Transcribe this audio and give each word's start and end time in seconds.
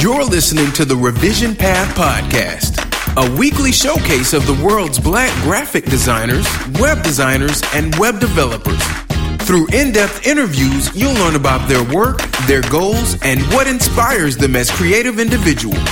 You're 0.00 0.22
listening 0.22 0.70
to 0.74 0.84
the 0.84 0.94
Revision 0.94 1.56
Path 1.56 1.96
Podcast, 1.96 2.78
a 3.16 3.36
weekly 3.36 3.72
showcase 3.72 4.32
of 4.32 4.46
the 4.46 4.54
world's 4.64 5.00
black 5.00 5.32
graphic 5.42 5.86
designers, 5.86 6.46
web 6.78 7.02
designers, 7.02 7.62
and 7.74 7.92
web 7.96 8.20
developers. 8.20 8.80
Through 9.44 9.66
in 9.72 9.90
depth 9.90 10.24
interviews, 10.24 10.94
you'll 10.94 11.14
learn 11.14 11.34
about 11.34 11.68
their 11.68 11.82
work, 11.92 12.20
their 12.46 12.62
goals, 12.70 13.20
and 13.22 13.40
what 13.52 13.66
inspires 13.66 14.36
them 14.36 14.54
as 14.54 14.70
creative 14.70 15.18
individuals. 15.18 15.88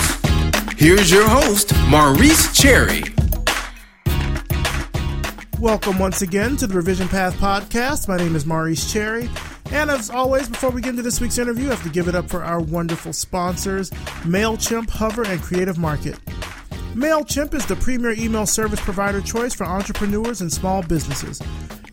Here's 0.76 1.10
your 1.10 1.28
host, 1.28 1.72
Maurice 1.88 2.56
Cherry. 2.56 3.02
Welcome 5.58 5.98
once 5.98 6.22
again 6.22 6.56
to 6.58 6.68
the 6.68 6.74
Revision 6.76 7.08
Path 7.08 7.34
Podcast. 7.38 8.06
My 8.06 8.18
name 8.18 8.36
is 8.36 8.46
Maurice 8.46 8.92
Cherry. 8.92 9.28
And 9.72 9.90
as 9.90 10.10
always, 10.10 10.48
before 10.48 10.70
we 10.70 10.80
get 10.80 10.90
into 10.90 11.02
this 11.02 11.20
week's 11.20 11.38
interview, 11.38 11.66
I 11.66 11.70
have 11.70 11.82
to 11.82 11.88
give 11.90 12.08
it 12.08 12.14
up 12.14 12.28
for 12.28 12.42
our 12.42 12.60
wonderful 12.60 13.12
sponsors 13.12 13.90
MailChimp, 14.22 14.88
Hover, 14.88 15.24
and 15.24 15.40
Creative 15.42 15.76
Market. 15.76 16.18
MailChimp 16.94 17.52
is 17.52 17.66
the 17.66 17.76
premier 17.76 18.12
email 18.12 18.46
service 18.46 18.80
provider 18.80 19.20
choice 19.20 19.54
for 19.54 19.64
entrepreneurs 19.64 20.40
and 20.40 20.52
small 20.52 20.82
businesses. 20.82 21.42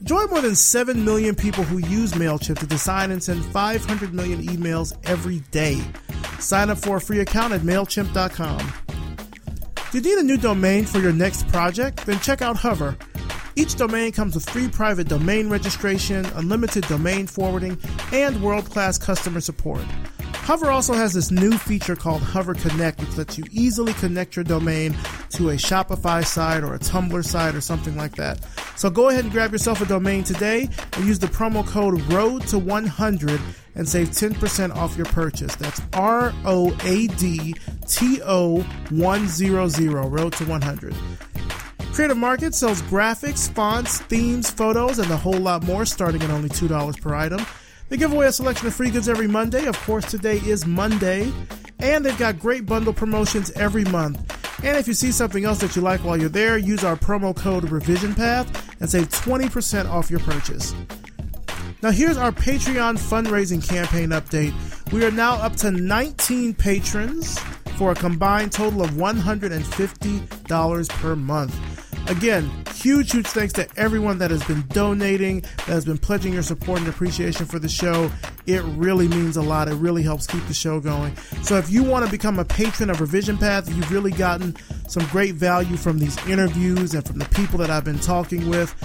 Join 0.04 0.30
more 0.30 0.41
than 0.41 0.55
7 0.55 1.04
million 1.04 1.34
people 1.36 1.64
who 1.64 1.80
use 1.80 2.14
MailChimp 2.14 2.59
to 2.59 2.67
design 2.67 3.12
and 3.12 3.22
send 3.23 3.44
500 3.45 4.14
million 4.14 4.42
emails 4.44 4.95
every 5.09 5.40
day. 5.52 5.81
Sign 6.40 6.70
up 6.70 6.78
for 6.78 6.98
a 6.98 7.02
free 7.02 7.20
account 7.20 7.53
at 7.53 7.62
MailChimp.com. 7.62 8.72
Do 9.92 9.98
you 9.98 10.03
need 10.03 10.17
a 10.20 10.23
new 10.23 10.38
domain 10.38 10.86
for 10.86 11.00
your 11.00 11.14
next 11.14 11.48
project? 11.50 12.05
Then 12.05 12.20
check 12.20 12.42
out 12.42 12.58
Hover. 12.58 12.98
Each 13.56 13.76
domain 13.76 14.12
comes 14.12 14.34
with 14.34 14.50
free 14.50 14.68
private 14.68 15.08
domain 15.08 15.50
registration, 15.50 16.26
unlimited 16.36 16.88
domain 16.88 17.28
forwarding, 17.28 17.78
and 18.12 18.42
world 18.42 18.70
class 18.70 18.98
customer 18.98 19.42
support. 19.42 19.84
Hover 20.44 20.72
also 20.72 20.94
has 20.94 21.14
this 21.14 21.32
new 21.32 21.58
feature 21.58 21.96
called 21.96 22.22
Hover 22.22 22.54
Connect, 22.54 23.00
which 23.00 23.16
lets 23.16 23.38
you 23.38 23.46
easily 23.52 23.94
connect 23.94 24.36
your 24.36 24.44
domain 24.44 24.94
to 25.30 25.52
a 25.52 25.54
Shopify 25.54 26.26
site 26.26 26.64
or 26.64 26.73
a 26.73 26.80
Tumblr 26.80 27.23
site 27.23 27.56
or 27.56 27.62
something 27.62 27.95
like 27.95 28.16
that. 28.16 28.40
So 28.76 28.90
go 28.90 29.10
ahead 29.10 29.23
and 29.23 29.32
grab 29.32 29.54
yourself 29.54 29.80
a 29.82 29.86
domain 29.86 30.23
today 30.23 30.67
and 30.94 31.06
use 31.06 31.20
the 31.20 31.28
promo 31.28 31.66
code 31.66 32.02
ROAD 32.12 32.45
to 32.48 32.60
100 32.60 33.40
and 33.76 33.88
save 33.88 34.10
10% 34.10 34.76
off 34.76 34.98
your 34.98 35.06
purchase. 35.06 35.56
That's 35.56 35.82
R 35.94 36.34
O 36.44 36.76
A 36.84 37.08
D 37.08 37.56
T 37.88 38.20
O 38.23 38.62
100, 38.90 39.94
Road 39.94 40.34
to 40.34 40.45
100. 40.45 40.95
Creative 41.94 42.17
Market 42.17 42.55
sells 42.55 42.81
graphics, 42.81 43.47
fonts, 43.52 43.99
themes, 43.99 44.49
photos, 44.49 44.97
and 44.97 45.11
a 45.11 45.16
whole 45.16 45.38
lot 45.38 45.61
more 45.63 45.86
starting 45.86 46.23
at 46.23 46.31
only 46.31 46.49
$2 46.49 46.99
per 46.99 47.13
item. 47.13 47.39
They 47.89 47.97
give 47.97 48.11
away 48.11 48.25
a 48.25 48.31
selection 48.31 48.66
of 48.66 48.73
free 48.73 48.89
goods 48.89 49.08
every 49.08 49.27
Monday. 49.27 49.66
Of 49.66 49.80
course, 49.81 50.09
today 50.09 50.38
is 50.38 50.66
Monday. 50.66 51.31
And 51.77 52.03
they've 52.03 52.17
got 52.17 52.39
great 52.39 52.66
bundle 52.66 52.94
promotions 52.94 53.52
every 53.52 53.83
month. 53.86 54.17
And 54.64 54.75
if 54.75 54.88
you 54.88 54.95
see 54.95 55.11
something 55.11 55.45
else 55.45 55.59
that 55.59 55.75
you 55.75 55.83
like 55.83 56.03
while 56.03 56.17
you're 56.17 56.30
there, 56.30 56.58
use 56.58 56.83
our 56.83 56.95
promo 56.95 57.36
code 57.36 57.66
RevisionPath 57.66 58.80
and 58.80 58.89
save 58.89 59.09
20% 59.09 59.88
off 59.88 60.09
your 60.09 60.21
purchase. 60.21 60.73
Now, 61.83 61.91
here's 61.91 62.17
our 62.17 62.31
Patreon 62.31 62.97
fundraising 62.97 63.61
campaign 63.67 64.09
update. 64.09 64.53
We 64.91 65.05
are 65.05 65.11
now 65.11 65.36
up 65.36 65.58
to 65.58 65.69
19 65.69 66.55
patrons 66.55 67.38
for 67.77 67.91
a 67.91 67.95
combined 67.95 68.52
total 68.52 68.81
of 68.81 68.89
$150 68.91 70.89
per 70.89 71.16
month. 71.16 71.73
Again, 72.08 72.52
huge, 72.76 73.12
huge 73.12 73.28
thanks 73.28 73.54
to 73.54 73.68
everyone 73.78 74.18
that 74.18 74.30
has 74.30 74.44
been 74.44 74.66
donating, 74.68 75.42
that 75.42 75.68
has 75.68 75.86
been 75.86 75.98
pledging 75.98 76.34
your 76.34 76.44
support 76.44 76.80
and 76.80 76.88
appreciation 76.88 77.45
for 77.45 77.60
the 77.60 77.70
show. 77.70 78.12
It 78.45 78.62
really 78.64 79.08
means 79.08 79.38
a 79.38 79.42
lot. 79.42 79.70
It 79.70 79.76
really 79.76 80.04
helps 80.04 80.28
keep 80.28 80.45
the 80.48 80.54
show 80.54 80.80
going. 80.80 81.16
So 81.44 81.58
if 81.58 81.70
you 81.70 81.84
want 81.84 82.06
to 82.06 82.12
become 82.12 82.40
a 82.40 82.45
patron 82.45 82.90
of 82.90 83.00
Revision 83.00 83.38
Path, 83.38 83.73
you've 83.73 83.92
really 83.92 84.12
gotten 84.12 84.56
some 84.88 85.06
great 85.08 85.36
value 85.36 85.78
from 85.78 85.98
these 86.00 86.18
interviews 86.28 86.94
and 86.94 87.06
from 87.06 87.20
the 87.20 87.26
people 87.30 87.58
that 87.60 87.70
I've 87.70 87.86
been 87.86 88.00
talking 88.00 88.50
with 88.50 88.76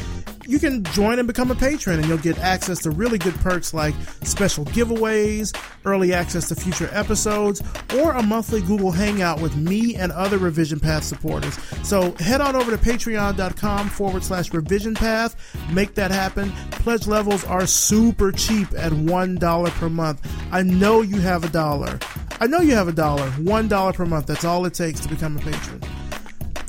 you 0.48 0.58
can 0.58 0.82
join 0.82 1.18
and 1.18 1.28
become 1.28 1.50
a 1.50 1.54
patron, 1.54 1.98
and 1.98 2.08
you'll 2.08 2.16
get 2.16 2.38
access 2.38 2.80
to 2.80 2.90
really 2.90 3.18
good 3.18 3.34
perks 3.36 3.74
like 3.74 3.94
special 4.22 4.64
giveaways, 4.64 5.54
early 5.84 6.14
access 6.14 6.48
to 6.48 6.54
future 6.54 6.88
episodes, 6.92 7.62
or 7.96 8.12
a 8.12 8.22
monthly 8.22 8.62
Google 8.62 8.90
Hangout 8.90 9.42
with 9.42 9.54
me 9.56 9.94
and 9.94 10.10
other 10.10 10.38
Revision 10.38 10.80
Path 10.80 11.04
supporters. 11.04 11.58
So 11.86 12.12
head 12.12 12.40
on 12.40 12.56
over 12.56 12.70
to 12.70 12.78
patreon.com 12.78 13.90
forward 13.90 14.24
slash 14.24 14.52
revision 14.54 14.94
path. 14.94 15.36
Make 15.70 15.94
that 15.96 16.10
happen. 16.10 16.50
Pledge 16.70 17.06
levels 17.06 17.44
are 17.44 17.66
super 17.66 18.32
cheap 18.32 18.68
at 18.74 18.92
$1 18.92 19.70
per 19.72 19.88
month. 19.90 20.26
I 20.50 20.62
know 20.62 21.02
you 21.02 21.20
have 21.20 21.44
a 21.44 21.48
dollar. 21.50 21.98
I 22.40 22.46
know 22.46 22.60
you 22.60 22.74
have 22.74 22.88
a 22.88 22.92
dollar. 22.92 23.28
$1 23.32 23.94
per 23.94 24.06
month. 24.06 24.26
That's 24.26 24.46
all 24.46 24.64
it 24.64 24.72
takes 24.72 25.00
to 25.00 25.08
become 25.10 25.36
a 25.36 25.40
patron. 25.40 25.82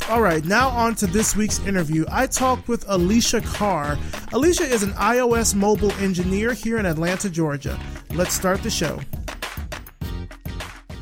All 0.09 0.23
right, 0.23 0.43
now 0.43 0.69
on 0.69 0.95
to 0.95 1.05
this 1.05 1.35
week's 1.35 1.59
interview. 1.67 2.03
I 2.09 2.25
talked 2.25 2.67
with 2.67 2.83
Alicia 2.87 3.41
Carr. 3.41 3.95
Alicia 4.33 4.63
is 4.63 4.81
an 4.81 4.89
iOS 4.93 5.53
mobile 5.53 5.91
engineer 5.99 6.53
here 6.53 6.79
in 6.79 6.87
Atlanta, 6.87 7.29
Georgia. 7.29 7.79
Let's 8.15 8.33
start 8.33 8.63
the 8.63 8.71
show. 8.71 8.99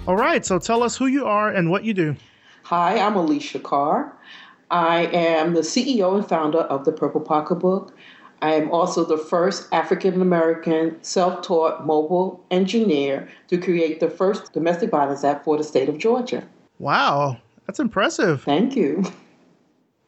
All 0.07 0.17
right, 0.17 0.45
so 0.45 0.59
tell 0.59 0.83
us 0.83 0.97
who 0.97 1.05
you 1.05 1.25
are 1.25 1.49
and 1.49 1.71
what 1.71 1.85
you 1.85 1.93
do. 1.93 2.17
Hi, 2.63 2.99
I'm 2.99 3.15
Alicia 3.15 3.59
Carr. 3.59 4.13
I 4.71 5.05
am 5.05 5.53
the 5.53 5.61
CEO 5.61 6.17
and 6.17 6.27
founder 6.27 6.59
of 6.59 6.83
the 6.83 6.91
Purple 6.91 7.21
Pocketbook. 7.21 7.95
I 8.41 8.55
am 8.55 8.69
also 8.71 9.05
the 9.05 9.17
first 9.17 9.69
African 9.71 10.21
American 10.21 11.01
self 11.01 11.43
taught 11.43 11.85
mobile 11.85 12.43
engineer 12.51 13.29
to 13.47 13.57
create 13.57 14.01
the 14.01 14.09
first 14.09 14.51
domestic 14.51 14.91
violence 14.91 15.23
app 15.23 15.45
for 15.45 15.57
the 15.57 15.63
state 15.63 15.87
of 15.87 15.97
Georgia. 15.97 16.45
Wow, 16.77 17.37
that's 17.67 17.79
impressive. 17.79 18.41
Thank 18.43 18.75
you. 18.75 19.03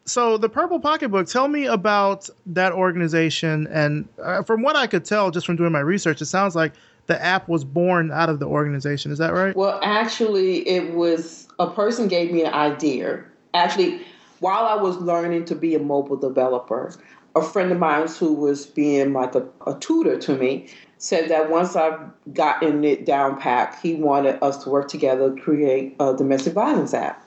So, 0.06 0.38
the 0.38 0.48
Purple 0.48 0.80
Pocketbook, 0.80 1.28
tell 1.28 1.46
me 1.46 1.66
about 1.66 2.28
that 2.46 2.72
organization. 2.72 3.68
And 3.68 4.08
uh, 4.20 4.42
from 4.42 4.62
what 4.62 4.74
I 4.74 4.88
could 4.88 5.04
tell, 5.04 5.30
just 5.30 5.46
from 5.46 5.54
doing 5.54 5.70
my 5.70 5.80
research, 5.80 6.20
it 6.20 6.26
sounds 6.26 6.56
like 6.56 6.72
the 7.06 7.22
app 7.22 7.48
was 7.48 7.64
born 7.64 8.10
out 8.10 8.28
of 8.28 8.40
the 8.40 8.46
organization. 8.46 9.12
Is 9.12 9.18
that 9.18 9.34
right? 9.34 9.54
Well, 9.54 9.78
actually, 9.82 10.66
it 10.68 10.94
was 10.94 11.46
a 11.60 11.70
person 11.70 12.08
gave 12.08 12.32
me 12.32 12.42
an 12.42 12.54
idea. 12.54 13.22
Actually, 13.54 14.04
while 14.40 14.64
I 14.64 14.74
was 14.74 14.96
learning 14.96 15.44
to 15.46 15.54
be 15.54 15.74
a 15.74 15.78
mobile 15.78 16.16
developer, 16.16 16.92
a 17.36 17.42
friend 17.42 17.70
of 17.70 17.78
mine 17.78 18.08
who 18.08 18.32
was 18.32 18.66
being 18.66 19.12
like 19.12 19.34
a, 19.34 19.46
a 19.66 19.78
tutor 19.78 20.18
to 20.18 20.36
me 20.36 20.68
said 20.98 21.30
that 21.30 21.50
once 21.50 21.76
I've 21.76 21.98
gotten 22.34 22.84
it 22.84 23.06
down 23.06 23.40
pat, 23.40 23.78
he 23.82 23.94
wanted 23.94 24.38
us 24.42 24.62
to 24.64 24.70
work 24.70 24.88
together 24.88 25.34
to 25.34 25.40
create 25.40 25.96
a 26.00 26.14
domestic 26.16 26.52
violence 26.54 26.94
app. 26.94 27.26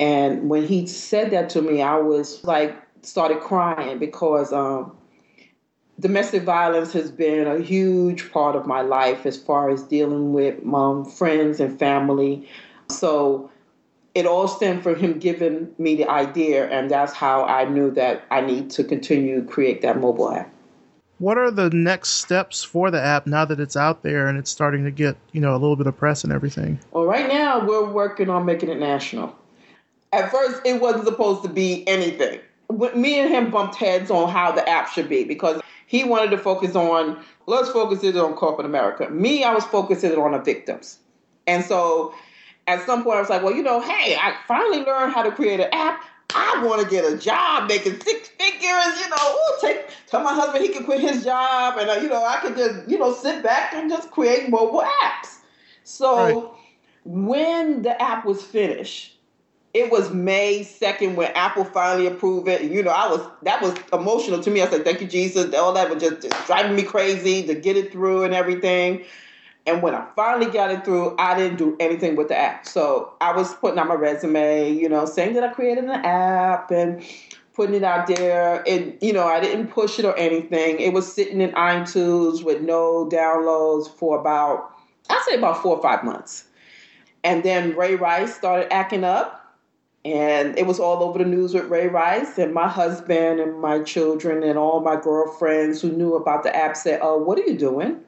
And 0.00 0.48
when 0.48 0.66
he 0.66 0.86
said 0.86 1.30
that 1.30 1.50
to 1.50 1.62
me, 1.62 1.82
I 1.82 1.98
was 1.98 2.42
like, 2.42 2.74
started 3.02 3.40
crying 3.40 3.98
because 3.98 4.50
um, 4.52 4.96
domestic 6.00 6.42
violence 6.42 6.92
has 6.94 7.10
been 7.10 7.46
a 7.46 7.58
huge 7.58 8.32
part 8.32 8.56
of 8.56 8.66
my 8.66 8.80
life 8.80 9.26
as 9.26 9.36
far 9.36 9.70
as 9.70 9.82
dealing 9.82 10.32
with 10.32 10.64
my 10.64 11.04
friends 11.04 11.60
and 11.60 11.78
family. 11.78 12.48
So 12.88 13.50
it 14.14 14.24
all 14.24 14.48
stemmed 14.48 14.82
from 14.82 14.96
him 14.96 15.18
giving 15.18 15.72
me 15.78 15.94
the 15.96 16.08
idea, 16.08 16.68
and 16.70 16.90
that's 16.90 17.12
how 17.12 17.44
I 17.44 17.66
knew 17.66 17.90
that 17.92 18.24
I 18.30 18.40
need 18.40 18.70
to 18.70 18.84
continue 18.84 19.42
to 19.42 19.46
create 19.46 19.82
that 19.82 20.00
mobile 20.00 20.32
app. 20.32 20.52
What 21.18 21.36
are 21.36 21.50
the 21.50 21.68
next 21.68 22.12
steps 22.12 22.64
for 22.64 22.90
the 22.90 23.00
app 23.00 23.26
now 23.26 23.44
that 23.44 23.60
it's 23.60 23.76
out 23.76 24.02
there 24.02 24.26
and 24.26 24.38
it's 24.38 24.50
starting 24.50 24.84
to 24.84 24.90
get, 24.90 25.18
you 25.32 25.40
know, 25.42 25.52
a 25.52 25.58
little 25.58 25.76
bit 25.76 25.86
of 25.86 25.94
press 25.94 26.24
and 26.24 26.32
everything? 26.32 26.80
Well, 26.92 27.04
right 27.04 27.28
now 27.28 27.64
we're 27.64 27.86
working 27.86 28.30
on 28.30 28.46
making 28.46 28.70
it 28.70 28.78
national. 28.78 29.36
At 30.12 30.30
first, 30.30 30.60
it 30.64 30.80
wasn't 30.80 31.04
supposed 31.04 31.42
to 31.42 31.48
be 31.48 31.86
anything. 31.86 32.40
Me 32.94 33.18
and 33.18 33.28
him 33.28 33.50
bumped 33.50 33.76
heads 33.76 34.10
on 34.10 34.28
how 34.28 34.52
the 34.52 34.68
app 34.68 34.88
should 34.88 35.08
be 35.08 35.24
because 35.24 35.60
he 35.86 36.04
wanted 36.04 36.30
to 36.30 36.38
focus 36.38 36.76
on, 36.76 37.22
let's 37.46 37.70
focus 37.70 38.04
it 38.04 38.16
on 38.16 38.34
corporate 38.34 38.66
America. 38.66 39.10
Me, 39.10 39.42
I 39.44 39.52
was 39.52 39.64
focusing 39.64 40.12
on 40.16 40.32
the 40.32 40.38
victims. 40.38 40.98
And 41.46 41.64
so 41.64 42.14
at 42.66 42.84
some 42.86 43.02
point, 43.02 43.16
I 43.16 43.20
was 43.20 43.30
like, 43.30 43.42
well, 43.42 43.54
you 43.54 43.62
know, 43.62 43.80
hey, 43.80 44.16
I 44.16 44.34
finally 44.46 44.84
learned 44.84 45.12
how 45.12 45.22
to 45.22 45.32
create 45.32 45.58
an 45.58 45.68
app. 45.72 46.04
I 46.32 46.62
want 46.64 46.80
to 46.82 46.88
get 46.88 47.04
a 47.04 47.16
job 47.18 47.68
making 47.68 48.00
six 48.00 48.28
figures, 48.28 49.00
you 49.00 49.08
know, 49.08 49.34
ooh, 49.34 49.60
take, 49.60 49.88
tell 50.06 50.22
my 50.22 50.32
husband 50.32 50.64
he 50.64 50.72
can 50.72 50.84
quit 50.84 51.00
his 51.00 51.24
job 51.24 51.76
and, 51.78 51.90
uh, 51.90 51.94
you 51.94 52.08
know, 52.08 52.24
I 52.24 52.36
could 52.36 52.56
just, 52.56 52.88
you 52.88 52.98
know, 52.98 53.12
sit 53.12 53.42
back 53.42 53.74
and 53.74 53.90
just 53.90 54.12
create 54.12 54.48
mobile 54.48 54.84
apps. 55.02 55.38
So 55.82 56.16
right. 56.16 56.50
when 57.04 57.82
the 57.82 58.00
app 58.00 58.24
was 58.24 58.44
finished, 58.44 59.16
it 59.72 59.90
was 59.90 60.10
May 60.12 60.60
2nd 60.60 61.14
when 61.14 61.30
Apple 61.32 61.64
finally 61.64 62.06
approved 62.06 62.48
it. 62.48 62.62
You 62.62 62.82
know, 62.82 62.90
I 62.90 63.08
was 63.08 63.20
that 63.42 63.62
was 63.62 63.74
emotional 63.92 64.40
to 64.40 64.50
me. 64.50 64.62
I 64.62 64.68
said, 64.68 64.84
Thank 64.84 65.00
you, 65.00 65.06
Jesus. 65.06 65.54
All 65.54 65.72
that 65.74 65.88
was 65.88 66.02
just, 66.02 66.22
just 66.22 66.46
driving 66.46 66.74
me 66.74 66.82
crazy 66.82 67.46
to 67.46 67.54
get 67.54 67.76
it 67.76 67.92
through 67.92 68.24
and 68.24 68.34
everything. 68.34 69.04
And 69.66 69.82
when 69.82 69.94
I 69.94 70.06
finally 70.16 70.50
got 70.50 70.70
it 70.70 70.84
through, 70.84 71.14
I 71.18 71.36
didn't 71.36 71.58
do 71.58 71.76
anything 71.78 72.16
with 72.16 72.28
the 72.28 72.36
app. 72.36 72.66
So 72.66 73.12
I 73.20 73.32
was 73.32 73.54
putting 73.54 73.78
out 73.78 73.86
my 73.86 73.94
resume, 73.94 74.72
you 74.72 74.88
know, 74.88 75.04
saying 75.04 75.34
that 75.34 75.44
I 75.44 75.48
created 75.48 75.84
an 75.84 75.90
app 75.90 76.70
and 76.70 77.04
putting 77.54 77.74
it 77.74 77.84
out 77.84 78.06
there. 78.06 78.64
And, 78.66 78.96
you 79.02 79.12
know, 79.12 79.26
I 79.26 79.38
didn't 79.38 79.68
push 79.68 79.98
it 79.98 80.04
or 80.04 80.16
anything. 80.16 80.80
It 80.80 80.92
was 80.92 81.12
sitting 81.12 81.40
in 81.40 81.52
iTunes 81.52 82.42
with 82.42 82.62
no 82.62 83.08
downloads 83.12 83.88
for 83.88 84.18
about, 84.18 84.72
I'd 85.10 85.22
say 85.28 85.36
about 85.36 85.62
four 85.62 85.76
or 85.76 85.82
five 85.82 86.02
months. 86.04 86.46
And 87.22 87.42
then 87.42 87.76
Ray 87.76 87.96
Rice 87.96 88.34
started 88.34 88.72
acting 88.72 89.04
up. 89.04 89.39
And 90.04 90.58
it 90.58 90.66
was 90.66 90.80
all 90.80 91.02
over 91.02 91.18
the 91.18 91.26
news 91.26 91.52
with 91.52 91.66
Ray 91.66 91.88
Rice. 91.88 92.38
And 92.38 92.54
my 92.54 92.68
husband 92.68 93.40
and 93.40 93.60
my 93.60 93.82
children 93.82 94.42
and 94.42 94.58
all 94.58 94.80
my 94.80 94.96
girlfriends 94.96 95.82
who 95.82 95.92
knew 95.92 96.14
about 96.14 96.42
the 96.42 96.54
app 96.54 96.76
said, 96.76 97.00
Oh, 97.02 97.18
what 97.18 97.38
are 97.38 97.42
you 97.42 97.58
doing? 97.58 98.00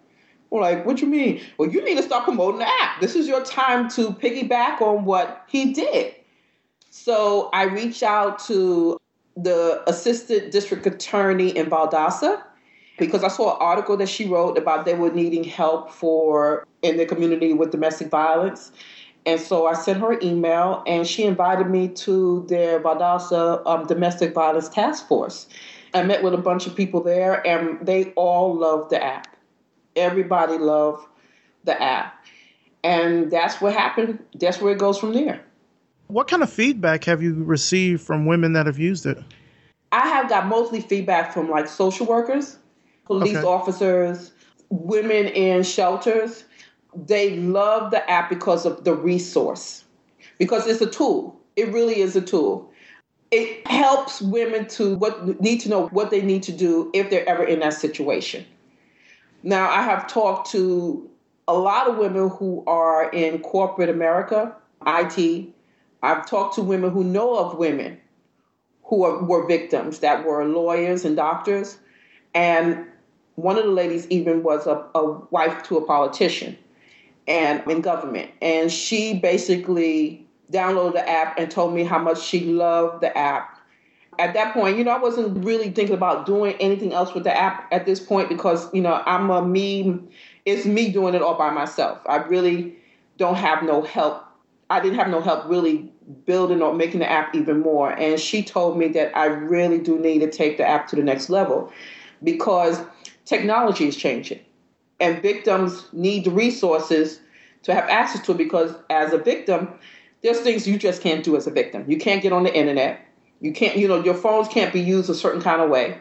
We're 0.50 0.62
like, 0.62 0.86
What 0.86 1.00
you 1.00 1.06
mean? 1.06 1.42
Well, 1.58 1.68
you 1.68 1.84
need 1.84 1.96
to 1.96 2.02
start 2.02 2.24
promoting 2.24 2.60
the 2.60 2.68
app. 2.80 3.00
This 3.00 3.14
is 3.14 3.28
your 3.28 3.44
time 3.44 3.90
to 3.90 4.10
piggyback 4.10 4.80
on 4.80 5.04
what 5.04 5.44
he 5.48 5.72
did. 5.72 6.14
So 6.90 7.50
I 7.52 7.64
reached 7.64 8.02
out 8.02 8.38
to 8.46 8.98
the 9.36 9.82
assistant 9.86 10.50
district 10.52 10.86
attorney 10.86 11.50
in 11.56 11.66
Valdosta 11.66 12.42
because 12.98 13.24
I 13.24 13.28
saw 13.28 13.52
an 13.52 13.56
article 13.60 13.96
that 13.96 14.08
she 14.08 14.26
wrote 14.26 14.58
about 14.58 14.84
they 14.84 14.94
were 14.94 15.10
needing 15.10 15.44
help 15.44 15.90
for 15.90 16.66
in 16.82 16.96
the 16.96 17.06
community 17.06 17.52
with 17.52 17.70
domestic 17.70 18.08
violence. 18.08 18.72
And 19.24 19.40
so 19.40 19.66
I 19.66 19.74
sent 19.74 20.00
her 20.00 20.12
an 20.12 20.24
email, 20.24 20.82
and 20.86 21.06
she 21.06 21.24
invited 21.24 21.68
me 21.68 21.88
to 21.88 22.44
their 22.48 22.80
Valdosta 22.80 23.64
um, 23.66 23.86
Domestic 23.86 24.34
Violence 24.34 24.68
Task 24.68 25.06
Force. 25.06 25.46
I 25.94 26.02
met 26.02 26.22
with 26.22 26.34
a 26.34 26.38
bunch 26.38 26.66
of 26.66 26.74
people 26.74 27.02
there, 27.02 27.46
and 27.46 27.84
they 27.86 28.12
all 28.12 28.54
loved 28.54 28.90
the 28.90 29.02
app. 29.02 29.28
Everybody 29.94 30.58
loved 30.58 31.06
the 31.64 31.80
app. 31.80 32.14
And 32.82 33.30
that's 33.30 33.60
what 33.60 33.74
happened. 33.74 34.18
That's 34.34 34.60
where 34.60 34.72
it 34.72 34.78
goes 34.78 34.98
from 34.98 35.12
there. 35.12 35.40
What 36.08 36.26
kind 36.26 36.42
of 36.42 36.50
feedback 36.50 37.04
have 37.04 37.22
you 37.22 37.34
received 37.44 38.02
from 38.02 38.26
women 38.26 38.54
that 38.54 38.66
have 38.66 38.78
used 38.78 39.06
it? 39.06 39.18
I 39.92 40.08
have 40.08 40.28
got 40.28 40.46
mostly 40.46 40.80
feedback 40.80 41.32
from 41.32 41.48
like 41.48 41.68
social 41.68 42.06
workers, 42.06 42.58
police 43.04 43.36
okay. 43.36 43.46
officers, 43.46 44.32
women 44.70 45.26
in 45.26 45.62
shelters 45.62 46.44
they 46.94 47.36
love 47.36 47.90
the 47.90 48.08
app 48.10 48.28
because 48.28 48.66
of 48.66 48.84
the 48.84 48.94
resource, 48.94 49.84
because 50.38 50.66
it's 50.66 50.80
a 50.80 50.90
tool. 50.90 51.38
It 51.56 51.72
really 51.72 52.00
is 52.00 52.16
a 52.16 52.20
tool. 52.20 52.70
It 53.30 53.66
helps 53.66 54.20
women 54.20 54.66
to 54.68 54.96
what 54.96 55.40
need 55.40 55.60
to 55.60 55.68
know 55.70 55.88
what 55.88 56.10
they 56.10 56.20
need 56.20 56.42
to 56.44 56.52
do 56.52 56.90
if 56.92 57.08
they're 57.08 57.28
ever 57.28 57.44
in 57.44 57.60
that 57.60 57.74
situation. 57.74 58.44
Now, 59.42 59.70
I 59.70 59.82
have 59.82 60.06
talked 60.06 60.50
to 60.50 61.08
a 61.48 61.54
lot 61.54 61.88
of 61.88 61.96
women 61.96 62.28
who 62.28 62.62
are 62.66 63.10
in 63.10 63.40
corporate 63.40 63.88
America, 63.88 64.54
IT. 64.86 65.48
I've 66.02 66.26
talked 66.28 66.54
to 66.56 66.62
women 66.62 66.90
who 66.90 67.04
know 67.04 67.36
of 67.36 67.58
women 67.58 67.98
who 68.84 69.04
are, 69.04 69.22
were 69.24 69.46
victims 69.46 70.00
that 70.00 70.24
were 70.24 70.44
lawyers 70.44 71.04
and 71.04 71.16
doctors. 71.16 71.78
And 72.34 72.86
one 73.36 73.56
of 73.56 73.64
the 73.64 73.70
ladies 73.70 74.06
even 74.08 74.42
was 74.42 74.66
a, 74.66 74.84
a 74.94 75.04
wife 75.30 75.62
to 75.64 75.78
a 75.78 75.86
politician 75.86 76.56
and 77.26 77.62
in 77.70 77.80
government. 77.80 78.30
And 78.40 78.70
she 78.70 79.18
basically 79.18 80.26
downloaded 80.50 80.94
the 80.94 81.08
app 81.08 81.38
and 81.38 81.50
told 81.50 81.74
me 81.74 81.84
how 81.84 81.98
much 81.98 82.20
she 82.20 82.40
loved 82.46 83.02
the 83.02 83.16
app. 83.16 83.58
At 84.18 84.34
that 84.34 84.52
point, 84.52 84.76
you 84.76 84.84
know, 84.84 84.90
I 84.90 84.98
wasn't 84.98 85.42
really 85.44 85.70
thinking 85.70 85.94
about 85.94 86.26
doing 86.26 86.54
anything 86.60 86.92
else 86.92 87.14
with 87.14 87.24
the 87.24 87.34
app 87.34 87.72
at 87.72 87.86
this 87.86 87.98
point 87.98 88.28
because, 88.28 88.72
you 88.74 88.82
know, 88.82 89.02
I'm 89.06 89.30
a 89.30 89.42
me, 89.42 89.98
it's 90.44 90.66
me 90.66 90.92
doing 90.92 91.14
it 91.14 91.22
all 91.22 91.34
by 91.34 91.50
myself. 91.50 91.98
I 92.06 92.16
really 92.16 92.76
don't 93.16 93.36
have 93.36 93.62
no 93.62 93.82
help. 93.82 94.24
I 94.68 94.80
didn't 94.80 94.98
have 94.98 95.08
no 95.08 95.20
help 95.20 95.48
really 95.48 95.90
building 96.26 96.60
or 96.60 96.74
making 96.74 97.00
the 97.00 97.10
app 97.10 97.34
even 97.34 97.60
more. 97.60 97.92
And 97.92 98.20
she 98.20 98.42
told 98.42 98.76
me 98.76 98.88
that 98.88 99.16
I 99.16 99.26
really 99.26 99.78
do 99.78 99.98
need 99.98 100.18
to 100.20 100.30
take 100.30 100.58
the 100.58 100.66
app 100.66 100.88
to 100.88 100.96
the 100.96 101.02
next 101.02 101.30
level 101.30 101.72
because 102.22 102.80
technology 103.24 103.88
is 103.88 103.96
changing 103.96 104.40
and 105.02 105.20
victims 105.20 105.88
need 105.92 106.26
resources 106.28 107.20
to 107.64 107.74
have 107.74 107.88
access 107.88 108.24
to 108.24 108.32
it 108.32 108.38
because 108.38 108.74
as 108.88 109.12
a 109.12 109.18
victim, 109.18 109.68
there's 110.22 110.40
things 110.40 110.66
you 110.66 110.78
just 110.78 111.02
can't 111.02 111.24
do 111.24 111.36
as 111.36 111.46
a 111.48 111.50
victim. 111.50 111.84
You 111.88 111.98
can't 111.98 112.22
get 112.22 112.32
on 112.32 112.44
the 112.44 112.54
internet. 112.54 113.04
You 113.40 113.52
can't, 113.52 113.76
you 113.76 113.88
know, 113.88 114.02
your 114.02 114.14
phones 114.14 114.46
can't 114.46 114.72
be 114.72 114.80
used 114.80 115.10
a 115.10 115.14
certain 115.14 115.42
kind 115.42 115.60
of 115.60 115.68
way. 115.68 115.98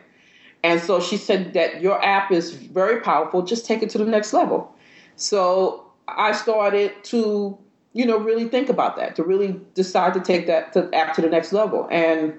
And 0.63 0.79
so 0.79 1.01
she 1.01 1.17
said 1.17 1.53
that 1.53 1.81
your 1.81 2.03
app 2.05 2.31
is 2.31 2.53
very 2.53 3.01
powerful. 3.01 3.41
Just 3.41 3.65
take 3.65 3.81
it 3.81 3.89
to 3.89 3.97
the 3.97 4.05
next 4.05 4.31
level. 4.33 4.71
So 5.15 5.91
I 6.07 6.33
started 6.33 7.03
to, 7.05 7.57
you 7.93 8.05
know, 8.05 8.19
really 8.19 8.47
think 8.47 8.69
about 8.69 8.95
that, 8.97 9.15
to 9.15 9.23
really 9.23 9.59
decide 9.73 10.13
to 10.13 10.19
take 10.19 10.45
that 10.45 10.73
to, 10.73 10.93
app 10.93 11.15
to 11.15 11.21
the 11.21 11.29
next 11.29 11.51
level. 11.51 11.87
And 11.89 12.35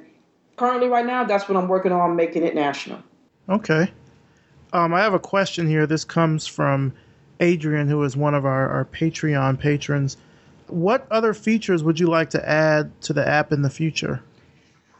currently, 0.56 0.88
right 0.88 1.04
now, 1.04 1.24
that's 1.24 1.48
what 1.48 1.58
I'm 1.58 1.66
working 1.66 1.90
on, 1.90 2.14
making 2.14 2.44
it 2.44 2.54
national. 2.54 3.00
Okay. 3.48 3.92
Um, 4.72 4.94
I 4.94 5.00
have 5.00 5.14
a 5.14 5.18
question 5.18 5.66
here. 5.66 5.86
This 5.86 6.04
comes 6.04 6.46
from 6.46 6.92
Adrian, 7.40 7.88
who 7.88 8.02
is 8.04 8.16
one 8.16 8.34
of 8.34 8.46
our, 8.46 8.68
our 8.68 8.84
Patreon 8.86 9.58
patrons. 9.58 10.16
What 10.68 11.06
other 11.10 11.34
features 11.34 11.82
would 11.84 12.00
you 12.00 12.06
like 12.06 12.30
to 12.30 12.48
add 12.48 12.90
to 13.02 13.12
the 13.12 13.26
app 13.26 13.52
in 13.52 13.62
the 13.62 13.70
future? 13.70 14.22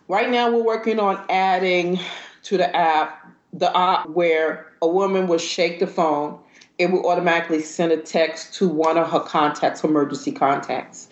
Right 0.09 0.29
now, 0.29 0.51
we're 0.51 0.63
working 0.63 0.99
on 0.99 1.25
adding 1.31 1.99
to 2.43 2.59
the 2.59 2.75
app 2.77 3.19
the 3.53 3.77
app 3.77 4.09
where 4.09 4.67
a 4.81 4.89
woman 4.89 5.27
will 5.27 5.39
shake 5.39 5.79
the 5.79 5.87
phone, 5.87 6.39
it 6.79 6.87
will 6.91 7.07
automatically 7.07 7.61
send 7.61 7.93
a 7.93 7.99
text 7.99 8.55
to 8.55 8.69
one 8.69 8.97
of 8.97 9.11
her 9.11 9.21
contacts, 9.21 9.85
emergency 9.85 10.33
contacts. 10.33 11.09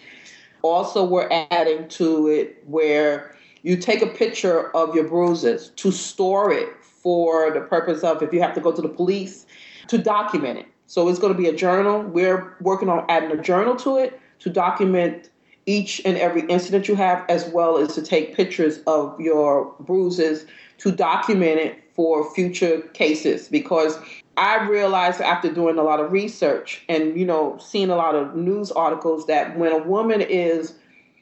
Also, 0.62 1.04
we're 1.04 1.28
adding 1.50 1.86
to 1.88 2.28
it 2.28 2.62
where 2.66 3.36
you 3.62 3.76
take 3.76 4.00
a 4.00 4.06
picture 4.06 4.74
of 4.74 4.94
your 4.94 5.04
bruises 5.04 5.70
to 5.76 5.90
store 5.90 6.50
it 6.50 6.68
for 7.02 7.50
the 7.50 7.60
purpose 7.60 8.02
of 8.02 8.22
if 8.22 8.32
you 8.32 8.40
have 8.40 8.54
to 8.54 8.60
go 8.60 8.72
to 8.72 8.82
the 8.82 8.88
police 8.88 9.46
to 9.88 9.98
document 9.98 10.58
it. 10.58 10.66
So 10.86 11.08
it's 11.08 11.18
going 11.18 11.32
to 11.32 11.38
be 11.38 11.48
a 11.48 11.54
journal. 11.54 12.02
We're 12.02 12.56
working 12.60 12.88
on 12.88 13.04
adding 13.08 13.30
a 13.30 13.40
journal 13.40 13.76
to 13.76 13.96
it 13.98 14.20
to 14.40 14.50
document 14.50 15.30
each 15.66 16.00
and 16.04 16.16
every 16.16 16.42
incident 16.48 16.88
you 16.88 16.96
have, 16.96 17.24
as 17.28 17.48
well 17.50 17.76
as 17.76 17.94
to 17.94 18.02
take 18.02 18.34
pictures 18.34 18.80
of 18.86 19.18
your 19.20 19.74
bruises 19.80 20.46
to 20.78 20.90
document 20.90 21.60
it 21.60 21.78
for 21.94 22.32
future 22.34 22.80
cases. 22.94 23.48
Because 23.48 23.98
I 24.36 24.66
realized 24.66 25.20
after 25.20 25.52
doing 25.52 25.78
a 25.78 25.82
lot 25.82 26.00
of 26.00 26.12
research 26.12 26.82
and 26.88 27.18
you 27.18 27.26
know 27.26 27.58
seeing 27.60 27.90
a 27.90 27.96
lot 27.96 28.14
of 28.14 28.34
news 28.34 28.72
articles 28.72 29.26
that 29.26 29.56
when 29.58 29.72
a 29.72 29.78
woman 29.78 30.20
is 30.20 30.74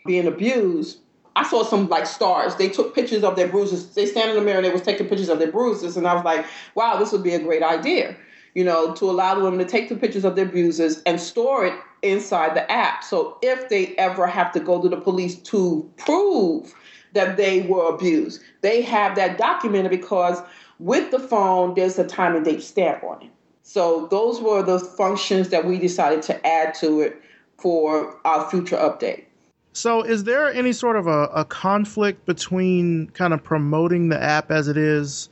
being 0.06 0.26
abused, 0.26 1.00
I 1.38 1.44
saw 1.44 1.62
some 1.62 1.88
like 1.88 2.04
stars. 2.04 2.56
They 2.56 2.68
took 2.68 2.96
pictures 2.96 3.22
of 3.22 3.36
their 3.36 3.46
bruises. 3.46 3.94
They 3.94 4.06
stand 4.06 4.30
in 4.30 4.36
the 4.36 4.42
mirror 4.42 4.56
and 4.56 4.66
they 4.66 4.72
was 4.72 4.82
taking 4.82 5.06
pictures 5.06 5.28
of 5.28 5.38
their 5.38 5.52
bruises. 5.52 5.96
And 5.96 6.04
I 6.04 6.14
was 6.14 6.24
like, 6.24 6.44
wow, 6.74 6.96
this 6.96 7.12
would 7.12 7.22
be 7.22 7.32
a 7.32 7.38
great 7.38 7.62
idea, 7.62 8.16
you 8.54 8.64
know, 8.64 8.92
to 8.94 9.04
allow 9.08 9.36
the 9.36 9.44
women 9.44 9.60
to 9.60 9.64
take 9.64 9.88
the 9.88 9.94
pictures 9.94 10.24
of 10.24 10.34
their 10.34 10.46
bruises 10.46 11.00
and 11.06 11.20
store 11.20 11.64
it 11.64 11.74
inside 12.02 12.56
the 12.56 12.68
app. 12.72 13.04
So 13.04 13.38
if 13.40 13.68
they 13.68 13.94
ever 13.98 14.26
have 14.26 14.50
to 14.50 14.58
go 14.58 14.82
to 14.82 14.88
the 14.88 14.96
police 14.96 15.36
to 15.42 15.88
prove 15.96 16.74
that 17.12 17.36
they 17.36 17.60
were 17.60 17.88
abused, 17.88 18.42
they 18.62 18.82
have 18.82 19.14
that 19.14 19.38
documented 19.38 19.92
because 19.92 20.42
with 20.80 21.12
the 21.12 21.20
phone, 21.20 21.74
there's 21.74 22.00
a 22.00 22.06
time 22.06 22.34
and 22.34 22.44
date 22.44 22.64
stamp 22.64 23.04
on 23.04 23.22
it. 23.22 23.30
So 23.62 24.08
those 24.10 24.40
were 24.40 24.64
the 24.64 24.80
functions 24.80 25.50
that 25.50 25.64
we 25.66 25.78
decided 25.78 26.22
to 26.22 26.44
add 26.44 26.74
to 26.80 27.00
it 27.00 27.22
for 27.58 28.18
our 28.24 28.50
future 28.50 28.76
update. 28.76 29.27
So, 29.78 30.02
is 30.02 30.24
there 30.24 30.52
any 30.52 30.72
sort 30.72 30.96
of 30.96 31.06
a, 31.06 31.26
a, 31.26 31.44
conflict 31.44 32.26
between 32.26 33.10
kind 33.10 33.32
of 33.32 33.44
promoting 33.44 34.08
the 34.08 34.20
app 34.20 34.50
as 34.50 34.66
it 34.66 34.76
is 34.76 35.28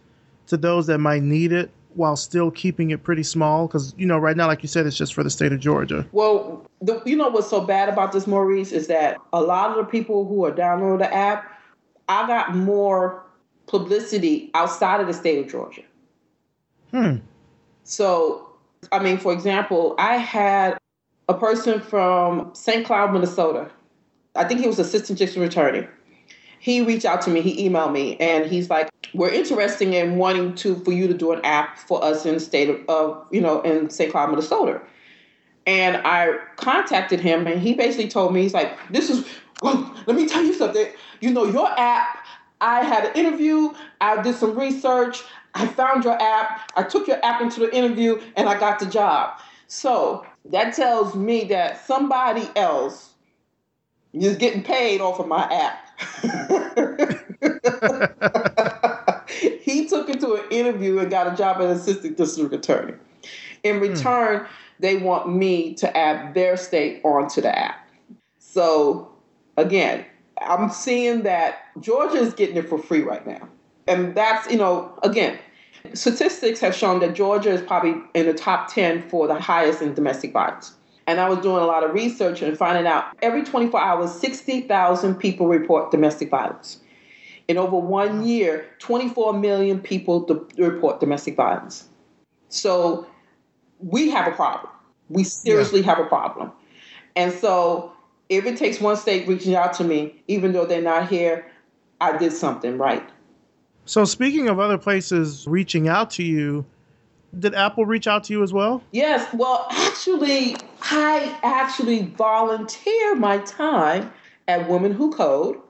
to 0.47 0.57
those 0.57 0.87
that 0.87 0.99
might 0.99 1.25
need 1.25 1.51
it 1.51 1.69
while 1.95 2.15
still 2.15 2.53
keeping 2.53 2.93
it 2.93 3.03
pretty 3.03 3.25
small? 3.25 3.67
Because, 3.67 3.93
you 3.99 4.07
know, 4.07 4.19
right 4.19 4.37
now, 4.37 4.47
like 4.47 4.63
you 4.63 4.69
said, 4.69 4.87
it's 4.87 4.97
just 4.97 5.15
for 5.15 5.25
the 5.25 5.31
state 5.31 5.53
of 5.53 5.59
Georgia. 5.59 6.07
Well, 6.13 6.65
the, 6.81 7.03
you 7.05 7.17
know 7.17 7.29
what's 7.29 7.51
so 7.51 7.61
bad 7.61 7.89
about 7.89 8.13
this, 8.13 8.29
Maurice, 8.29 8.71
is 8.71 8.87
that 8.87 9.17
a 9.33 9.43
lot 9.43 9.71
of 9.71 9.79
the 9.79 9.85
people 9.91 10.25
who 10.29 10.45
are 10.45 10.53
downloading 10.53 10.99
the 10.99 11.13
app, 11.13 11.61
I 12.09 12.25
got 12.29 12.55
more 12.55 13.27
publicity 13.67 14.53
outside 14.55 15.01
of 15.01 15.09
the 15.09 15.15
state 15.15 15.45
of 15.45 15.51
Georgia. 15.51 15.83
Hmm. 16.93 17.17
So, 17.83 18.49
I 18.93 19.01
mean, 19.01 19.19
for 19.19 19.33
example, 19.33 19.97
I 19.99 20.19
had 20.19 20.79
a 21.29 21.35
person 21.35 21.81
from 21.81 22.55
St. 22.55 22.87
Cloud, 22.87 23.13
Minnesota 23.13 23.73
I 24.37 24.45
think 24.45 24.61
he 24.61 24.67
was 24.67 24.79
assistant 24.79 25.19
district 25.19 25.53
attorney. 25.53 25.87
He 26.59 26.83
reached 26.83 27.05
out 27.05 27.23
to 27.23 27.31
me, 27.31 27.41
he 27.41 27.69
emailed 27.69 27.93
me, 27.93 28.17
and 28.19 28.47
he's 28.47 28.71
like, 28.71 28.91
"We're 29.15 29.31
interested 29.31 29.89
in 29.93 30.17
wanting 30.17 30.55
to 30.57 30.77
for 30.77 30.93
you 30.93 31.07
to 31.07 31.15
do 31.15 31.33
an 31.33 31.45
app 31.45 31.79
for 31.79 32.03
us 32.03 32.27
in 32.27 32.35
the 32.35 32.41
state 32.41 32.69
of, 32.69 32.81
of 32.89 33.27
you 33.31 33.41
know 33.41 33.61
in 33.63 33.91
St. 33.91 34.11
Cloud, 34.11 34.31
Minnesota." 34.31 34.81
And 35.67 35.97
I 36.05 36.35
contacted 36.57 37.21
him, 37.21 37.47
and 37.47 37.61
he 37.61 37.75
basically 37.75 38.09
told 38.09 38.33
me, 38.33 38.43
he's 38.43 38.55
like, 38.55 38.77
"This 38.91 39.11
is 39.11 39.27
well, 39.63 39.95
let 40.07 40.17
me 40.17 40.27
tell 40.27 40.43
you 40.43 40.55
something. 40.55 40.87
You 41.21 41.31
know, 41.31 41.45
your 41.45 41.69
app. 41.79 42.25
I 42.61 42.83
had 42.83 43.05
an 43.05 43.13
interview. 43.15 43.75
I 44.01 44.23
did 44.23 44.35
some 44.35 44.59
research. 44.59 45.23
I 45.55 45.67
found 45.67 46.05
your 46.05 46.21
app. 46.21 46.73
I 46.75 46.83
took 46.83 47.07
your 47.07 47.23
app 47.25 47.43
into 47.43 47.61
the 47.61 47.75
interview, 47.75 48.21
and 48.37 48.49
I 48.49 48.59
got 48.59 48.79
the 48.79 48.87
job." 48.87 49.39
So 49.69 50.25
that 50.51 50.75
tells 50.75 51.15
me 51.15 51.45
that 51.45 51.85
somebody 51.87 52.49
else 52.57 53.16
you're 54.23 54.35
getting 54.35 54.63
paid 54.63 55.01
off 55.01 55.21
of 55.21 55.29
my 55.29 55.45
app. 55.45 55.83
he 59.61 59.87
took 59.87 60.09
it 60.09 60.21
to 60.21 60.35
an 60.35 60.45
interview 60.51 60.99
and 60.99 61.11
got 61.11 61.33
a 61.33 61.37
job 61.37 61.61
as 61.61 61.71
an 61.71 61.77
assistant 61.77 62.17
district 62.17 62.55
attorney. 62.55 62.95
In 63.63 63.77
hmm. 63.77 63.83
return, 63.83 64.47
they 64.81 64.97
want 64.97 65.35
me 65.35 65.75
to 65.75 65.97
add 65.97 66.35
their 66.35 66.57
state 66.57 67.01
onto 67.05 67.41
the 67.41 67.57
app. 67.57 67.89
So 68.39 69.13
again, 69.57 70.05
I'm 70.41 70.71
seeing 70.71 71.23
that 71.23 71.59
Georgia 71.81 72.19
is 72.19 72.35
getting 72.35 72.57
it 72.57 72.69
for 72.69 72.79
free 72.79 73.03
right 73.03 73.27
now. 73.27 73.49
And 73.87 74.15
that's, 74.15 74.51
you 74.51 74.59
know, 74.59 74.99
again, 75.03 75.39
statistics 75.95 76.61
have 76.61 76.75
shown 76.75 77.01
that 77.01 77.15
Georgia 77.15 77.51
is 77.51 77.63
probably 77.63 77.95
in 78.15 78.27
the 78.27 78.35
top 78.35 78.73
10 78.73 79.09
for 79.09 79.27
the 79.27 79.41
highest 79.41 79.83
in 79.83 79.95
domestic 79.95 80.33
violence. 80.33 80.76
And 81.07 81.21
I 81.21 81.29
was 81.29 81.39
doing 81.39 81.63
a 81.63 81.67
lot 81.67 81.85
of 81.85 81.93
research 81.93 82.43
and 82.43 82.57
finding 82.57 82.87
out 82.87 83.17
every 83.23 83.45
24 83.45 83.81
hours, 83.81 84.13
60,000 84.13 85.15
people 85.17 85.47
report 85.47 85.91
domestic 85.91 86.31
violence. 86.31 86.81
In 87.49 87.59
over 87.59 87.77
one 87.77 88.27
year, 88.27 88.67
24 88.81 89.35
million 89.35 89.81
people 89.81 90.27
report 90.59 90.99
domestic 90.99 91.37
violence. 91.37 91.89
So 92.49 93.07
we 93.79 94.11
have 94.11 94.27
a 94.27 94.35
problem. 94.35 94.73
We 95.09 95.23
seriously 95.23 95.81
yeah. 95.81 95.87
have 95.87 95.99
a 96.01 96.07
problem. 96.07 96.51
And 97.15 97.33
so 97.33 97.93
if 98.29 98.45
it 98.45 98.57
takes 98.57 98.81
one 98.81 98.97
state 98.97 99.29
reaching 99.29 99.55
out 99.55 99.73
to 99.75 99.85
me, 99.85 100.23
even 100.29 100.53
though 100.53 100.67
they're 100.67 100.83
not 100.83 101.09
here, 101.09 101.47
I 102.01 102.17
did 102.17 102.33
something 102.33 102.79
right. 102.79 103.09
So, 103.85 104.05
speaking 104.05 104.49
of 104.49 104.59
other 104.59 104.79
places 104.79 105.47
reaching 105.47 105.87
out 105.89 106.11
to 106.13 106.25
you, 106.25 106.67
did 107.39 107.55
Apple 107.55 107.87
reach 107.87 108.07
out 108.07 108.25
to 108.25 108.33
you 108.33 108.43
as 108.43 108.53
well? 108.53 108.83
Yes. 108.93 109.27
Well, 109.33 109.67
actually, 109.71 110.57
I 110.83 111.39
actually 111.43 112.05
volunteer 112.05 113.15
my 113.15 113.39
time 113.39 114.13
at 114.49 114.69
Women 114.69 114.93
Who 114.93 115.13
Code. 115.13 115.61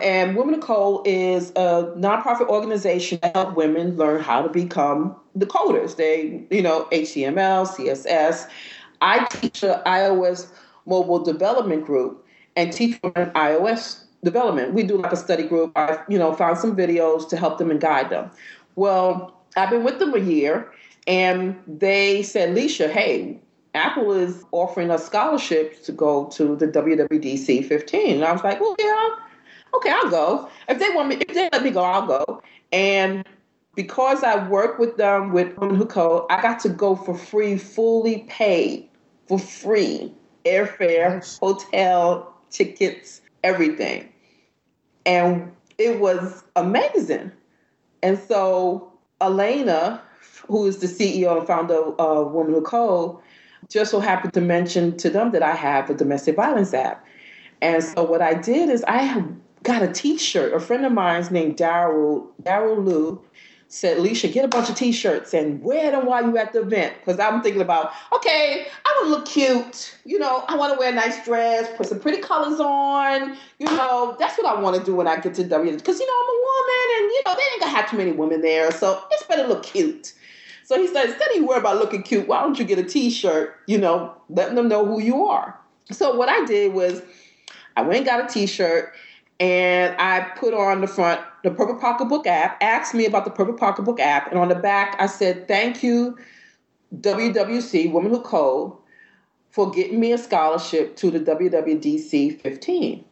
And 0.00 0.36
Women 0.36 0.54
Who 0.54 0.60
Code 0.60 1.06
is 1.06 1.50
a 1.50 1.92
nonprofit 1.96 2.48
organization 2.48 3.18
that 3.22 3.34
help 3.34 3.56
women 3.56 3.96
learn 3.96 4.22
how 4.22 4.42
to 4.42 4.48
become 4.48 5.14
the 5.34 5.46
coders. 5.46 5.96
They, 5.96 6.46
you 6.50 6.62
know, 6.62 6.88
HTML, 6.92 7.66
CSS. 7.66 8.48
I 9.02 9.26
teach 9.26 9.62
an 9.62 9.80
iOS 9.84 10.50
mobile 10.86 11.22
development 11.22 11.84
group 11.84 12.24
and 12.56 12.72
teach 12.72 12.98
women 13.02 13.30
iOS 13.32 14.04
development. 14.24 14.72
We 14.72 14.82
do 14.82 14.96
like 14.96 15.12
a 15.12 15.16
study 15.16 15.42
group. 15.42 15.72
I, 15.76 15.98
you 16.08 16.18
know, 16.18 16.32
found 16.32 16.58
some 16.58 16.74
videos 16.74 17.28
to 17.28 17.36
help 17.36 17.58
them 17.58 17.70
and 17.70 17.80
guide 17.80 18.10
them. 18.10 18.30
Well, 18.76 19.36
I've 19.56 19.70
been 19.70 19.84
with 19.84 19.98
them 19.98 20.14
a 20.14 20.18
year, 20.18 20.72
and 21.06 21.58
they 21.66 22.22
said, 22.22 22.56
Leisha, 22.56 22.90
hey, 22.90 23.40
Apple 23.74 24.12
is 24.12 24.44
offering 24.52 24.90
us 24.90 25.06
scholarships 25.06 25.80
to 25.86 25.92
go 25.92 26.26
to 26.26 26.56
the 26.56 26.68
WWDC 26.68 27.66
15. 27.66 28.16
And 28.16 28.24
I 28.24 28.32
was 28.32 28.44
like, 28.44 28.60
well, 28.60 28.76
yeah, 28.78 29.08
okay, 29.74 29.90
I'll 29.90 30.10
go. 30.10 30.48
If 30.68 30.78
they 30.78 30.90
want 30.90 31.08
me, 31.08 31.16
if 31.16 31.34
they 31.34 31.48
let 31.52 31.62
me 31.62 31.70
go, 31.70 31.82
I'll 31.82 32.06
go. 32.06 32.42
And 32.72 33.26
because 33.74 34.22
I 34.22 34.46
work 34.48 34.78
with 34.78 34.96
them 34.96 35.32
with 35.32 35.56
Women 35.56 35.76
Who 35.76 35.86
Code, 35.86 36.26
I 36.30 36.42
got 36.42 36.60
to 36.60 36.68
go 36.68 36.94
for 36.94 37.16
free, 37.16 37.56
fully 37.56 38.26
paid 38.28 38.88
for 39.26 39.38
free 39.38 40.12
airfare, 40.44 41.38
hotel, 41.38 42.34
tickets, 42.50 43.22
everything. 43.44 44.08
And 45.06 45.52
it 45.78 46.00
was 46.00 46.44
amazing. 46.56 47.32
And 48.02 48.18
so 48.18 48.92
Elena, 49.20 50.02
who 50.48 50.66
is 50.66 50.78
the 50.78 50.86
CEO 50.86 51.38
and 51.38 51.46
founder 51.46 51.92
of 51.98 52.32
Women 52.32 52.54
Who 52.54 52.62
Code, 52.62 53.16
just 53.68 53.90
so 53.90 54.00
happened 54.00 54.34
to 54.34 54.40
mention 54.40 54.96
to 54.98 55.10
them 55.10 55.30
that 55.32 55.42
I 55.42 55.54
have 55.54 55.88
a 55.90 55.94
domestic 55.94 56.36
violence 56.36 56.74
app. 56.74 57.04
And 57.60 57.82
so 57.82 58.02
what 58.02 58.20
I 58.20 58.34
did 58.34 58.68
is 58.68 58.84
I 58.88 59.24
got 59.62 59.82
a 59.82 59.92
T-shirt. 59.92 60.52
A 60.52 60.60
friend 60.60 60.84
of 60.84 60.92
mine's 60.92 61.30
named 61.30 61.56
Daryl 61.56 62.26
Daryl 62.42 62.84
Liu 62.84 63.22
said, 63.72 63.96
Leisha, 63.96 64.30
get 64.30 64.44
a 64.44 64.48
bunch 64.48 64.68
of 64.68 64.76
t-shirts 64.76 65.32
and 65.32 65.62
wear 65.62 65.90
them 65.90 66.04
while 66.04 66.22
you're 66.22 66.36
at 66.36 66.52
the 66.52 66.60
event. 66.60 66.92
Because 66.98 67.18
I'm 67.18 67.40
thinking 67.40 67.62
about, 67.62 67.90
okay, 68.14 68.66
I 68.84 68.92
want 68.94 69.06
to 69.06 69.10
look 69.10 69.26
cute. 69.26 69.96
You 70.04 70.18
know, 70.18 70.44
I 70.46 70.56
want 70.56 70.74
to 70.74 70.78
wear 70.78 70.92
a 70.92 70.94
nice 70.94 71.24
dress, 71.24 71.74
put 71.78 71.86
some 71.86 71.98
pretty 71.98 72.20
colors 72.20 72.60
on. 72.60 73.34
You 73.58 73.66
know, 73.66 74.14
that's 74.18 74.36
what 74.36 74.46
I 74.46 74.60
want 74.60 74.76
to 74.76 74.84
do 74.84 74.94
when 74.94 75.08
I 75.08 75.16
get 75.16 75.32
to 75.36 75.44
W. 75.44 75.72
Because, 75.74 75.98
you 75.98 76.06
know, 76.06 76.12
I'm 76.12 76.28
a 76.28 76.38
woman 76.44 76.86
and, 76.98 77.10
you 77.12 77.22
know, 77.24 77.34
they 77.34 77.52
ain't 77.52 77.60
going 77.60 77.72
to 77.72 77.76
have 77.78 77.90
too 77.90 77.96
many 77.96 78.12
women 78.12 78.42
there. 78.42 78.70
So 78.72 79.02
it's 79.10 79.22
better 79.22 79.48
look 79.48 79.62
cute. 79.62 80.12
So 80.64 80.78
he 80.78 80.86
said, 80.86 81.06
instead 81.06 81.30
of 81.30 81.36
you 81.36 81.46
worry 81.46 81.58
about 81.58 81.78
looking 81.78 82.02
cute, 82.02 82.28
why 82.28 82.42
don't 82.42 82.58
you 82.58 82.66
get 82.66 82.78
a 82.78 82.84
t-shirt, 82.84 83.56
you 83.66 83.78
know, 83.78 84.14
letting 84.28 84.54
them 84.54 84.68
know 84.68 84.84
who 84.84 85.00
you 85.00 85.24
are. 85.24 85.58
So 85.90 86.14
what 86.14 86.28
I 86.28 86.44
did 86.44 86.74
was 86.74 87.00
I 87.76 87.80
went 87.80 87.96
and 87.96 88.06
got 88.06 88.30
a 88.30 88.32
t-shirt 88.32 88.92
and 89.40 89.94
I 89.98 90.20
put 90.36 90.54
on 90.54 90.80
the 90.80 90.86
front 90.86 91.20
the 91.42 91.50
Purple 91.50 91.76
Pocketbook 91.76 92.26
app, 92.26 92.56
asked 92.62 92.94
me 92.94 93.04
about 93.04 93.24
the 93.24 93.30
Purple 93.30 93.54
Pocketbook 93.54 93.98
app, 93.98 94.30
and 94.30 94.38
on 94.38 94.48
the 94.48 94.54
back 94.54 94.96
I 95.00 95.06
said, 95.06 95.48
Thank 95.48 95.82
you, 95.82 96.16
WWC, 97.00 97.90
Women 97.92 98.12
Who 98.12 98.20
Code, 98.20 98.72
for 99.50 99.70
getting 99.70 99.98
me 99.98 100.12
a 100.12 100.18
scholarship 100.18 100.96
to 100.96 101.10
the 101.10 101.20
WWDC 101.20 102.40
15. 102.40 103.04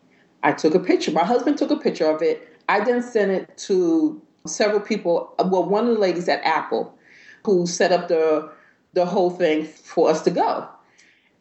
I 0.42 0.52
took 0.52 0.74
a 0.74 0.80
picture. 0.80 1.10
My 1.10 1.24
husband 1.24 1.58
took 1.58 1.70
a 1.70 1.76
picture 1.76 2.08
of 2.08 2.22
it. 2.22 2.56
I 2.68 2.82
then 2.84 3.02
sent 3.02 3.30
it 3.30 3.56
to 3.58 4.22
several 4.46 4.80
people. 4.80 5.34
Well, 5.38 5.68
one 5.68 5.88
of 5.88 5.94
the 5.94 6.00
ladies 6.00 6.28
at 6.28 6.42
Apple 6.44 6.96
who 7.44 7.66
set 7.66 7.92
up 7.92 8.08
the 8.08 8.50
the 8.92 9.06
whole 9.06 9.30
thing 9.30 9.64
for 9.64 10.10
us 10.10 10.22
to 10.22 10.30
go. 10.30 10.68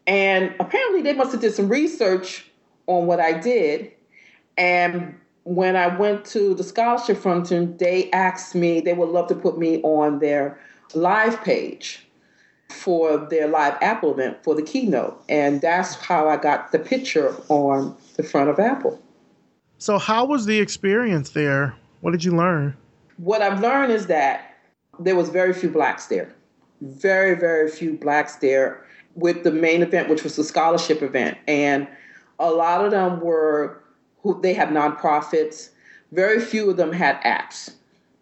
And 0.05 0.53
apparently 0.59 1.01
they 1.01 1.13
must 1.13 1.31
have 1.31 1.41
did 1.41 1.53
some 1.53 1.67
research 1.67 2.49
on 2.87 3.05
what 3.05 3.19
I 3.19 3.33
did 3.33 3.91
and 4.59 5.15
when 5.45 5.75
I 5.75 5.87
went 5.87 6.25
to 6.25 6.53
the 6.53 6.63
scholarship 6.63 7.17
function, 7.17 7.75
they 7.77 8.11
asked 8.11 8.53
me, 8.53 8.81
they 8.81 8.93
would 8.93 9.09
love 9.09 9.27
to 9.29 9.35
put 9.35 9.57
me 9.57 9.81
on 9.81 10.19
their 10.19 10.59
live 10.93 11.41
page 11.43 12.05
for 12.69 13.17
their 13.17 13.47
live 13.47 13.75
Apple 13.81 14.11
event 14.11 14.43
for 14.43 14.53
the 14.53 14.61
keynote. 14.61 15.23
And 15.27 15.61
that's 15.61 15.95
how 15.95 16.27
I 16.27 16.37
got 16.37 16.71
the 16.71 16.77
picture 16.77 17.33
on 17.47 17.95
the 18.15 18.21
front 18.21 18.49
of 18.49 18.59
Apple. 18.59 19.01
So, 19.79 19.97
how 19.97 20.25
was 20.25 20.45
the 20.45 20.59
experience 20.59 21.31
there? 21.31 21.73
What 22.01 22.11
did 22.11 22.23
you 22.23 22.35
learn? 22.35 22.75
What 23.17 23.41
I've 23.41 23.61
learned 23.61 23.93
is 23.93 24.07
that 24.07 24.57
there 24.99 25.15
was 25.15 25.29
very 25.29 25.53
few 25.53 25.69
blacks 25.69 26.07
there. 26.07 26.33
Very, 26.81 27.35
very 27.35 27.71
few 27.71 27.97
blacks 27.97 28.35
there 28.35 28.85
with 29.15 29.43
the 29.43 29.51
main 29.51 29.81
event, 29.81 30.09
which 30.09 30.23
was 30.23 30.35
the 30.35 30.43
scholarship 30.43 31.01
event. 31.01 31.37
And 31.47 31.87
a 32.39 32.51
lot 32.51 32.85
of 32.85 32.91
them 32.91 33.21
were 33.21 33.81
who 34.23 34.39
they 34.41 34.53
have 34.53 34.69
nonprofits. 34.69 35.69
Very 36.11 36.39
few 36.39 36.69
of 36.69 36.77
them 36.77 36.91
had 36.91 37.21
apps. 37.21 37.71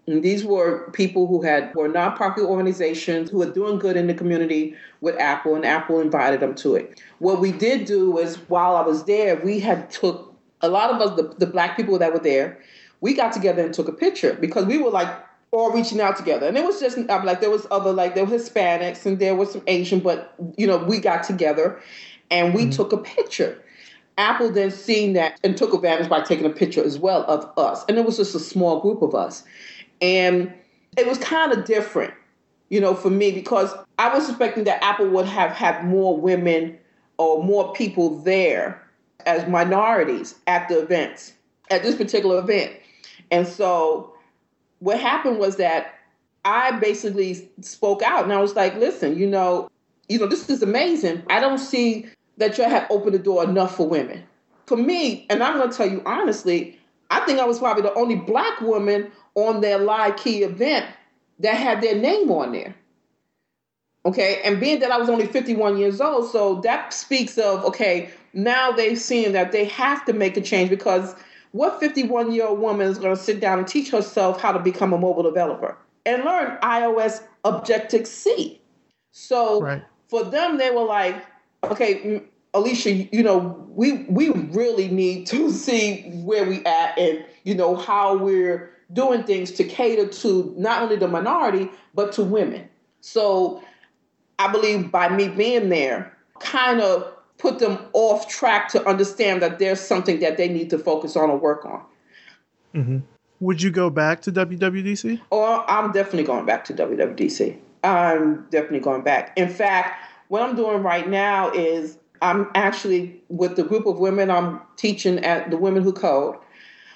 And 0.08 0.24
these 0.24 0.46
were 0.46 0.90
people 0.92 1.28
who 1.28 1.42
had 1.42 1.76
were 1.76 1.90
nonprofit 1.90 2.46
organizations 2.46 3.30
who 3.30 3.40
were 3.40 3.52
doing 3.52 3.78
good 3.78 3.98
in 3.98 4.08
the 4.08 4.14
community 4.14 4.74
with 5.02 5.20
Apple, 5.20 5.56
and 5.56 5.66
Apple 5.66 6.00
invited 6.00 6.40
them 6.40 6.56
to 6.56 6.76
it. 6.76 7.02
What 7.20 7.42
we 7.42 7.52
did 7.52 7.86
do 7.86 8.10
was, 8.12 8.38
while 8.48 8.78
I 8.78 8.82
was 8.82 9.04
there, 9.04 9.36
we 9.44 9.60
had 9.60 9.90
took 9.90 10.34
a 10.62 10.70
lot 10.70 10.92
of 10.92 11.02
us, 11.02 11.16
the, 11.18 11.36
the 11.38 11.46
black 11.46 11.76
people 11.76 12.00
that 12.00 12.14
were 12.14 12.20
there, 12.20 12.60
we 13.02 13.14
got 13.14 13.34
together 13.34 13.64
and 13.64 13.74
took 13.74 13.88
a 13.88 13.94
picture 13.94 14.34
because 14.34 14.66
we 14.66 14.78
were 14.78 14.90
like 14.90 15.10
all 15.52 15.72
reaching 15.72 16.02
out 16.02 16.18
together. 16.18 16.48
And 16.48 16.58
it 16.58 16.66
was 16.66 16.80
just 16.80 16.98
I'm 16.98 17.26
like 17.26 17.42
there 17.42 17.52
was 17.52 17.68
other 17.70 17.94
like 17.94 18.16
there 18.16 18.26
were 18.26 18.38
Hispanics 18.38 19.06
and 19.06 19.20
there 19.20 19.36
was 19.36 19.52
some 19.52 19.64
Asian, 19.68 20.00
but 20.00 20.34
you 20.58 20.68
know 20.68 20.78
we 20.78 21.00
got 21.00 21.24
together 21.24 21.80
and 22.32 22.54
we 22.54 22.64
mm-hmm. 22.64 22.72
took 22.72 22.94
a 22.94 22.98
picture. 22.98 23.62
Apple 24.18 24.50
then 24.52 24.72
seen 24.72 25.14
that 25.14 25.40
and 25.44 25.56
took 25.56 25.74
advantage 25.74 26.10
by 26.10 26.22
taking 26.22 26.46
a 26.46 26.50
picture 26.50 26.84
as 26.84 26.98
well 26.98 27.24
of 27.24 27.52
us. 27.58 27.86
And 27.88 27.98
it 27.98 28.06
was 28.06 28.18
just 28.18 28.36
a 28.36 28.40
small 28.40 28.80
group 28.80 29.02
of 29.02 29.14
us. 29.14 29.44
And 30.02 30.54
it 30.98 31.08
was 31.08 31.18
kind 31.20 31.52
of 31.52 31.66
different, 31.66 32.14
you 32.70 32.82
know, 32.82 32.96
for 32.96 33.10
me 33.10 33.32
because 33.32 33.74
I 34.00 34.14
was 34.14 34.30
expecting 34.30 34.64
that 34.66 34.84
Apple 34.84 35.08
would 35.10 35.28
have 35.28 35.52
had 35.52 35.86
more 35.86 36.20
women 36.20 36.78
or 37.18 37.44
more 37.44 37.74
people 37.74 38.20
there 38.22 38.84
as 39.26 39.48
minorities 39.48 40.36
at 40.48 40.68
the 40.70 40.80
events, 40.80 41.34
at 41.70 41.84
this 41.84 41.96
particular 41.96 42.40
event. 42.40 42.72
And 43.32 43.48
so 43.48 44.14
what 44.80 45.00
happened 45.00 45.38
was 45.38 45.58
that 45.58 45.96
I 46.46 46.72
basically 46.80 47.50
spoke 47.62 48.02
out 48.02 48.24
and 48.24 48.34
I 48.34 48.40
was 48.40 48.56
like, 48.56 48.76
listen, 48.76 49.18
you 49.18 49.28
know, 49.28 49.70
you 50.08 50.18
know, 50.18 50.28
this 50.28 50.50
is 50.50 50.64
amazing. 50.64 51.24
I 51.30 51.40
don't 51.40 51.58
see 51.58 52.08
that 52.38 52.58
you 52.58 52.64
have 52.64 52.88
opened 52.90 53.16
the 53.16 53.20
door 53.20 53.44
enough 53.44 53.76
for 53.76 53.88
women. 53.88 54.24
For 54.66 54.78
me, 54.78 55.26
and 55.30 55.44
I'm 55.44 55.58
going 55.58 55.70
to 55.70 55.76
tell 55.76 55.90
you 55.90 56.02
honestly, 56.06 56.80
I 57.10 57.22
think 57.22 57.40
I 57.40 57.46
was 57.46 57.60
probably 57.60 57.84
the 57.84 57.94
only 57.94 58.16
black 58.16 58.60
woman 58.62 59.12
on 59.36 59.62
their 59.62 59.78
live 59.78 60.18
key 60.18 60.44
event 60.44 60.86
that 61.40 61.56
had 61.56 61.82
their 61.82 61.96
name 61.96 62.32
on 62.32 62.52
there. 62.52 62.76
Okay, 64.06 64.42
and 64.44 64.60
being 64.60 64.80
that 64.80 64.92
I 64.92 64.98
was 64.98 65.10
only 65.10 65.28
51 65.28 65.78
years 65.78 66.00
old, 66.00 66.32
so 66.32 66.62
that 66.62 66.94
speaks 66.94 67.38
of 67.38 67.64
okay, 67.66 68.10
now 68.34 68.72
they've 68.72 68.98
seen 68.98 69.34
that 69.34 69.52
they 69.52 69.66
have 69.66 70.06
to 70.06 70.14
make 70.14 70.38
a 70.38 70.42
change 70.42 70.70
because 70.70 71.16
what 71.52 71.80
51 71.80 72.32
year 72.32 72.48
old 72.48 72.60
woman 72.60 72.88
is 72.88 72.98
going 72.98 73.16
to 73.16 73.22
sit 73.22 73.40
down 73.40 73.60
and 73.60 73.68
teach 73.68 73.90
herself 73.90 74.40
how 74.40 74.52
to 74.52 74.60
become 74.60 74.94
a 74.94 74.98
mobile 74.98 75.24
developer 75.24 75.78
and 76.06 76.24
learn 76.24 76.58
iOS 76.62 77.22
Objective 77.44 78.08
C? 78.08 78.62
So 79.12 79.62
right. 79.62 79.84
for 80.08 80.24
them, 80.24 80.58
they 80.58 80.72
were 80.72 80.84
like, 80.84 81.16
okay, 81.64 82.24
Alicia, 82.54 82.92
you 82.92 83.24
know, 83.24 83.66
we 83.70 84.06
we 84.10 84.30
really 84.30 84.88
need 84.88 85.28
to 85.28 85.52
see 85.66 86.02
where 86.24 86.46
we 86.46 86.64
at 86.66 86.98
and 86.98 87.24
you 87.44 87.56
know 87.56 87.76
how 87.76 88.18
we're 88.18 88.72
doing 88.94 89.24
things 89.24 89.52
to 89.52 89.64
cater 89.64 90.08
to 90.08 90.54
not 90.58 90.82
only 90.82 90.96
the 90.96 91.08
minority 91.08 91.70
but 91.94 92.12
to 92.14 92.24
women. 92.24 92.68
So 93.02 93.62
I 94.40 94.52
believe 94.52 94.92
by 94.92 95.10
me 95.10 95.28
being 95.28 95.70
there, 95.70 96.16
kind 96.40 96.82
of 96.82 97.14
put 97.38 97.60
them 97.60 97.78
off 97.94 98.28
track 98.28 98.70
to 98.70 98.88
understand 98.88 99.42
that 99.42 99.60
there's 99.60 99.80
something 99.80 100.20
that 100.20 100.38
they 100.38 100.48
need 100.48 100.70
to 100.70 100.80
focus 100.80 101.16
on 101.16 101.30
or 101.30 101.38
work 101.38 101.66
on. 101.66 101.84
Mm-hmm. 102.74 102.98
Would 103.40 103.62
you 103.62 103.70
go 103.70 103.90
back 103.90 104.22
to 104.24 104.32
WWDC? 104.32 105.22
Oh, 105.32 105.64
I'm 105.68 105.92
definitely 105.92 106.24
going 106.24 106.46
back 106.46 106.66
to 106.66 106.74
WWDC. 106.74 107.58
I'm 107.84 108.48
definitely 108.50 108.80
going 108.80 109.04
back. 109.04 109.34
In 109.38 109.50
fact, 109.50 110.07
what 110.30 110.42
I'm 110.42 110.56
doing 110.56 110.84
right 110.84 111.08
now 111.08 111.52
is 111.52 111.98
I'm 112.22 112.50
actually 112.56 113.22
with 113.30 113.56
the 113.56 113.64
group 113.64 113.86
of 113.86 114.00
women 114.00 114.30
I'm 114.30 114.62
teaching 114.76 115.20
at 115.20 115.50
the 115.50 115.58
Women 115.58 115.84
Who 115.84 115.94
Code. 115.94 116.38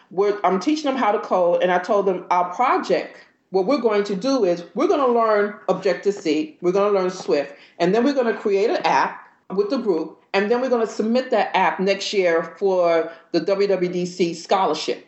We're, 0.09 0.39
I'm 0.43 0.59
teaching 0.59 0.85
them 0.85 0.97
how 0.97 1.11
to 1.11 1.19
code, 1.19 1.63
and 1.63 1.71
I 1.71 1.79
told 1.79 2.05
them 2.05 2.25
our 2.31 2.53
project. 2.53 3.17
What 3.51 3.65
we're 3.65 3.79
going 3.79 4.03
to 4.05 4.15
do 4.15 4.45
is 4.45 4.63
we're 4.75 4.87
going 4.87 4.99
to 4.99 5.11
learn 5.11 5.55
Objective 5.69 6.13
C, 6.13 6.57
we're 6.61 6.71
going 6.71 6.93
to 6.93 6.99
learn 6.99 7.09
Swift, 7.09 7.53
and 7.79 7.93
then 7.93 8.03
we're 8.03 8.13
going 8.13 8.33
to 8.33 8.39
create 8.39 8.69
an 8.69 8.77
app 8.85 9.27
with 9.49 9.69
the 9.69 9.77
group, 9.77 10.21
and 10.33 10.49
then 10.49 10.61
we're 10.61 10.69
going 10.69 10.85
to 10.85 10.91
submit 10.91 11.31
that 11.31 11.55
app 11.55 11.79
next 11.79 12.13
year 12.13 12.55
for 12.57 13.11
the 13.31 13.41
WWDC 13.41 14.35
scholarship 14.35 15.05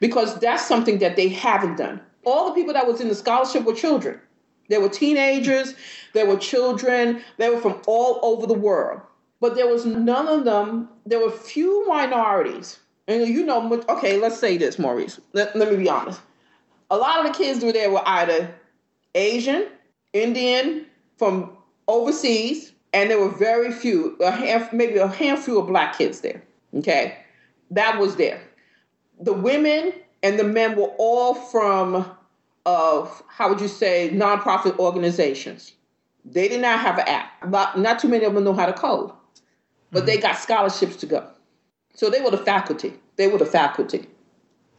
because 0.00 0.38
that's 0.40 0.66
something 0.66 0.98
that 0.98 1.16
they 1.16 1.28
haven't 1.28 1.76
done. 1.76 2.00
All 2.24 2.48
the 2.48 2.54
people 2.54 2.74
that 2.74 2.86
was 2.86 3.00
in 3.00 3.08
the 3.08 3.14
scholarship 3.14 3.64
were 3.64 3.74
children. 3.74 4.20
They 4.68 4.78
were 4.78 4.88
teenagers, 4.88 5.74
there 6.12 6.26
were 6.26 6.36
children, 6.36 7.22
they 7.38 7.50
were 7.50 7.60
from 7.60 7.80
all 7.86 8.18
over 8.22 8.46
the 8.46 8.54
world. 8.54 9.00
But 9.40 9.54
there 9.54 9.68
was 9.68 9.84
none 9.84 10.28
of 10.28 10.44
them, 10.44 10.88
there 11.04 11.20
were 11.20 11.30
few 11.30 11.86
minorities. 11.86 12.78
And 13.08 13.28
you 13.28 13.44
know, 13.44 13.82
okay, 13.88 14.18
let's 14.18 14.38
say 14.38 14.56
this, 14.56 14.78
Maurice. 14.78 15.20
Let, 15.32 15.54
let 15.54 15.70
me 15.70 15.76
be 15.76 15.88
honest. 15.88 16.20
A 16.90 16.96
lot 16.96 17.24
of 17.24 17.32
the 17.32 17.38
kids 17.38 17.64
were 17.64 17.72
there 17.72 17.90
were 17.90 18.06
either 18.06 18.52
Asian, 19.14 19.68
Indian, 20.12 20.86
from 21.16 21.56
overseas, 21.88 22.72
and 22.92 23.10
there 23.10 23.18
were 23.20 23.30
very 23.30 23.72
few, 23.72 24.16
a 24.20 24.30
half, 24.30 24.72
maybe 24.72 24.96
a 24.96 25.06
handful 25.06 25.58
of 25.58 25.66
black 25.66 25.96
kids 25.98 26.20
there. 26.20 26.42
Okay, 26.74 27.18
that 27.70 27.98
was 27.98 28.16
there. 28.16 28.40
The 29.20 29.32
women 29.32 29.92
and 30.22 30.38
the 30.38 30.44
men 30.44 30.76
were 30.76 30.92
all 30.98 31.34
from, 31.34 32.10
of 32.66 33.22
how 33.28 33.48
would 33.48 33.60
you 33.60 33.68
say, 33.68 34.10
nonprofit 34.12 34.78
organizations. 34.78 35.72
They 36.24 36.48
did 36.48 36.60
not 36.60 36.80
have 36.80 36.98
an 36.98 37.06
app. 37.06 37.48
Not, 37.48 37.78
not 37.78 38.00
too 38.00 38.08
many 38.08 38.24
of 38.24 38.34
them 38.34 38.42
know 38.42 38.52
how 38.52 38.66
to 38.66 38.72
code, 38.72 39.12
but 39.92 40.00
mm-hmm. 40.00 40.06
they 40.06 40.18
got 40.18 40.36
scholarships 40.36 40.96
to 40.96 41.06
go. 41.06 41.26
So 41.94 42.10
they 42.10 42.20
were 42.20 42.32
the 42.32 42.38
faculty. 42.38 42.92
They 43.14 43.28
were 43.28 43.38
the 43.38 43.46
faculty. 43.46 44.06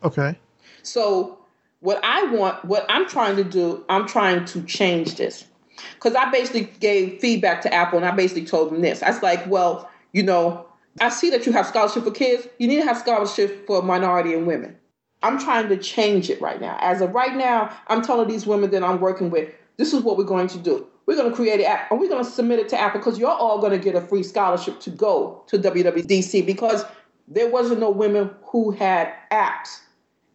Okay. 0.04 0.38
So 0.84 1.40
what 1.80 2.00
I 2.04 2.26
want, 2.26 2.64
what 2.66 2.86
I'm 2.90 3.08
trying 3.08 3.38
to 3.38 3.44
do, 3.44 3.84
I'm 3.88 4.06
trying 4.06 4.44
to 4.46 4.62
change 4.64 5.16
this. 5.16 5.46
Because 5.94 6.16
I 6.16 6.30
basically 6.30 6.66
gave 6.80 7.20
feedback 7.20 7.62
to 7.62 7.74
Apple 7.74 8.00
and 8.00 8.06
I 8.06 8.12
basically 8.12 8.46
told 8.46 8.72
them 8.72 8.82
this. 8.82 9.02
I 9.02 9.12
was 9.12 9.24
like, 9.24 9.48
well, 9.48 9.90
you 10.12 10.24
know, 10.24 10.66
I 11.00 11.10
see 11.10 11.30
that 11.30 11.46
you 11.46 11.54
have 11.54 11.68
scholarship 11.68 12.04
for 12.04 12.12
kids. 12.12 12.48
You 12.58 12.68
need 12.68 12.78
to 12.78 12.86
have 12.86 12.98
scholarship 12.98 13.66
for 13.66 13.82
minority 13.82 14.34
and 14.34 14.46
women. 14.46 14.76
I'm 15.24 15.40
trying 15.40 15.70
to 15.70 15.78
change 15.78 16.30
it 16.30 16.40
right 16.42 16.62
now. 16.62 16.78
As 16.80 17.02
of 17.02 17.14
right 17.14 17.36
now, 17.36 17.76
I'm 17.88 18.02
telling 18.02 18.28
these 18.28 18.46
women 18.46 18.70
that 18.72 18.84
I'm 18.84 19.00
working 19.00 19.30
with, 19.30 19.50
this 19.78 19.94
is 19.94 20.04
what 20.04 20.18
we're 20.18 20.24
going 20.24 20.48
to 20.50 20.58
do. 20.58 20.88
We're 21.06 21.16
going 21.16 21.30
to 21.30 21.36
create 21.36 21.60
an 21.60 21.66
app 21.66 21.90
and 21.90 22.00
we're 22.00 22.10
going 22.10 22.24
to 22.24 22.30
submit 22.30 22.60
it 22.60 22.70
to 22.70 22.80
Apple 22.80 23.00
because 23.00 23.18
you're 23.18 23.30
all 23.30 23.60
going 23.60 23.72
to 23.72 23.80
get 23.80 23.96
a 23.96 24.02
free 24.02 24.24
scholarship 24.24 24.80
to 24.82 24.90
go 24.90 25.44
to 25.48 25.58
WWDC 25.58 26.46
because 26.46 26.84
there 27.28 27.50
wasn't 27.50 27.80
no 27.80 27.90
women 27.90 28.30
who 28.44 28.72
had 28.72 29.14
apps 29.32 29.80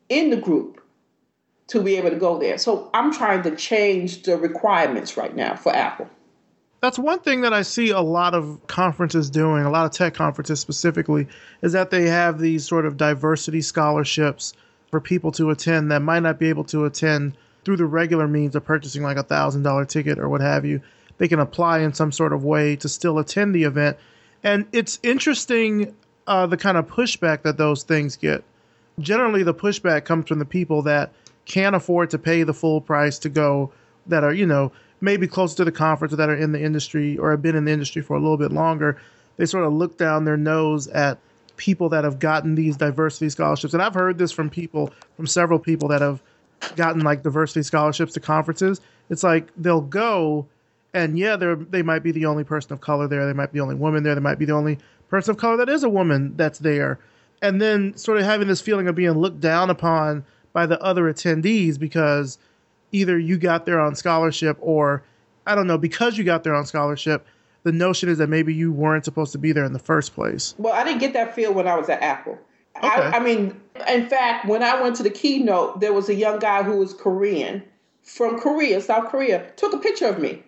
in 0.09 0.31
the 0.31 0.37
group 0.37 0.81
to 1.69 1.83
be 1.83 1.97
able 1.97 2.11
to 2.11 2.17
go 2.17 2.39
there. 2.39 2.59
So 2.59 2.91
I'm 2.95 3.13
trying 3.13 3.43
to 3.45 3.55
change 3.55 4.23
the 4.23 4.37
requirements 4.37 5.17
right 5.17 5.35
now 5.35 5.57
for 5.57 5.75
Apple. 5.75 6.09
That's 6.81 6.99
one 6.99 7.21
thing 7.21 7.43
that 7.43 7.53
I 7.53 7.63
see 7.63 7.91
a 7.91 8.01
lot 8.01 8.35
of 8.35 8.67
conferences 8.67 9.31
doing, 9.31 9.65
a 9.65 9.71
lot 9.71 9.87
of 9.87 9.93
tech 9.93 10.15
conferences 10.15 10.59
specifically, 10.59 11.29
is 11.63 11.73
that 11.73 11.91
they 11.91 12.09
have 12.09 12.41
these 12.41 12.67
sort 12.67 12.87
of 12.87 12.97
diversity 12.97 13.61
scholarships 13.61 14.53
for 14.93 15.01
people 15.01 15.33
to 15.33 15.49
attend 15.49 15.91
that 15.91 16.03
might 16.03 16.23
not 16.23 16.39
be 16.39 16.51
able 16.51 16.65
to 16.65 16.85
attend 16.85 17.33
through 17.65 17.79
the 17.79 17.87
regular 17.87 18.29
means 18.29 18.55
of 18.55 18.63
purchasing 18.63 19.03
like 19.03 19.17
a 19.17 19.23
thousand 19.23 19.63
dollar 19.63 19.87
ticket 19.87 20.19
or 20.19 20.29
what 20.29 20.43
have 20.43 20.67
you. 20.67 20.83
They 21.17 21.29
can 21.29 21.41
apply 21.41 21.79
in 21.79 21.95
some 21.95 22.13
sort 22.13 22.35
of 22.35 22.45
way 22.45 22.77
to 22.77 22.91
still 22.91 23.19
attend 23.19 23.55
the 23.55 23.65
event. 23.65 23.97
And 24.45 24.67
it's 24.71 25.01
interesting 25.03 25.97
uh, 26.27 26.47
the 26.47 26.59
kind 26.59 26.77
of 26.77 26.87
pushback 26.89 27.41
that 27.43 27.57
those 27.57 27.85
things 27.85 28.17
get. 28.17 28.45
Generally, 28.99 29.45
the 29.45 29.55
pushback 29.55 30.05
comes 30.05 30.29
from 30.29 30.39
the 30.39 30.45
people 30.45 30.83
that 30.83 31.11
can't 31.47 31.75
afford 31.75 32.11
to 32.11 32.19
pay 32.19 32.43
the 32.43 32.53
full 32.53 32.83
price 32.83 33.19
to 33.21 33.31
go 33.31 33.73
that 34.09 34.25
are, 34.25 34.35
you 34.35 34.45
know, 34.45 34.73
maybe 35.01 35.27
close 35.27 35.55
to 35.55 35.65
the 35.65 35.73
conference 35.73 36.13
or 36.13 36.17
that 36.17 36.29
are 36.29 36.37
in 36.37 36.53
the 36.53 36.63
industry 36.63 37.17
or 37.17 37.31
have 37.31 37.41
been 37.41 37.57
in 37.57 37.65
the 37.65 37.73
industry 37.73 38.03
for 38.03 38.15
a 38.15 38.21
little 38.21 38.37
bit 38.37 38.53
longer. 38.53 39.01
They 39.39 39.47
sort 39.47 39.65
of 39.65 39.73
look 39.73 39.97
down 39.97 40.27
their 40.27 40.37
nose 40.37 40.87
at 40.89 41.19
people 41.57 41.89
that 41.91 42.05
have 42.05 42.19
gotten 42.19 42.55
these 42.55 42.77
diversity 42.77 43.29
scholarships. 43.29 43.75
And 43.75 43.83
I've 43.83 43.95
heard 43.95 44.19
this 44.19 44.33
from 44.33 44.51
people, 44.51 44.93
from 45.17 45.27
several 45.27 45.59
people 45.59 45.89
that 45.89 46.01
have 46.01 46.23
gotten 46.77 47.03
like 47.03 47.23
diversity 47.23 47.63
scholarships 47.63 48.13
to 48.15 48.21
conferences. 48.21 48.81
It's 49.11 49.23
like 49.23 49.49
they'll 49.57 49.81
go 49.81 50.47
and 50.95 51.19
yeah, 51.19 51.37
they 51.37 51.55
they 51.55 51.83
might 51.83 52.03
be 52.03 52.13
the 52.13 52.27
only 52.27 52.45
person 52.45 52.73
of 52.73 52.81
color 52.81 53.09
there. 53.09 53.27
They 53.27 53.33
might 53.33 53.53
be 53.53 53.59
the 53.59 53.63
only 53.63 53.75
woman 53.75 54.03
there. 54.03 54.15
They 54.15 54.21
might 54.21 54.39
be 54.39 54.45
the 54.45 54.55
only 54.55 54.79
person 55.09 55.33
of 55.33 55.37
color 55.37 55.57
that 55.59 55.69
is 55.69 55.83
a 55.83 55.89
woman 55.89 56.37
that's 56.37 56.59
there. 56.59 56.99
And 57.41 57.61
then 57.61 57.97
sort 57.97 58.19
of 58.19 58.25
having 58.25 58.49
this 58.49 58.61
feeling 58.61 58.89
of 58.89 58.95
being 58.95 59.13
looked 59.13 59.41
down 59.41 59.71
upon 59.71 60.25
by 60.53 60.67
the 60.67 60.81
other 60.81 61.05
attendees 61.13 61.79
because 61.79 62.39
either 62.93 63.19
you 63.19 63.39
got 63.39 63.67
there 63.67 63.81
on 63.81 63.95
scholarship 63.95 64.57
or 64.61 65.03
I 65.47 65.55
don't 65.55 65.67
know, 65.67 65.79
because 65.79 66.17
you 66.17 66.25
got 66.25 66.45
there 66.45 66.55
on 66.55 66.67
scholarship, 66.67 67.27
the 67.65 67.73
notion 67.73 68.09
is 68.09 68.19
that 68.19 68.29
maybe 68.29 68.53
you 68.55 68.73
weren't 68.73 69.05
supposed 69.05 69.33
to 69.33 69.39
be 69.39 69.53
there 69.53 69.65
in 69.65 69.73
the 69.73 69.79
first 69.79 70.15
place. 70.15 70.55
Well, 70.59 70.73
I 70.73 70.85
didn't 70.85 71.01
get 71.01 71.13
that 71.13 71.35
feel 71.35 71.53
when 71.53 71.69
I 71.69 71.77
was 71.77 71.89
at 71.89 72.03
Apple. 72.03 72.39
Okay. 72.77 72.89
I, 72.89 73.19
I 73.19 73.21
mean, 73.21 73.61
in 73.89 74.09
fact, 74.09 74.47
when 74.47 74.63
I 74.63 74.81
went 74.81 74.97
to 74.97 75.03
the 75.03 75.11
keynote, 75.11 75.81
there 75.81 75.93
was 75.93 76.09
a 76.09 76.15
young 76.15 76.39
guy 76.39 76.63
who 76.63 76.77
was 76.79 76.95
Korean 76.95 77.63
from 78.03 78.41
Korea, 78.41 78.81
South 78.81 79.11
Korea, 79.11 79.51
took 79.57 79.73
a 79.73 79.79
picture 79.79 80.07
of 80.07 80.19
me. 80.19 80.43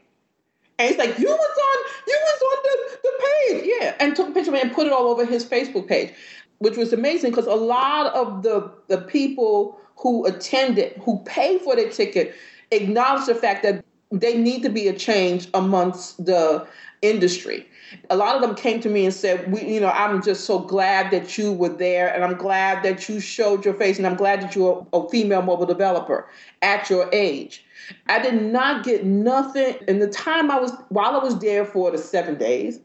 And 0.78 0.88
he's 0.88 0.98
like, 0.98 1.18
You 1.18 1.28
was 1.28 1.38
on 1.38 1.84
you 2.08 2.18
was 2.20 2.42
on 2.42 2.62
the, 2.62 2.98
the 3.02 3.60
page. 3.60 3.70
Yeah. 3.78 3.94
And 4.00 4.16
took 4.16 4.28
a 4.28 4.32
picture 4.32 4.50
of 4.50 4.54
me 4.54 4.60
and 4.60 4.72
put 4.72 4.86
it 4.86 4.92
all 4.92 5.06
over 5.06 5.24
his 5.24 5.44
Facebook 5.44 5.86
page, 5.86 6.12
which 6.58 6.76
was 6.76 6.92
amazing 6.92 7.30
because 7.30 7.46
a 7.46 7.54
lot 7.54 8.12
of 8.14 8.42
the 8.42 8.72
the 8.88 8.98
people 8.98 9.78
who 9.96 10.26
attended, 10.26 11.00
who 11.02 11.22
paid 11.24 11.60
for 11.60 11.76
their 11.76 11.90
ticket, 11.90 12.34
acknowledge 12.72 13.26
the 13.26 13.34
fact 13.34 13.62
that 13.62 13.84
they 14.20 14.36
need 14.36 14.62
to 14.62 14.68
be 14.68 14.88
a 14.88 14.92
change 14.92 15.48
amongst 15.54 16.24
the 16.24 16.66
industry. 17.02 17.66
A 18.10 18.16
lot 18.16 18.34
of 18.34 18.40
them 18.40 18.54
came 18.54 18.80
to 18.80 18.88
me 18.88 19.04
and 19.04 19.14
said, 19.14 19.52
"We, 19.52 19.62
you 19.62 19.80
know, 19.80 19.90
I'm 19.90 20.22
just 20.22 20.44
so 20.44 20.58
glad 20.58 21.10
that 21.10 21.36
you 21.36 21.52
were 21.52 21.68
there, 21.68 22.12
and 22.12 22.24
I'm 22.24 22.36
glad 22.36 22.82
that 22.82 23.08
you 23.08 23.20
showed 23.20 23.64
your 23.64 23.74
face, 23.74 23.98
and 23.98 24.06
I'm 24.06 24.16
glad 24.16 24.40
that 24.40 24.56
you're 24.56 24.86
a 24.92 25.08
female 25.08 25.42
mobile 25.42 25.66
developer 25.66 26.26
at 26.62 26.88
your 26.90 27.08
age." 27.12 27.64
I 28.08 28.18
did 28.18 28.42
not 28.42 28.82
get 28.82 29.04
nothing 29.04 29.76
in 29.88 29.98
the 29.98 30.08
time 30.08 30.50
I 30.50 30.58
was 30.58 30.72
while 30.88 31.14
I 31.14 31.22
was 31.22 31.38
there 31.38 31.66
for 31.66 31.90
the 31.90 31.98
seven 31.98 32.36
days. 32.36 32.80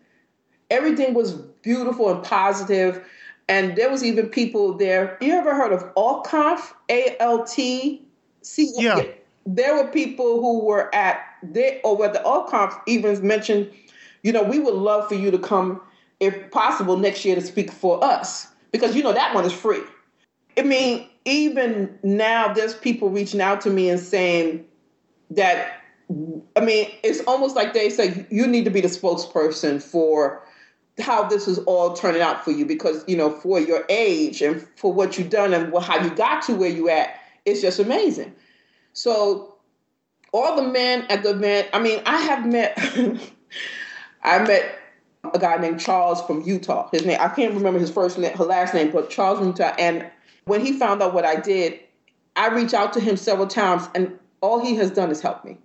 Everything 0.70 1.14
was 1.14 1.34
beautiful 1.34 2.10
and 2.10 2.22
positive 2.22 3.02
and 3.50 3.76
there 3.76 3.90
was 3.90 4.04
even 4.04 4.30
people 4.30 4.78
there. 4.78 5.18
You 5.20 5.34
ever 5.34 5.56
heard 5.56 5.74
of 5.74 5.84
AltConf? 5.96 6.72
A 6.90 7.18
L 7.20 7.44
T 7.44 8.02
C. 8.44 8.72
Yeah. 8.78 9.02
There 9.56 9.76
were 9.76 9.90
people 9.90 10.40
who 10.40 10.64
were 10.64 10.94
at 10.94 11.26
there, 11.42 11.80
or 11.84 11.98
where 11.98 12.12
the 12.12 12.20
AltConf 12.20 12.80
even 12.86 13.26
mentioned, 13.26 13.72
you 14.22 14.32
know, 14.32 14.44
we 14.44 14.60
would 14.60 14.76
love 14.76 15.08
for 15.08 15.16
you 15.16 15.32
to 15.32 15.40
come, 15.40 15.82
if 16.20 16.52
possible, 16.52 16.98
next 16.98 17.26
year 17.26 17.36
to 17.36 17.42
speak 17.42 17.72
for 17.72 18.04
us 18.04 18.48
because 18.72 18.96
you 18.96 19.02
know 19.02 19.14
that 19.14 19.34
one 19.34 19.46
is 19.46 19.54
free. 19.54 19.82
I 20.58 20.62
mean, 20.62 21.10
even 21.26 21.98
now, 22.04 22.54
there's 22.54 22.76
people 22.76 23.10
reaching 23.10 23.42
out 23.42 23.62
to 23.62 23.70
me 23.70 23.90
and 23.90 24.00
saying 24.00 24.66
that. 25.32 25.76
I 26.56 26.62
mean, 26.62 26.90
it's 27.04 27.22
almost 27.28 27.56
like 27.56 27.74
they 27.74 27.90
say 27.90 28.26
you 28.30 28.48
need 28.48 28.66
to 28.66 28.72
be 28.72 28.82
the 28.82 28.88
spokesperson 28.88 29.82
for 29.82 30.44
how 31.00 31.24
this 31.24 31.48
is 31.48 31.60
all 31.60 31.94
turning 31.94 32.22
out 32.22 32.44
for 32.44 32.52
you 32.52 32.66
because 32.66 33.04
you 33.08 33.16
know 33.16 33.32
for 33.32 33.60
your 33.60 33.86
age 33.90 34.42
and 34.42 34.68
for 34.76 34.92
what 34.94 35.18
you've 35.18 35.30
done 35.30 35.54
and 35.54 35.74
how 35.82 36.04
you 36.04 36.10
got 36.12 36.42
to 36.44 36.56
where 36.56 36.70
you 36.70 36.90
at 36.90 37.20
it's 37.46 37.62
just 37.62 37.80
amazing 37.80 38.34
so 39.00 39.56
all 40.34 40.58
the 40.58 40.62
men 40.62 41.06
at 41.10 41.24
the 41.24 41.30
event 41.30 41.70
i 41.72 41.80
mean 41.80 42.02
i 42.06 42.18
have 42.18 42.46
met 42.46 42.78
i 44.24 44.40
met 44.40 44.78
a 45.34 45.40
guy 45.40 45.56
named 45.56 45.80
charles 45.80 46.22
from 46.24 46.42
utah 46.42 46.90
his 46.92 47.06
name 47.06 47.18
i 47.22 47.30
can't 47.30 47.54
remember 47.54 47.80
his 47.80 47.90
first 47.90 48.18
name 48.18 48.36
her 48.36 48.44
last 48.44 48.74
name 48.74 48.92
but 48.92 49.10
charles 49.10 49.40
from 49.40 49.48
utah 49.48 49.74
and 49.80 50.06
when 50.46 50.60
he 50.60 50.74
found 50.74 51.02
out 51.02 51.14
what 51.14 51.24
i 51.24 51.40
did 51.40 51.80
i 52.36 52.50
reached 52.50 52.74
out 52.74 52.92
to 52.92 53.00
him 53.00 53.16
several 53.16 53.48
times 53.48 53.88
and 53.96 54.20
all 54.42 54.60
he 54.60 54.76
has 54.76 54.92
done 54.92 55.10
is 55.10 55.22
help 55.22 55.46
me 55.46 55.58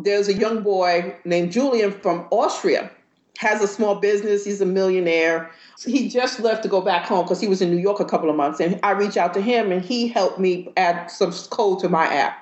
there's 0.00 0.28
a 0.28 0.34
young 0.34 0.62
boy 0.62 1.16
named 1.24 1.50
julian 1.50 1.90
from 1.90 2.28
austria 2.30 2.90
has 3.38 3.62
a 3.62 3.66
small 3.66 3.96
business. 3.96 4.44
He's 4.44 4.60
a 4.60 4.66
millionaire. 4.66 5.50
He 5.84 6.08
just 6.08 6.40
left 6.40 6.62
to 6.62 6.68
go 6.68 6.80
back 6.80 7.06
home 7.06 7.24
because 7.24 7.40
he 7.40 7.48
was 7.48 7.60
in 7.60 7.70
New 7.70 7.78
York 7.78 8.00
a 8.00 8.04
couple 8.04 8.30
of 8.30 8.36
months. 8.36 8.60
And 8.60 8.78
I 8.82 8.92
reached 8.92 9.16
out 9.16 9.34
to 9.34 9.40
him 9.40 9.72
and 9.72 9.82
he 9.82 10.08
helped 10.08 10.38
me 10.38 10.72
add 10.76 11.10
some 11.10 11.32
code 11.50 11.80
to 11.80 11.88
my 11.88 12.06
app. 12.06 12.41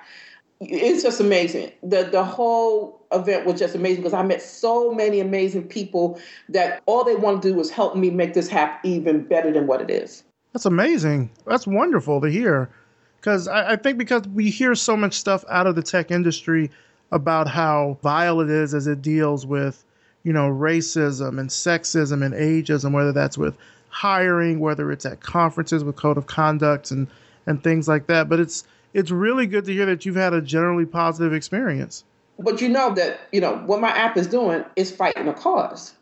It's 0.60 1.02
just 1.02 1.20
amazing. 1.20 1.72
The 1.82 2.04
the 2.04 2.22
whole 2.22 3.00
event 3.12 3.46
was 3.46 3.58
just 3.58 3.74
amazing 3.74 4.02
because 4.02 4.12
I 4.12 4.22
met 4.22 4.42
so 4.42 4.92
many 4.92 5.20
amazing 5.20 5.66
people 5.68 6.20
that 6.50 6.82
all 6.86 7.02
they 7.02 7.16
want 7.16 7.42
to 7.42 7.48
do 7.48 7.54
was 7.54 7.70
help 7.70 7.96
me 7.96 8.10
make 8.10 8.34
this 8.34 8.48
happen 8.48 8.90
even 8.90 9.24
better 9.24 9.50
than 9.52 9.66
what 9.66 9.80
it 9.80 9.90
is. 9.90 10.22
That's 10.52 10.66
amazing. 10.66 11.30
That's 11.46 11.66
wonderful 11.66 12.20
to 12.20 12.28
hear. 12.28 12.68
Because 13.16 13.48
I, 13.48 13.72
I 13.72 13.76
think 13.76 13.98
because 13.98 14.26
we 14.28 14.50
hear 14.50 14.74
so 14.74 14.96
much 14.96 15.14
stuff 15.14 15.44
out 15.48 15.66
of 15.66 15.76
the 15.76 15.82
tech 15.82 16.10
industry 16.10 16.70
about 17.12 17.48
how 17.48 17.98
vile 18.02 18.40
it 18.40 18.50
is 18.50 18.74
as 18.74 18.86
it 18.86 19.02
deals 19.02 19.46
with, 19.46 19.84
you 20.24 20.32
know, 20.32 20.48
racism 20.48 21.38
and 21.38 21.48
sexism 21.48 22.24
and 22.24 22.34
ageism, 22.34 22.92
whether 22.92 23.12
that's 23.12 23.38
with 23.38 23.56
hiring, 23.88 24.60
whether 24.60 24.92
it's 24.92 25.06
at 25.06 25.20
conferences 25.20 25.84
with 25.84 25.96
code 25.96 26.18
of 26.18 26.26
conduct 26.26 26.90
and 26.90 27.08
and 27.46 27.64
things 27.64 27.88
like 27.88 28.06
that. 28.08 28.28
But 28.28 28.40
it's 28.40 28.64
it's 28.94 29.10
really 29.10 29.46
good 29.46 29.64
to 29.66 29.72
hear 29.72 29.86
that 29.86 30.04
you've 30.04 30.16
had 30.16 30.32
a 30.32 30.40
generally 30.40 30.86
positive 30.86 31.32
experience. 31.32 32.04
But 32.38 32.60
you 32.60 32.68
know 32.68 32.94
that 32.94 33.20
you 33.32 33.40
know 33.40 33.56
what 33.66 33.80
my 33.80 33.90
app 33.90 34.16
is 34.16 34.26
doing 34.26 34.64
is 34.76 34.90
fighting 34.90 35.28
a 35.28 35.34
cause. 35.34 35.94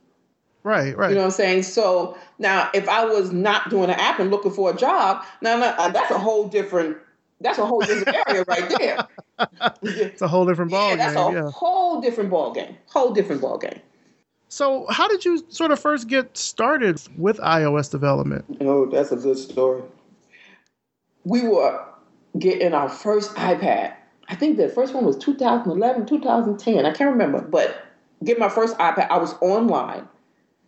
Right, 0.63 0.97
right. 0.97 1.09
You 1.09 1.15
know 1.15 1.23
what 1.23 1.27
I'm 1.27 1.33
saying? 1.33 1.63
So 1.63 2.19
now, 2.39 2.69
if 2.75 2.89
I 2.89 3.05
was 3.05 3.33
not 3.33 3.71
doing 3.71 3.91
an 3.91 3.99
app 3.99 4.19
and 4.19 4.31
looking 4.31 4.51
for 4.51 4.71
a 4.71 4.77
job, 4.77 5.25
now, 5.41 5.57
now 5.57 5.75
uh, 5.79 5.89
that's 5.89 6.11
a 6.11 6.19
whole 6.19 6.49
different 6.49 6.99
that's 7.41 7.59
a 7.59 7.67
whole 7.67 7.81
different 7.81 8.19
area 8.29 8.45
right 8.49 8.69
there. 8.79 9.07
It's 9.83 10.23
a 10.23 10.29
whole 10.29 10.45
different 10.45 10.71
ball 10.71 10.91
yeah, 10.91 10.97
game. 10.97 11.15
That's 11.15 11.17
a 11.17 11.33
yeah. 11.33 11.51
whole 11.51 12.01
different 12.01 12.31
ball 12.31 12.53
game. 12.53 12.77
Whole 12.87 13.13
different 13.13 13.41
ball 13.41 13.59
game. 13.59 13.81
So, 14.49 14.87
how 14.89 15.09
did 15.09 15.25
you 15.25 15.45
sort 15.49 15.71
of 15.71 15.79
first 15.79 16.09
get 16.09 16.37
started 16.37 17.01
with 17.17 17.39
iOS 17.39 17.91
development? 17.91 18.45
Oh, 18.61 18.87
that's 18.87 19.13
a 19.13 19.17
good 19.17 19.39
story. 19.39 19.83
We 21.25 21.47
were 21.47 21.85
getting 22.39 22.75
our 22.75 22.89
first 22.89 23.35
iPad. 23.35 23.95
I 24.29 24.35
think 24.35 24.57
the 24.57 24.69
first 24.69 24.95
one 24.95 25.05
was 25.05 25.17
2011, 25.17 26.07
2010. 26.07 26.85
I 26.85 26.93
can't 26.93 27.11
remember, 27.11 27.41
but 27.41 27.87
get 28.25 28.39
my 28.39 28.49
first 28.49 28.77
iPad. 28.79 29.09
I 29.11 29.19
was 29.19 29.35
online, 29.41 30.07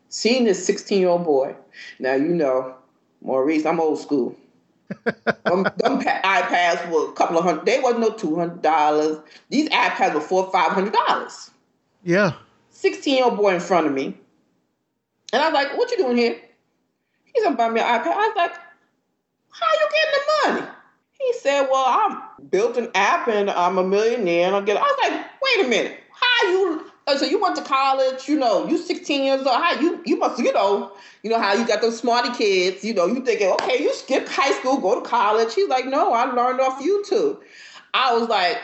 seeing 0.09 0.45
this 0.45 0.65
16 0.65 1.01
year 1.01 1.11
old 1.11 1.25
boy. 1.25 1.55
Now 1.99 2.15
you 2.15 2.29
know, 2.29 2.75
Maurice, 3.23 3.67
I'm 3.67 3.81
old 3.81 3.99
school. 3.99 4.37
them, 5.45 5.63
them 5.77 6.01
iPads 6.01 6.91
were 6.91 7.11
a 7.11 7.13
couple 7.13 7.39
of 7.39 7.45
hundred. 7.45 7.67
They 7.67 7.79
wasn't 7.79 8.01
no 8.01 8.11
two 8.11 8.35
hundred 8.35 8.63
dollars. 8.63 9.19
These 9.49 9.69
iPads 9.69 10.15
were 10.15 10.21
four, 10.21 10.51
five 10.51 10.73
hundred 10.73 10.95
dollars. 10.95 11.51
Yeah. 12.03 12.33
16 12.71 13.15
year 13.15 13.25
old 13.25 13.37
boy 13.37 13.55
in 13.55 13.61
front 13.61 13.87
of 13.87 13.93
me. 13.93 14.17
And 15.33 15.43
I 15.43 15.47
was 15.47 15.55
like, 15.55 15.77
what 15.77 15.91
you 15.91 15.99
doing 15.99 16.17
here? 16.17 16.41
He's 17.33 17.45
gonna 17.45 17.57
buy 17.57 17.69
me 17.69 17.81
an 17.81 17.87
iPad. 17.87 18.07
I 18.07 18.29
was 18.29 18.37
like, 18.37 18.55
how 19.51 19.67
you 19.73 19.89
getting 19.93 20.13
the 20.13 20.61
money? 20.61 20.73
He 21.21 21.35
said, 21.35 21.69
well, 21.71 21.85
I 21.85 22.23
built 22.49 22.79
an 22.79 22.91
app 22.95 23.29
and 23.29 23.51
I'm 23.51 23.77
a 23.77 23.85
millionaire 23.85 24.47
and 24.47 24.57
I 24.57 24.63
get 24.63 24.79
I 24.79 24.81
was 24.81 24.99
like, 25.03 25.27
wait 25.43 25.67
a 25.67 25.69
minute. 25.69 26.01
How 26.13 26.49
you 26.49 26.91
uh, 27.07 27.19
so 27.19 27.27
you 27.27 27.41
went 27.41 27.57
to 27.57 27.63
college, 27.63 28.27
you 28.27 28.39
know, 28.39 28.67
you 28.67 28.79
16 28.79 29.23
years 29.23 29.41
old. 29.41 29.49
How 29.49 29.79
you 29.79 30.01
you 30.07 30.17
must, 30.17 30.39
you 30.39 30.53
know, 30.53 30.93
you 31.23 31.29
know 31.29 31.39
how 31.39 31.53
you 31.53 31.67
got 31.67 31.83
those 31.83 31.99
smarty 31.99 32.31
kids, 32.33 32.83
you 32.83 32.95
know, 32.95 33.07
you 33.07 33.23
thinking, 33.23 33.49
okay, 33.49 33.83
you 33.83 33.93
skip 33.95 34.27
high 34.29 34.53
school, 34.53 34.79
go 34.79 35.01
to 35.03 35.07
college. 35.07 35.55
He's 35.55 35.69
like, 35.69 35.85
no, 35.87 36.15
I 36.15 36.25
learned 36.25 36.61
off 36.61 36.81
YouTube. 36.81 37.39
I 37.93 38.15
was 38.15 38.29
like, 38.29 38.59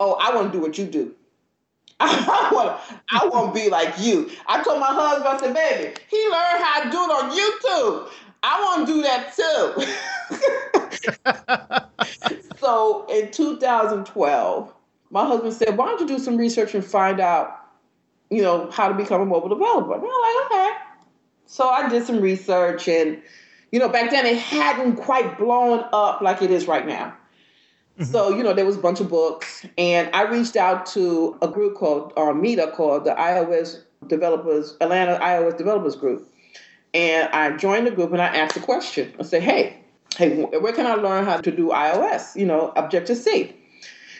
oh, 0.00 0.14
I 0.14 0.34
want 0.34 0.50
to 0.50 0.58
do 0.58 0.62
what 0.62 0.78
you 0.78 0.86
do. 0.86 1.14
I 2.00 2.48
want 2.52 2.80
I 3.10 3.26
want 3.26 3.54
to 3.54 3.60
be 3.60 3.68
like 3.68 3.98
you. 3.98 4.30
I 4.46 4.62
told 4.62 4.80
my 4.80 4.86
husband, 4.86 5.28
I 5.28 5.38
said, 5.38 5.54
baby, 5.54 5.94
he 6.08 6.24
learned 6.24 6.64
how 6.64 6.84
to 6.84 6.90
do 6.90 6.96
it 6.96 7.10
on 7.10 7.30
YouTube. 7.36 8.10
I 8.42 8.62
want 8.62 8.86
to 8.86 8.94
do 8.94 9.02
that 9.02 9.34
too. 9.34 10.77
so 12.58 13.06
in 13.08 13.30
2012, 13.30 14.74
my 15.10 15.24
husband 15.26 15.54
said, 15.54 15.76
why 15.76 15.86
don't 15.86 16.00
you 16.00 16.06
do 16.06 16.18
some 16.18 16.36
research 16.36 16.74
and 16.74 16.84
find 16.84 17.20
out, 17.20 17.66
you 18.30 18.42
know, 18.42 18.70
how 18.70 18.88
to 18.88 18.94
become 18.94 19.20
a 19.20 19.26
mobile 19.26 19.48
developer? 19.48 19.94
And 19.94 20.02
I'm 20.02 20.08
like, 20.08 20.46
okay. 20.46 20.70
So 21.46 21.68
I 21.68 21.88
did 21.88 22.04
some 22.04 22.20
research 22.20 22.88
and, 22.88 23.22
you 23.72 23.78
know, 23.78 23.88
back 23.88 24.10
then 24.10 24.26
it 24.26 24.38
hadn't 24.38 24.96
quite 24.96 25.38
blown 25.38 25.84
up 25.92 26.20
like 26.20 26.42
it 26.42 26.50
is 26.50 26.66
right 26.66 26.86
now. 26.86 27.16
Mm-hmm. 27.98 28.12
So, 28.12 28.36
you 28.36 28.42
know, 28.42 28.52
there 28.52 28.66
was 28.66 28.76
a 28.76 28.80
bunch 28.80 29.00
of 29.00 29.08
books, 29.08 29.66
and 29.76 30.08
I 30.14 30.22
reached 30.22 30.54
out 30.54 30.86
to 30.86 31.36
a 31.42 31.48
group 31.48 31.74
called, 31.74 32.12
or 32.16 32.30
a 32.30 32.34
Meetup 32.34 32.74
called 32.74 33.04
the 33.04 33.10
iOS 33.10 33.82
Developers, 34.06 34.76
Atlanta 34.80 35.18
iOS 35.18 35.58
Developers 35.58 35.96
Group. 35.96 36.32
And 36.94 37.28
I 37.30 37.56
joined 37.56 37.86
the 37.86 37.90
group 37.90 38.12
and 38.12 38.22
I 38.22 38.26
asked 38.26 38.56
a 38.56 38.60
question. 38.60 39.12
I 39.18 39.22
said, 39.22 39.42
hey, 39.42 39.82
hey, 40.16 40.42
where 40.42 40.72
can 40.72 40.86
I 40.86 40.94
learn 40.94 41.24
how 41.24 41.38
to 41.38 41.50
do 41.50 41.68
iOS, 41.68 42.34
you 42.36 42.46
know, 42.46 42.72
Objective 42.76 43.16
C? 43.16 43.54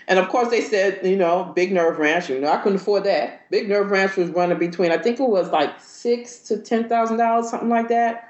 And 0.07 0.19
of 0.19 0.29
course, 0.31 0.49
they 0.49 0.63
said, 0.63 1.05
you 1.07 1.17
know, 1.17 1.53
Big 1.55 1.71
Nerd 1.71 1.99
Ranch. 1.99 2.31
You 2.31 2.41
know, 2.41 2.51
I 2.51 2.57
couldn't 2.59 2.81
afford 2.81 3.05
that. 3.05 3.49
Big 3.51 3.69
Nerd 3.69 3.91
Ranch 3.91 4.17
was 4.17 4.31
running 4.31 4.59
between, 4.59 4.91
I 4.91 4.97
think 4.99 5.21
it 5.21 5.29
was 5.29 5.51
like 5.51 5.79
six 5.81 6.39
to 6.49 6.59
ten 6.59 6.89
thousand 6.89 7.19
dollars, 7.19 7.51
something 7.51 7.69
like 7.69 7.89
that. 7.89 8.29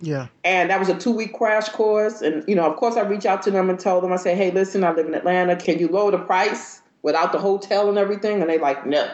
Yeah. 0.00 0.28
And 0.42 0.70
that 0.70 0.80
was 0.80 0.88
a 0.88 0.98
two 0.98 1.12
week 1.12 1.34
crash 1.34 1.68
course. 1.68 2.22
And, 2.22 2.42
you 2.48 2.54
know, 2.54 2.64
of 2.64 2.76
course, 2.76 2.96
I 2.96 3.02
reached 3.02 3.26
out 3.26 3.42
to 3.42 3.50
them 3.50 3.70
and 3.70 3.78
told 3.78 4.02
them, 4.02 4.12
I 4.12 4.16
said, 4.16 4.36
hey, 4.36 4.50
listen, 4.50 4.84
I 4.84 4.92
live 4.92 5.06
in 5.06 5.14
Atlanta. 5.14 5.54
Can 5.54 5.78
you 5.78 5.88
lower 5.88 6.10
the 6.10 6.18
price 6.18 6.80
without 7.02 7.30
the 7.32 7.38
hotel 7.38 7.88
and 7.88 7.98
everything? 7.98 8.40
And 8.40 8.50
they 8.50 8.58
like, 8.58 8.86
no. 8.86 9.10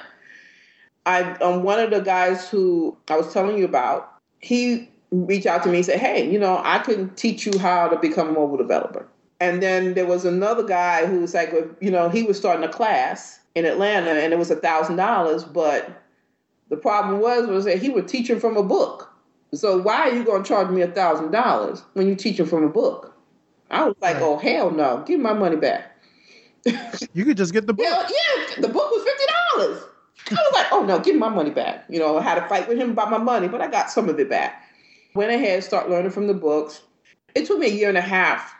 I, 1.05 1.33
um, 1.39 1.63
one 1.63 1.81
of 1.81 1.91
the 1.91 2.01
guys 2.01 2.49
who 2.49 2.97
I 3.09 3.17
was 3.17 3.33
telling 3.33 3.59
you 3.59 3.65
about, 3.65 4.13
he 4.41 4.89
reached 5.11 5.47
out 5.47 5.63
to 5.63 5.69
me 5.69 5.79
and 5.79 5.87
say, 5.87 5.99
hey, 5.99 6.31
you 6.31 6.39
know, 6.39 6.61
I 6.65 6.79
can 6.79 7.11
teach 7.15 7.47
you 7.47 7.59
how 7.59 7.89
to 7.89 7.99
become 7.99 8.29
a 8.29 8.33
mobile 8.33 8.57
developer. 8.57 9.07
And 9.41 9.63
then 9.63 9.95
there 9.95 10.07
was 10.07 10.25
another 10.25 10.65
guy 10.65 11.07
who 11.07 11.21
was 11.21 11.35
like, 11.35 11.55
you 11.81 11.91
know, 11.91 12.09
he 12.09 12.25
was 12.25 12.37
starting 12.37 12.65
a 12.65 12.73
class 12.73 13.41
in 13.55 13.65
Atlanta 13.65 14.11
and 14.11 14.33
it 14.33 14.39
was 14.39 14.51
a 14.51 14.57
thousand 14.57 14.97
dollars, 14.97 15.45
but 15.45 16.03
the 16.71 16.77
problem 16.77 17.21
was 17.21 17.47
was 17.47 17.65
that 17.65 17.81
he 17.81 17.89
was 17.89 18.11
teaching 18.11 18.41
from 18.41 18.57
a 18.57 18.63
book. 18.63 19.11
So 19.55 19.79
why 19.79 20.09
are 20.09 20.15
you 20.15 20.25
going 20.25 20.43
to 20.43 20.49
charge 20.49 20.69
me 20.69 20.83
a 20.83 20.89
thousand 20.89 21.31
dollars 21.31 21.83
when 21.95 22.07
you're 22.07 22.17
teaching 22.17 22.47
from 22.47 22.65
a 22.65 22.69
book? 22.69 23.15
I 23.71 23.85
was 23.87 23.95
like, 24.01 24.15
right. 24.15 24.23
oh 24.23 24.39
hell 24.39 24.71
no, 24.71 25.05
give 25.07 25.21
my 25.21 25.33
money 25.33 25.57
back. 25.57 25.97
you 27.15 27.25
could 27.25 27.37
just 27.37 27.53
get 27.53 27.67
the 27.67 27.73
book. 27.75 27.87
Yeah, 27.87 28.09
yeah, 28.09 28.61
the 28.61 28.69
book 28.69 28.91
was 28.91 29.05
fifty 29.05 29.25
dollars. 29.55 29.85
I 30.31 30.35
was 30.35 30.53
like, 30.55 30.67
oh 30.73 30.85
no, 30.85 30.99
give 30.99 31.17
my 31.17 31.29
money 31.29 31.51
back. 31.51 31.85
You 31.89 31.99
know, 31.99 32.19
I 32.19 32.23
had 32.23 32.35
to 32.35 32.47
fight 32.49 32.69
with 32.69 32.77
him 32.77 32.91
about 32.91 33.11
my 33.11 33.19
money, 33.19 33.49
but 33.49 33.61
I 33.61 33.69
got 33.69 33.91
some 33.91 34.09
of 34.09 34.19
it 34.19 34.29
back. 34.29 34.68
Went 35.15 35.33
ahead, 35.33 35.65
start 35.65 35.91
learning 35.91 36.11
from 36.11 36.27
the 36.27 36.35
books. 36.35 36.83
It 37.35 37.47
took 37.47 37.59
me 37.59 37.67
a 37.67 37.71
year 37.73 37.89
and 37.89 37.99
a 37.99 38.03
half 38.03 38.55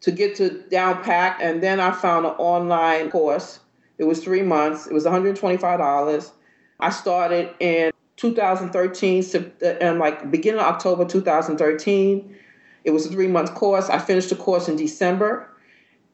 to 0.00 0.10
get 0.10 0.34
to 0.36 0.62
down 0.70 1.02
pack, 1.02 1.38
and 1.40 1.62
then 1.62 1.80
I 1.80 1.92
found 1.92 2.26
an 2.26 2.32
online 2.32 3.10
course. 3.10 3.60
It 3.98 4.04
was 4.04 4.22
three 4.22 4.42
months. 4.42 4.86
It 4.86 4.92
was 4.92 5.04
one 5.04 5.12
hundred 5.12 5.36
twenty-five 5.36 5.78
dollars. 5.78 6.32
I 6.80 6.90
started 6.90 7.50
in 7.60 7.92
2013, 8.16 9.24
and 9.62 9.82
uh, 9.82 9.94
like 9.94 10.30
beginning 10.30 10.60
of 10.60 10.66
October 10.66 11.04
2013. 11.04 12.36
It 12.84 12.92
was 12.92 13.06
a 13.06 13.10
three 13.10 13.28
month 13.28 13.54
course. 13.54 13.90
I 13.90 13.98
finished 13.98 14.30
the 14.30 14.36
course 14.36 14.68
in 14.68 14.76
December. 14.76 15.50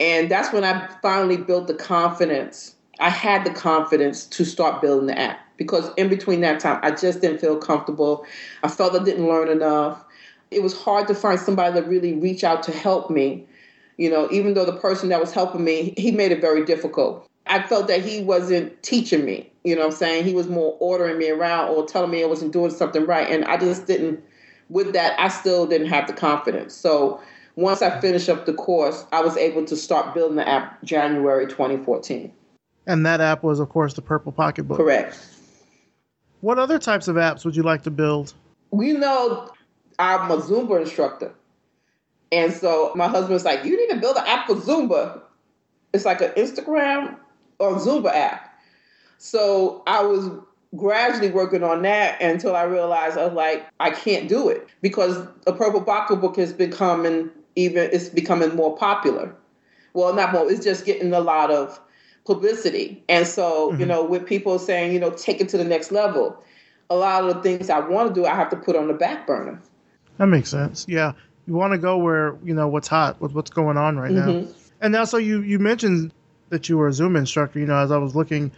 And 0.01 0.31
that's 0.31 0.53
when 0.53 0.65
I 0.65 0.89
finally 1.01 1.37
built 1.37 1.69
the 1.69 1.75
confidence. 1.75 2.75
I 2.99 3.11
had 3.11 3.45
the 3.45 3.51
confidence 3.51 4.27
to 4.27 4.45
start 4.45 4.83
building 4.83 5.07
the 5.07 5.19
app 5.19 5.41
because 5.57 5.91
in 5.97 6.09
between 6.09 6.41
that 6.43 6.61
time, 6.61 6.81
I 6.83 6.91
just 6.91 7.21
didn't 7.21 7.41
feel 7.41 7.57
comfortable. 7.57 8.25
I 8.63 8.69
felt 8.69 8.99
I 8.99 9.05
didn't 9.05 9.27
learn 9.27 9.49
enough. 9.49 10.05
It 10.51 10.63
was 10.63 10.79
hard 10.79 11.09
to 11.09 11.15
find 11.15 11.41
somebody 11.41 11.81
to 11.81 11.87
really 11.87 12.15
reach 12.15 12.45
out 12.45 12.63
to 12.65 12.73
help 12.73 13.11
me. 13.11 13.47
You 13.97 14.11
know, 14.11 14.29
even 14.31 14.55
though 14.55 14.67
the 14.67 14.77
person 14.77 15.09
that 15.09 15.21
was 15.21 15.33
helping 15.33 15.65
me, 15.65 15.95
he 15.97 16.11
made 16.11 16.31
it 16.33 16.41
very 16.41 16.65
difficult. 16.65 17.27
I 17.47 17.63
felt 17.63 17.89
that 17.89 18.05
he 18.05 18.23
wasn't 18.23 18.83
teaching 18.83 19.25
me. 19.25 19.51
You 19.65 19.75
know 19.75 19.83
what 19.83 19.93
I'm 19.93 19.97
saying? 19.97 20.25
He 20.25 20.35
was 20.35 20.49
more 20.49 20.77
ordering 20.81 21.19
me 21.19 21.31
around 21.31 21.71
or 21.71 21.87
telling 21.87 22.11
me 22.11 22.23
I 22.23 22.27
wasn't 22.27 22.53
doing 22.53 22.71
something 22.71 23.07
right. 23.07 23.29
And 23.29 23.45
I 23.47 23.57
just 23.57 23.87
didn't, 23.87 24.23
with 24.69 24.93
that, 24.93 25.19
I 25.19 25.29
still 25.29 25.67
didn't 25.67 25.89
have 25.89 26.07
the 26.07 26.13
confidence. 26.13 26.75
So 26.75 27.21
once 27.57 27.83
I 27.83 28.01
finished 28.01 28.29
up 28.29 28.47
the 28.47 28.53
course, 28.53 29.05
I 29.13 29.23
was 29.23 29.37
able 29.37 29.65
to 29.65 29.77
start 29.77 30.15
building 30.15 30.37
the 30.37 30.49
app 30.49 30.83
January 30.85 31.47
2014. 31.47 32.33
And 32.87 33.07
that 33.07 33.21
app 33.21 33.43
was, 33.43 33.59
of 33.59 33.69
course, 33.69 33.95
the 33.95 34.03
Purple 34.03 34.31
Pocketbook. 34.31 34.77
Correct. 34.77 35.19
What 36.47 36.61
other 36.61 36.79
types 36.79 37.09
of 37.09 37.17
apps 37.17 37.45
would 37.45 37.57
you 37.57 37.65
like 37.65 37.83
to 37.83 37.91
build? 37.91 38.33
We 38.71 38.93
know 38.93 39.51
I'm 39.99 40.31
a 40.31 40.37
Zumba 40.37 40.81
instructor. 40.81 41.35
And 42.31 42.53
so 42.53 42.93
my 42.95 43.09
husband's 43.09 43.45
like, 43.45 43.65
you 43.65 43.77
need 43.77 43.93
to 43.93 44.01
build 44.01 44.17
an 44.17 44.23
app 44.29 44.47
for 44.47 44.55
Zumba. 44.55 45.23
It's 45.93 46.05
like 46.05 46.21
an 46.21 46.31
Instagram 46.37 47.17
or 47.59 47.75
Zumba 47.81 48.15
app. 48.15 48.61
So 49.19 49.83
I 49.89 50.05
was 50.05 50.31
gradually 50.77 51.33
working 51.33 51.65
on 51.65 51.83
that 51.83 52.23
until 52.23 52.55
I 52.55 52.63
realized 52.63 53.19
I 53.19 53.25
was 53.25 53.35
like, 53.35 53.67
I 53.81 53.91
can't 53.91 54.29
do 54.29 54.49
it 54.49 54.69
because 54.83 55.27
a 55.49 55.53
Purple 55.53 55.83
Pocketbook 55.83 56.39
is 56.39 56.53
becoming 56.53 57.29
even 57.57 57.91
it's 57.93 58.09
becoming 58.09 58.55
more 58.55 58.77
popular. 58.77 59.35
Well, 59.95 60.15
not 60.15 60.33
more, 60.33 60.49
it's 60.49 60.63
just 60.63 60.85
getting 60.85 61.13
a 61.13 61.19
lot 61.19 61.51
of 61.51 61.81
publicity. 62.27 63.03
And 63.09 63.27
so, 63.27 63.71
mm-hmm. 63.71 63.81
you 63.81 63.87
know, 63.87 64.05
with 64.05 64.27
people 64.27 64.59
saying, 64.59 64.93
you 64.93 65.01
know, 65.01 65.11
take 65.11 65.41
it 65.41 65.49
to 65.51 65.59
the 65.59 65.65
next 65.65 65.93
level, 65.93 66.43
a 66.91 66.97
lot 66.97 67.25
of 67.25 67.35
the 67.35 67.43
things 67.43 67.71
I 67.71 67.81
want 67.81 68.15
to 68.15 68.21
do, 68.21 68.27
I 68.27 68.35
have 68.35 68.51
to 68.51 68.57
put 68.57 68.77
on 68.77 68.89
the 68.89 68.95
back 68.95 69.27
burner. 69.27 69.61
That 70.19 70.27
makes 70.27 70.51
sense. 70.51 70.87
Yeah. 70.89 71.13
You 71.47 71.55
want 71.55 71.73
to 71.73 71.79
go 71.79 71.97
where, 71.97 72.37
you 72.45 72.55
know, 72.55 72.69
what's 72.69 72.89
hot, 72.89 73.21
what's 73.21 73.51
going 73.51 73.77
on 73.77 73.97
right 73.97 74.13
mm-hmm. 74.13 74.47
now. 74.47 74.55
And 74.81 74.93
now, 74.93 75.05
so 75.05 75.17
you, 75.17 75.43
you 75.43 75.59
mentioned 75.59 76.13
that 76.51 76.69
you 76.69 76.77
were 76.77 76.89
a 76.89 76.91
Zumba 76.91 77.19
instructor. 77.19 77.59
You 77.59 77.67
know, 77.67 77.79
as 77.79 77.91
I 77.91 77.99
was 77.99 78.15
looking 78.15 78.51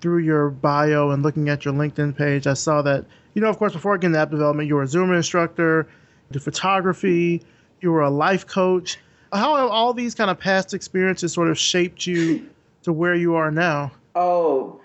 through 0.00 0.18
your 0.18 0.50
bio 0.50 1.10
and 1.10 1.22
looking 1.22 1.48
at 1.48 1.64
your 1.64 1.74
LinkedIn 1.74 2.16
page, 2.16 2.46
I 2.46 2.54
saw 2.54 2.82
that, 2.82 3.06
you 3.34 3.42
know, 3.42 3.48
of 3.48 3.58
course, 3.58 3.72
before 3.72 3.96
getting 3.98 4.16
app 4.16 4.30
development, 4.30 4.68
you 4.68 4.74
were 4.74 4.82
a 4.82 4.86
Zumba 4.86 5.16
instructor, 5.16 5.88
did 6.30 6.42
photography, 6.42 7.42
you 7.80 7.92
were 7.92 8.02
a 8.02 8.10
life 8.10 8.46
coach. 8.46 8.98
How 9.32 9.56
have 9.56 9.70
all 9.70 9.92
these 9.92 10.14
kind 10.14 10.30
of 10.30 10.38
past 10.38 10.72
experiences 10.74 11.32
sort 11.32 11.48
of 11.48 11.58
shaped 11.58 12.06
you 12.06 12.48
to 12.86 12.92
where 12.92 13.16
you 13.16 13.34
are 13.34 13.50
now? 13.50 13.90
Oh, 14.14 14.80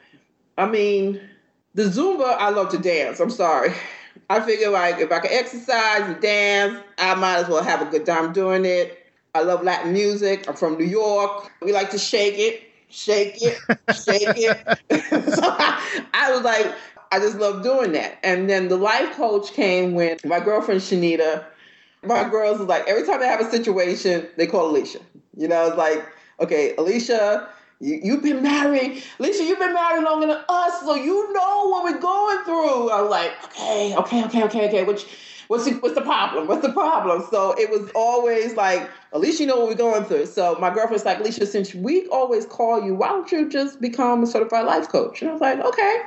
I 0.57 0.67
mean, 0.67 1.21
the 1.75 1.83
Zumba, 1.83 2.35
I 2.39 2.49
love 2.49 2.69
to 2.69 2.79
dance. 2.79 3.19
I'm 3.19 3.29
sorry. 3.29 3.73
I 4.27 4.41
figure 4.41 4.71
like 4.71 4.97
if 4.97 5.11
I 5.11 5.19
can 5.19 5.31
exercise 5.31 6.01
and 6.01 6.19
dance, 6.19 6.79
I 6.97 7.13
might 7.13 7.37
as 7.37 7.47
well 7.47 7.63
have 7.63 7.79
a 7.79 7.85
good 7.85 8.07
time 8.07 8.33
doing 8.33 8.65
it. 8.65 8.97
I 9.35 9.43
love 9.43 9.61
Latin 9.61 9.93
music. 9.93 10.49
I'm 10.49 10.55
from 10.55 10.79
New 10.79 10.85
York. 10.85 11.51
We 11.61 11.73
like 11.73 11.91
to 11.91 11.99
shake 11.99 12.39
it, 12.39 12.63
shake 12.89 13.37
it, 13.39 13.59
shake 13.91 14.33
it. 14.35 14.57
so 15.35 15.43
I, 15.43 16.03
I 16.13 16.31
was 16.31 16.41
like, 16.41 16.73
I 17.11 17.19
just 17.19 17.37
love 17.37 17.61
doing 17.61 17.91
that. 17.91 18.17
And 18.23 18.49
then 18.49 18.67
the 18.67 18.77
life 18.77 19.15
coach 19.15 19.53
came 19.53 19.93
when 19.93 20.17
my 20.25 20.39
girlfriend 20.39 20.81
Shanita, 20.81 21.45
my 22.03 22.27
girls 22.27 22.57
was 22.57 22.67
like, 22.67 22.87
every 22.87 23.05
time 23.05 23.19
they 23.19 23.27
have 23.27 23.41
a 23.41 23.51
situation, 23.51 24.27
they 24.37 24.47
call 24.47 24.71
Alicia. 24.71 24.99
You 25.37 25.47
know, 25.47 25.67
it's 25.67 25.77
like, 25.77 26.03
okay, 26.39 26.75
Alicia, 26.77 27.47
you, 27.81 27.99
you've 28.03 28.23
been 28.23 28.41
married. 28.43 29.03
Alicia, 29.19 29.43
you've 29.43 29.59
been 29.59 29.73
married 29.73 30.03
longer 30.03 30.27
than 30.27 30.43
us, 30.47 30.81
so 30.81 30.95
you 30.95 31.33
know 31.33 31.67
what 31.69 31.83
we're 31.83 31.99
going 31.99 32.43
through. 32.45 32.89
I 32.89 33.01
was 33.01 33.09
like, 33.09 33.31
okay, 33.45 33.95
okay, 33.97 34.23
okay, 34.25 34.43
okay, 34.43 34.67
okay. 34.67 34.83
Which 34.83 35.05
what's 35.47 35.65
the, 35.65 35.71
what's 35.73 35.95
the 35.95 36.01
problem? 36.01 36.47
What's 36.47 36.65
the 36.65 36.71
problem? 36.71 37.25
So 37.29 37.53
it 37.59 37.69
was 37.69 37.89
always 37.95 38.55
like, 38.55 38.89
at 39.13 39.19
least 39.19 39.39
you 39.39 39.47
know 39.47 39.57
what 39.57 39.67
we're 39.67 39.75
going 39.75 40.05
through. 40.05 40.27
So 40.27 40.55
my 40.61 40.73
girlfriend's 40.73 41.05
like, 41.05 41.19
Alicia, 41.19 41.45
since 41.45 41.73
we 41.73 42.07
always 42.07 42.45
call 42.45 42.83
you, 42.83 42.95
why 42.95 43.09
don't 43.09 43.31
you 43.31 43.49
just 43.49 43.81
become 43.81 44.23
a 44.23 44.27
certified 44.27 44.65
life 44.65 44.87
coach? 44.87 45.21
And 45.21 45.29
I 45.29 45.33
was 45.33 45.41
like, 45.41 45.59
okay. 45.59 46.01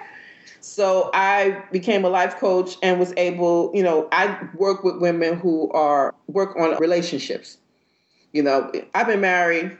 So 0.60 1.10
I 1.12 1.62
became 1.72 2.06
a 2.06 2.08
life 2.08 2.36
coach 2.36 2.76
and 2.82 2.98
was 2.98 3.12
able, 3.18 3.70
you 3.74 3.82
know, 3.82 4.08
I 4.12 4.48
work 4.54 4.82
with 4.82 4.98
women 4.98 5.38
who 5.38 5.70
are 5.72 6.14
work 6.28 6.56
on 6.56 6.78
relationships. 6.78 7.58
You 8.32 8.44
know, 8.44 8.72
I've 8.94 9.06
been 9.06 9.20
married. 9.20 9.76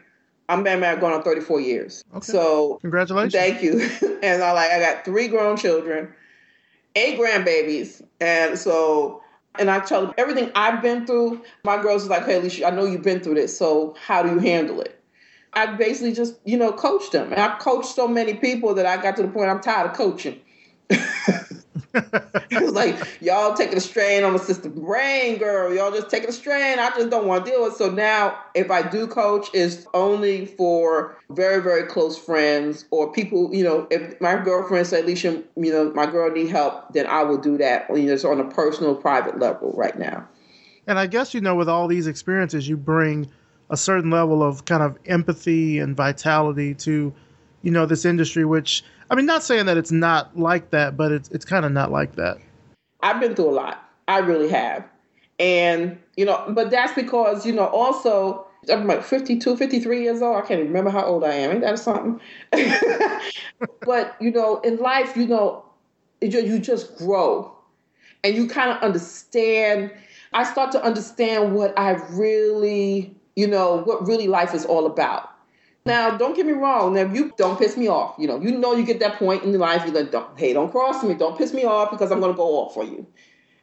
I'm 0.49 0.63
been 0.63 0.81
married 0.81 1.01
going 1.01 1.15
on 1.15 1.23
34 1.23 1.61
years. 1.61 2.05
Okay. 2.15 2.33
So 2.33 2.79
Congratulations. 2.83 3.33
Thank 3.33 3.63
you. 3.63 3.81
and 4.23 4.43
I 4.43 4.53
like 4.53 4.71
I 4.71 4.81
got 4.81 5.05
three 5.05 5.29
grown 5.29 5.57
children, 5.57 6.13
eight 6.97 7.19
grandbabies, 7.19 8.03
and 8.21 8.59
so 8.59 9.23
and 9.59 9.71
I 9.71 9.81
tell 9.81 10.03
them 10.03 10.15
everything 10.19 10.51
I've 10.55 10.83
been 10.83 11.07
through. 11.07 11.43
My 11.65 11.81
girls 11.81 12.07
are 12.07 12.11
like, 12.11 12.25
hey, 12.25 12.37
Alicia, 12.37 12.67
I 12.67 12.71
know 12.71 12.85
you've 12.85 13.03
been 13.03 13.21
through 13.21 13.35
this, 13.35 13.57
so 13.57 13.97
how 14.05 14.23
do 14.23 14.31
you 14.31 14.39
handle 14.39 14.81
it? 14.81 15.01
I 15.53 15.67
basically 15.67 16.13
just, 16.13 16.35
you 16.45 16.59
know, 16.59 16.73
coached 16.73 17.13
them. 17.13 17.31
And 17.31 17.41
I've 17.41 17.61
coached 17.61 17.95
so 17.95 18.09
many 18.09 18.35
people 18.35 18.75
that 18.75 18.87
I 18.87 19.01
got 19.01 19.17
to 19.17 19.23
the 19.23 19.29
point 19.29 19.49
I'm 19.49 19.61
tired 19.61 19.91
of 19.91 19.97
coaching. 19.97 20.41
it 22.51 22.63
was 22.63 22.73
like, 22.73 22.97
y'all 23.21 23.55
taking 23.55 23.77
a 23.77 23.81
strain 23.81 24.25
on 24.25 24.33
the 24.33 24.39
system 24.39 24.73
brain, 24.73 25.39
girl. 25.39 25.73
Y'all 25.73 25.93
just 25.93 26.11
taking 26.11 26.29
a 26.29 26.33
strain. 26.33 26.79
I 26.79 26.91
just 26.91 27.11
don't 27.11 27.27
want 27.27 27.45
to 27.45 27.51
deal 27.51 27.63
with 27.63 27.75
it. 27.75 27.77
So 27.77 27.91
now, 27.91 28.37
if 28.55 28.71
I 28.71 28.83
do 28.83 29.07
coach, 29.07 29.49
it's 29.55 29.87
only 29.95 30.47
for 30.47 31.17
very, 31.31 31.63
very 31.63 31.85
close 31.85 32.19
friends 32.19 32.85
or 32.91 33.13
people, 33.13 33.55
you 33.55 33.63
know, 33.63 33.87
if 33.91 34.21
my 34.21 34.37
girlfriend 34.37 34.87
say, 34.87 35.01
Alicia, 35.01 35.43
you 35.57 35.73
know, 35.73 35.93
my 35.93 36.07
girl 36.07 36.31
need 36.31 36.49
help, 36.49 36.93
then 36.93 37.07
I 37.07 37.23
will 37.23 37.39
do 37.39 37.57
that. 37.59 37.89
You 37.89 38.03
know, 38.03 38.13
it's 38.15 38.25
on 38.25 38.41
a 38.41 38.45
personal, 38.45 38.97
private 38.97 39.39
level 39.39 39.73
right 39.77 39.99
now. 39.99 40.29
And 40.87 40.99
I 40.99 41.07
guess, 41.07 41.33
you 41.33 41.41
know, 41.41 41.55
with 41.55 41.69
all 41.69 41.89
these 41.89 42.07
experiences, 42.07 42.69
you 42.69 42.77
bring 42.77 43.31
a 43.71 43.77
certain 43.77 44.11
level 44.11 44.43
of 44.43 44.65
kind 44.65 44.83
of 44.83 44.99
empathy 45.07 45.79
and 45.79 45.97
vitality 45.97 46.75
to, 46.75 47.15
you 47.63 47.71
know, 47.71 47.87
this 47.87 48.05
industry, 48.05 48.45
which, 48.45 48.85
I 49.15 49.17
mean, 49.17 49.27
not 49.27 49.45
saying 49.45 49.67
that 49.67 49.77
it's 49.77 49.93
not 49.93 50.37
like 50.37 50.71
that, 50.71 50.97
but 50.97 51.13
it's, 51.13 51.29
it's 51.29 51.45
kind 51.45 51.65
of 51.65 51.71
not 51.71 51.93
like 51.93 52.17
that. 52.17 52.37
I've 53.01 53.21
been 53.21 53.37
through 53.37 53.51
a 53.51 53.53
lot. 53.53 53.89
I 54.09 54.19
really 54.19 54.49
have. 54.49 54.85
And, 55.39 55.97
you 56.17 56.25
know, 56.25 56.45
but 56.49 56.73
that's 56.73 56.95
because, 56.95 57.47
you 57.47 57.53
know, 57.53 57.67
also, 57.67 58.45
I'm 58.69 58.89
like 58.89 59.05
52, 59.05 59.57
53 59.57 60.03
years 60.03 60.21
old. 60.21 60.37
I 60.37 60.41
can't 60.41 60.63
remember 60.63 60.91
how 60.91 61.05
old 61.05 61.23
I 61.23 61.33
am. 61.33 61.53
Ain't 61.53 61.61
that 61.61 61.79
something? 61.79 62.21
but, 63.87 64.17
you 64.21 64.33
know, 64.33 64.59
in 64.63 64.79
life, 64.79 65.17
you 65.17 65.29
know, 65.29 65.65
you 66.21 66.59
just 66.59 66.97
grow 66.97 67.57
and 68.25 68.35
you 68.35 68.49
kind 68.49 68.73
of 68.73 68.83
understand. 68.83 69.93
I 70.33 70.43
start 70.43 70.73
to 70.73 70.83
understand 70.83 71.55
what 71.55 71.73
I 71.79 71.93
really, 72.11 73.15
you 73.37 73.47
know, 73.47 73.83
what 73.83 74.09
really 74.09 74.27
life 74.27 74.55
is 74.55 74.65
all 74.65 74.87
about. 74.87 75.34
Now, 75.87 76.17
don't 76.17 76.35
get 76.35 76.47
me 76.47 76.53
wrong. 76.53 76.95
Now, 76.95 77.13
you 77.13 77.33
don't 77.37 77.59
piss 77.59 77.77
me 77.77 77.89
off. 77.89 78.15
You 78.19 78.27
know, 78.27 78.41
you 78.41 78.57
know, 78.57 78.75
you 78.75 78.85
get 78.87 79.01
that 79.01 79.19
point 79.19 79.43
in 79.43 79.53
life. 79.59 79.85
You're 79.85 79.95
like, 79.95 80.11
don't, 80.11 80.39
hey, 80.39 80.55
don't 80.55 80.71
cross 80.71 81.03
me. 81.03 81.13
Don't 81.15 81.37
piss 81.37 81.53
me 81.53 81.65
off 81.65 81.91
because 81.91 82.11
I'm 82.11 82.21
going 82.21 82.33
to 82.33 82.37
go 82.37 82.59
off 82.59 82.73
for 82.73 82.85
you. 82.85 83.07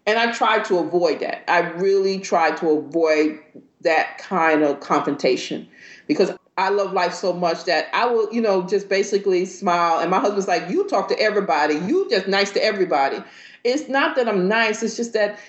And 0.05 0.19
I 0.19 0.31
try 0.31 0.59
to 0.59 0.77
avoid 0.77 1.19
that. 1.21 1.43
I 1.49 1.59
really 1.71 2.19
try 2.19 2.51
to 2.51 2.69
avoid 2.69 3.39
that 3.81 4.19
kind 4.19 4.61
of 4.63 4.79
confrontation 4.81 5.67
because 6.05 6.31
I 6.57 6.69
love 6.69 6.93
life 6.93 7.13
so 7.13 7.33
much 7.33 7.63
that 7.65 7.87
I 7.93 8.05
will, 8.05 8.31
you 8.31 8.41
know, 8.41 8.67
just 8.67 8.87
basically 8.87 9.45
smile. 9.45 9.99
And 9.99 10.11
my 10.11 10.19
husband's 10.19 10.47
like, 10.47 10.69
you 10.69 10.87
talk 10.87 11.07
to 11.07 11.19
everybody. 11.19 11.75
You 11.75 12.07
just 12.09 12.27
nice 12.27 12.51
to 12.51 12.63
everybody. 12.63 13.23
It's 13.63 13.89
not 13.89 14.15
that 14.15 14.27
I'm 14.27 14.47
nice. 14.47 14.83
It's 14.83 14.95
just 14.95 15.13
that 15.13 15.39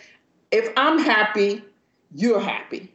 if 0.50 0.70
I'm 0.78 0.98
happy, 0.98 1.62
you're 2.14 2.40
happy. 2.40 2.90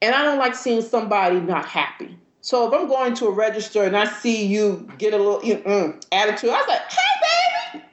And 0.00 0.12
I 0.12 0.24
don't 0.24 0.38
like 0.38 0.56
seeing 0.56 0.82
somebody 0.82 1.38
not 1.38 1.66
happy. 1.66 2.18
So 2.42 2.66
if 2.66 2.74
I'm 2.74 2.88
going 2.88 3.14
to 3.14 3.28
a 3.28 3.30
register 3.30 3.84
and 3.84 3.96
I 3.96 4.04
see 4.04 4.44
you 4.44 4.88
get 4.98 5.14
a 5.14 5.16
little 5.16 5.40
mm, 5.40 6.04
attitude, 6.10 6.50
I 6.50 6.56
was 6.56 6.66
like, 6.66 6.90
hey, 6.90 7.72
baby, 7.72 7.84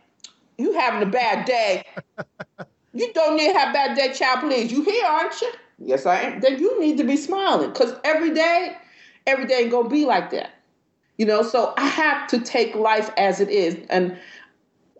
you 0.57 0.73
having 0.73 1.07
a 1.07 1.11
bad 1.11 1.45
day. 1.45 1.83
you 2.93 3.13
don't 3.13 3.37
need 3.37 3.53
to 3.53 3.59
have 3.59 3.69
a 3.69 3.73
bad 3.73 3.95
day, 3.95 4.11
child, 4.11 4.39
please. 4.39 4.71
You 4.71 4.83
here, 4.83 5.05
aren't 5.05 5.39
you? 5.39 5.51
Yes, 5.77 6.07
I 6.07 6.21
am. 6.21 6.39
Then 6.41 6.57
you 6.57 6.79
need 6.79 6.97
to 6.97 7.03
be 7.03 7.15
smiling 7.15 7.69
because 7.69 7.93
every 8.03 8.31
day, 8.33 8.75
every 9.27 9.45
day 9.45 9.61
ain't 9.61 9.71
going 9.71 9.83
to 9.83 9.89
be 9.89 10.05
like 10.05 10.31
that. 10.31 10.55
You 11.19 11.27
know, 11.27 11.43
so 11.43 11.75
I 11.77 11.85
have 11.85 12.27
to 12.29 12.39
take 12.39 12.73
life 12.73 13.11
as 13.17 13.39
it 13.39 13.49
is. 13.49 13.77
And 13.91 14.17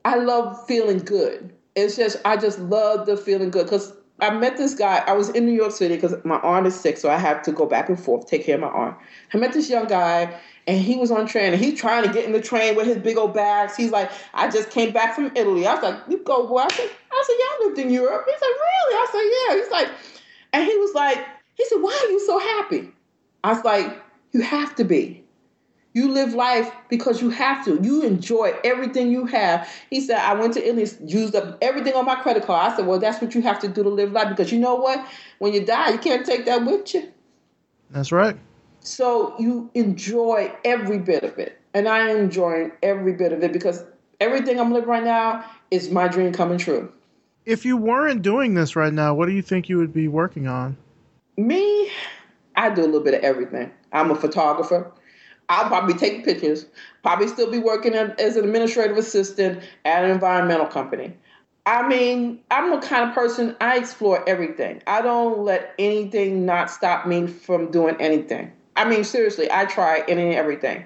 I 0.06 0.18
love 0.18 0.64
feeling 0.68 1.00
good. 1.00 1.52
It's 1.76 1.96
just, 1.96 2.18
I 2.24 2.38
just 2.38 2.60
love 2.60 3.08
the 3.08 3.18
feeling 3.18 3.50
good 3.50 3.66
because 3.66 3.94
I 4.22 4.32
met 4.32 4.58
this 4.58 4.74
guy. 4.74 5.04
I 5.08 5.14
was 5.14 5.30
in 5.30 5.46
New 5.46 5.54
York 5.54 5.72
City 5.72 5.96
because 5.96 6.16
my 6.24 6.38
aunt 6.40 6.68
is 6.68 6.80
sick, 6.80 6.98
so 6.98 7.10
I 7.10 7.18
have 7.18 7.42
to 7.44 7.52
go 7.52 7.66
back 7.66 7.90
and 7.90 8.00
forth, 8.00 8.28
take 8.28 8.46
care 8.46 8.56
of 8.56 8.62
my 8.62 8.68
aunt. 8.68 8.98
I 9.34 9.38
met 9.38 9.54
this 9.54 9.70
young 9.70 9.88
guy, 9.88 10.38
and 10.68 10.80
he 10.80 10.96
was 10.96 11.12
on 11.12 11.26
train, 11.26 11.54
and 11.54 11.62
he's 11.62 11.80
trying 11.80 12.04
to 12.04 12.12
get 12.12 12.26
in 12.26 12.32
the 12.32 12.42
train 12.42 12.76
with 12.76 12.88
his 12.88 12.98
big 12.98 13.18
old 13.18 13.34
bags. 13.34 13.76
He's 13.76 13.92
like, 13.92 14.12
I 14.34 14.50
just 14.50 14.70
came 14.70 14.92
back 14.92 15.16
from 15.16 15.32
Italy. 15.36 15.66
I 15.66 15.76
was 15.76 15.84
like, 15.84 16.00
you 16.10 16.18
go, 16.20 16.48
boy. 16.48 16.60
I 16.60 16.70
said, 16.70 16.90
I 17.12 17.24
said, 17.26 17.34
I 17.34 17.60
lived 17.66 17.80
in 17.80 17.90
Europe. 17.92 18.26
He's 18.26 18.42
like, 18.42 18.42
really? 18.42 18.96
I 18.96 19.08
said, 19.12 19.56
yeah. 19.56 19.62
He's 19.62 19.72
like, 19.72 19.90
and 20.54 20.66
he 20.66 20.78
was 20.78 20.94
like, 20.94 21.26
he 21.56 21.66
said, 21.66 21.78
why 21.78 22.00
are 22.04 22.12
you 22.12 22.20
so 22.26 22.40
happy? 22.40 22.92
I 23.44 23.54
was 23.54 23.64
like, 23.64 24.02
you 24.32 24.42
have 24.42 24.76
to 24.76 24.84
be. 24.84 25.19
You 26.00 26.10
live 26.14 26.34
life 26.34 26.72
because 26.88 27.22
you 27.22 27.30
have 27.30 27.66
to. 27.66 27.78
You 27.84 28.04
enjoy 28.04 28.54
everything 28.64 29.12
you 29.12 29.26
have. 29.26 29.70
He 29.90 30.00
said, 30.00 30.20
I 30.20 30.34
went 30.34 30.54
to 30.54 30.66
Italy, 30.66 30.88
used 31.06 31.36
up 31.36 31.58
everything 31.62 31.94
on 31.94 32.06
my 32.06 32.16
credit 32.16 32.46
card. 32.46 32.72
I 32.72 32.76
said, 32.78 32.88
Well, 32.88 33.00
that's 33.00 33.22
what 33.22 33.36
you 33.36 33.42
have 33.42 33.60
to 33.60 33.68
do 33.68 33.84
to 33.84 33.90
live 33.90 34.14
life 34.14 34.30
because 34.30 34.50
you 34.50 34.60
know 34.60 34.76
what? 34.76 35.06
When 35.40 35.54
you 35.54 35.66
die, 35.66 35.90
you 35.90 35.98
can't 35.98 36.26
take 36.26 36.46
that 36.46 36.66
with 36.66 36.94
you. 36.94 37.12
That's 37.92 38.14
right. 38.14 38.38
So 38.80 39.36
you 39.40 39.70
enjoy 39.74 40.54
every 40.64 41.00
bit 41.00 41.26
of 41.26 41.38
it. 41.38 41.60
And 41.74 41.90
I 41.90 42.12
enjoy 42.12 42.72
every 42.82 43.12
bit 43.12 43.34
of 43.34 43.44
it 43.44 43.52
because 43.52 43.84
everything 44.22 44.58
I'm 44.58 44.72
living 44.72 44.88
right 44.88 45.04
now 45.04 45.44
is 45.70 45.90
my 45.90 46.08
dream 46.08 46.32
coming 46.32 46.60
true. 46.60 46.94
If 47.46 47.66
you 47.66 47.76
weren't 47.76 48.22
doing 48.22 48.54
this 48.54 48.78
right 48.78 48.94
now, 48.94 49.14
what 49.16 49.26
do 49.26 49.34
you 49.34 49.42
think 49.42 49.68
you 49.68 49.78
would 49.80 49.92
be 49.92 50.08
working 50.08 50.48
on? 50.48 50.78
Me, 51.36 51.92
I 52.56 52.70
do 52.70 52.84
a 52.84 52.86
little 52.86 53.02
bit 53.02 53.16
of 53.16 53.22
everything. 53.22 53.70
I'm 53.92 54.12
a 54.12 54.16
photographer. 54.16 54.94
I'll 55.50 55.68
probably 55.68 55.96
take 55.96 56.24
pictures, 56.24 56.68
probably 57.02 57.28
still 57.28 57.52
be 57.52 57.58
working 57.58 57.96
as 57.96 58.36
an 58.36 58.46
administrative 58.46 58.98
assistant 58.98 59.64
at 59.84 60.06
an 60.06 60.12
environmental 60.12 60.68
company. 60.68 61.14
I 61.66 61.88
mean, 61.88 62.40
I'm 62.52 62.72
the 62.72 62.78
kind 62.86 63.10
of 63.10 63.16
person 63.16 63.56
I 63.60 63.78
explore 63.78 64.28
everything. 64.28 64.82
I 64.88 65.02
don't 65.02 65.40
let 65.40 65.74
anything 65.78 66.46
not 66.46 66.72
stop 66.72 67.08
me 67.08 67.28
from 67.28 67.72
doing 67.72 67.96
anything. 68.00 68.52
I 68.76 68.88
mean, 68.88 69.04
seriously, 69.04 69.52
I 69.52 69.66
try 69.66 70.04
any 70.08 70.28
and 70.28 70.36
everything. 70.36 70.86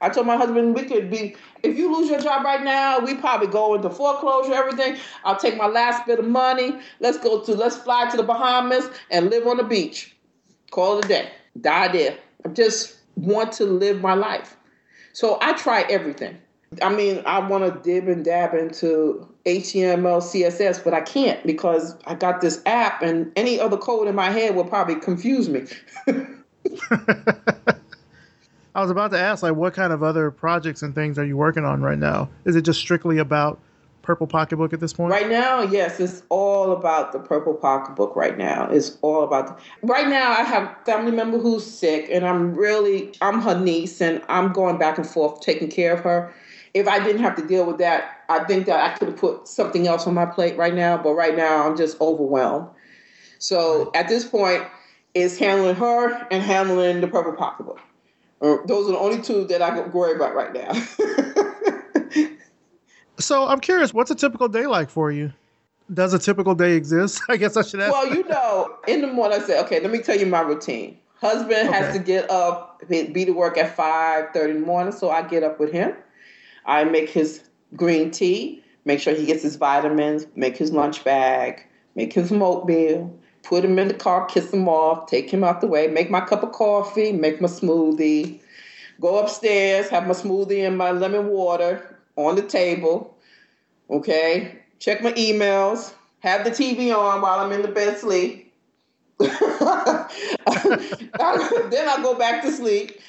I 0.00 0.10
told 0.10 0.26
my 0.26 0.36
husband 0.36 0.74
we 0.74 0.84
could 0.84 1.10
be 1.10 1.36
if 1.62 1.76
you 1.78 1.96
lose 1.96 2.10
your 2.10 2.20
job 2.20 2.44
right 2.44 2.62
now, 2.62 2.98
we 2.98 3.14
probably 3.14 3.46
go 3.46 3.74
into 3.74 3.88
foreclosure, 3.88 4.52
everything. 4.52 4.96
I'll 5.24 5.38
take 5.38 5.56
my 5.56 5.66
last 5.66 6.06
bit 6.06 6.18
of 6.18 6.26
money. 6.26 6.78
Let's 7.00 7.18
go 7.18 7.40
to 7.40 7.54
let's 7.54 7.76
fly 7.76 8.08
to 8.10 8.16
the 8.16 8.22
Bahamas 8.22 8.88
and 9.10 9.30
live 9.30 9.46
on 9.46 9.56
the 9.56 9.64
beach. 9.64 10.14
Call 10.70 10.98
it 10.98 11.06
a 11.06 11.08
day. 11.08 11.30
Die 11.60 11.88
there. 11.88 12.18
I'm 12.44 12.54
just 12.54 12.95
want 13.16 13.52
to 13.52 13.64
live 13.64 14.00
my 14.00 14.14
life. 14.14 14.56
So 15.12 15.38
I 15.40 15.54
try 15.54 15.82
everything. 15.82 16.38
I 16.82 16.94
mean, 16.94 17.22
I 17.26 17.38
want 17.38 17.64
to 17.64 17.80
dib 17.80 18.08
and 18.08 18.24
dab 18.24 18.54
into 18.54 19.26
HTML, 19.46 20.20
CSS, 20.20 20.82
but 20.84 20.92
I 20.92 21.00
can't 21.00 21.44
because 21.46 21.96
I 22.06 22.14
got 22.14 22.40
this 22.40 22.60
app 22.66 23.02
and 23.02 23.32
any 23.36 23.58
other 23.58 23.76
code 23.76 24.08
in 24.08 24.14
my 24.14 24.30
head 24.30 24.54
will 24.54 24.64
probably 24.64 24.96
confuse 24.96 25.48
me. 25.48 25.64
I 28.74 28.82
was 28.82 28.90
about 28.90 29.10
to 29.12 29.18
ask, 29.18 29.42
like, 29.42 29.54
what 29.54 29.72
kind 29.72 29.92
of 29.92 30.02
other 30.02 30.30
projects 30.30 30.82
and 30.82 30.94
things 30.94 31.18
are 31.18 31.24
you 31.24 31.36
working 31.36 31.64
on 31.64 31.80
right 31.80 31.98
now? 31.98 32.28
Is 32.44 32.56
it 32.56 32.62
just 32.62 32.78
strictly 32.78 33.16
about 33.16 33.58
Purple 34.06 34.28
Pocketbook 34.28 34.72
at 34.72 34.78
this 34.78 34.92
point? 34.92 35.10
Right 35.10 35.28
now, 35.28 35.62
yes, 35.62 35.98
it's 35.98 36.22
all 36.28 36.70
about 36.70 37.10
the 37.10 37.18
Purple 37.18 37.54
Pocketbook 37.54 38.14
right 38.14 38.38
now. 38.38 38.68
It's 38.70 38.96
all 39.02 39.24
about 39.24 39.48
the, 39.48 39.86
right 39.86 40.08
now 40.08 40.30
I 40.30 40.42
have 40.44 40.62
a 40.62 40.76
family 40.86 41.10
member 41.10 41.38
who's 41.38 41.66
sick 41.66 42.08
and 42.10 42.24
I'm 42.24 42.54
really 42.54 43.12
I'm 43.20 43.42
her 43.42 43.58
niece 43.58 44.00
and 44.00 44.22
I'm 44.28 44.52
going 44.52 44.78
back 44.78 44.96
and 44.96 45.06
forth 45.06 45.40
taking 45.40 45.68
care 45.68 45.92
of 45.92 46.00
her. 46.00 46.32
If 46.72 46.86
I 46.86 47.02
didn't 47.02 47.22
have 47.22 47.34
to 47.36 47.46
deal 47.46 47.66
with 47.66 47.78
that, 47.78 48.22
I 48.28 48.44
think 48.44 48.66
that 48.66 48.80
I 48.80 48.96
could 48.96 49.08
have 49.08 49.16
put 49.16 49.48
something 49.48 49.88
else 49.88 50.06
on 50.06 50.14
my 50.14 50.26
plate 50.26 50.56
right 50.56 50.74
now, 50.74 50.96
but 50.96 51.14
right 51.14 51.36
now 51.36 51.66
I'm 51.66 51.76
just 51.76 52.00
overwhelmed. 52.00 52.68
So 53.38 53.90
at 53.94 54.08
this 54.08 54.24
point, 54.24 54.62
it's 55.14 55.36
handling 55.36 55.74
her 55.74 56.26
and 56.30 56.44
handling 56.44 57.00
the 57.00 57.08
Purple 57.08 57.32
Pocketbook. 57.32 57.80
Uh, 58.40 58.58
those 58.66 58.88
are 58.88 58.92
the 58.92 58.98
only 58.98 59.20
two 59.20 59.46
that 59.46 59.62
I 59.62 59.80
worry 59.80 60.14
about 60.14 60.34
right 60.34 60.52
now. 60.52 60.70
so 63.18 63.46
I'm 63.46 63.60
curious, 63.60 63.94
what's 63.94 64.10
a 64.10 64.14
typical 64.14 64.48
day 64.48 64.66
like 64.66 64.90
for 64.90 65.10
you? 65.10 65.32
Does 65.92 66.12
a 66.12 66.18
typical 66.18 66.54
day 66.54 66.72
exist? 66.72 67.22
I 67.28 67.36
guess 67.36 67.56
I 67.56 67.62
should 67.62 67.80
ask. 67.80 67.92
Well, 67.92 68.12
you 68.12 68.24
know, 68.24 68.76
in 68.88 69.00
the 69.00 69.06
morning 69.06 69.40
I 69.40 69.44
say, 69.44 69.60
okay, 69.60 69.80
let 69.80 69.90
me 69.90 69.98
tell 69.98 70.18
you 70.18 70.26
my 70.26 70.40
routine. 70.40 70.98
Husband 71.20 71.68
okay. 71.68 71.72
has 71.72 71.96
to 71.96 72.02
get 72.02 72.30
up, 72.30 72.82
be 72.88 73.24
to 73.24 73.32
work 73.32 73.56
at 73.56 73.74
five 73.74 74.26
thirty 74.34 74.52
in 74.52 74.60
the 74.60 74.66
morning, 74.66 74.92
so 74.92 75.10
I 75.10 75.22
get 75.22 75.42
up 75.42 75.58
with 75.58 75.72
him. 75.72 75.94
I 76.66 76.84
make 76.84 77.08
his 77.08 77.42
green 77.74 78.10
tea, 78.10 78.62
make 78.84 79.00
sure 79.00 79.14
he 79.14 79.24
gets 79.24 79.42
his 79.42 79.56
vitamins, 79.56 80.26
make 80.34 80.58
his 80.58 80.72
lunch 80.72 81.04
bag, 81.04 81.66
make 81.94 82.12
his 82.12 82.30
oatmeal, 82.30 83.18
put 83.42 83.64
him 83.64 83.78
in 83.78 83.88
the 83.88 83.94
car, 83.94 84.26
kiss 84.26 84.52
him 84.52 84.68
off, 84.68 85.06
take 85.06 85.30
him 85.30 85.42
out 85.42 85.62
the 85.62 85.66
way, 85.66 85.86
make 85.86 86.10
my 86.10 86.20
cup 86.20 86.42
of 86.42 86.52
coffee, 86.52 87.12
make 87.12 87.40
my 87.40 87.48
smoothie, 87.48 88.38
go 89.00 89.16
upstairs, 89.16 89.88
have 89.88 90.06
my 90.06 90.12
smoothie 90.12 90.66
and 90.66 90.76
my 90.76 90.90
lemon 90.90 91.28
water 91.28 91.95
on 92.16 92.36
the 92.36 92.42
table. 92.42 93.16
Okay, 93.88 94.58
check 94.78 95.02
my 95.02 95.12
emails, 95.12 95.94
have 96.20 96.44
the 96.44 96.50
TV 96.50 96.96
on 96.96 97.20
while 97.20 97.38
I'm 97.40 97.52
in 97.52 97.62
the 97.62 97.68
bed 97.68 97.98
sleep. 97.98 98.52
then 99.18 99.28
I 99.30 100.08
go 102.02 102.14
back 102.18 102.42
to 102.42 102.50
sleep. 102.50 103.00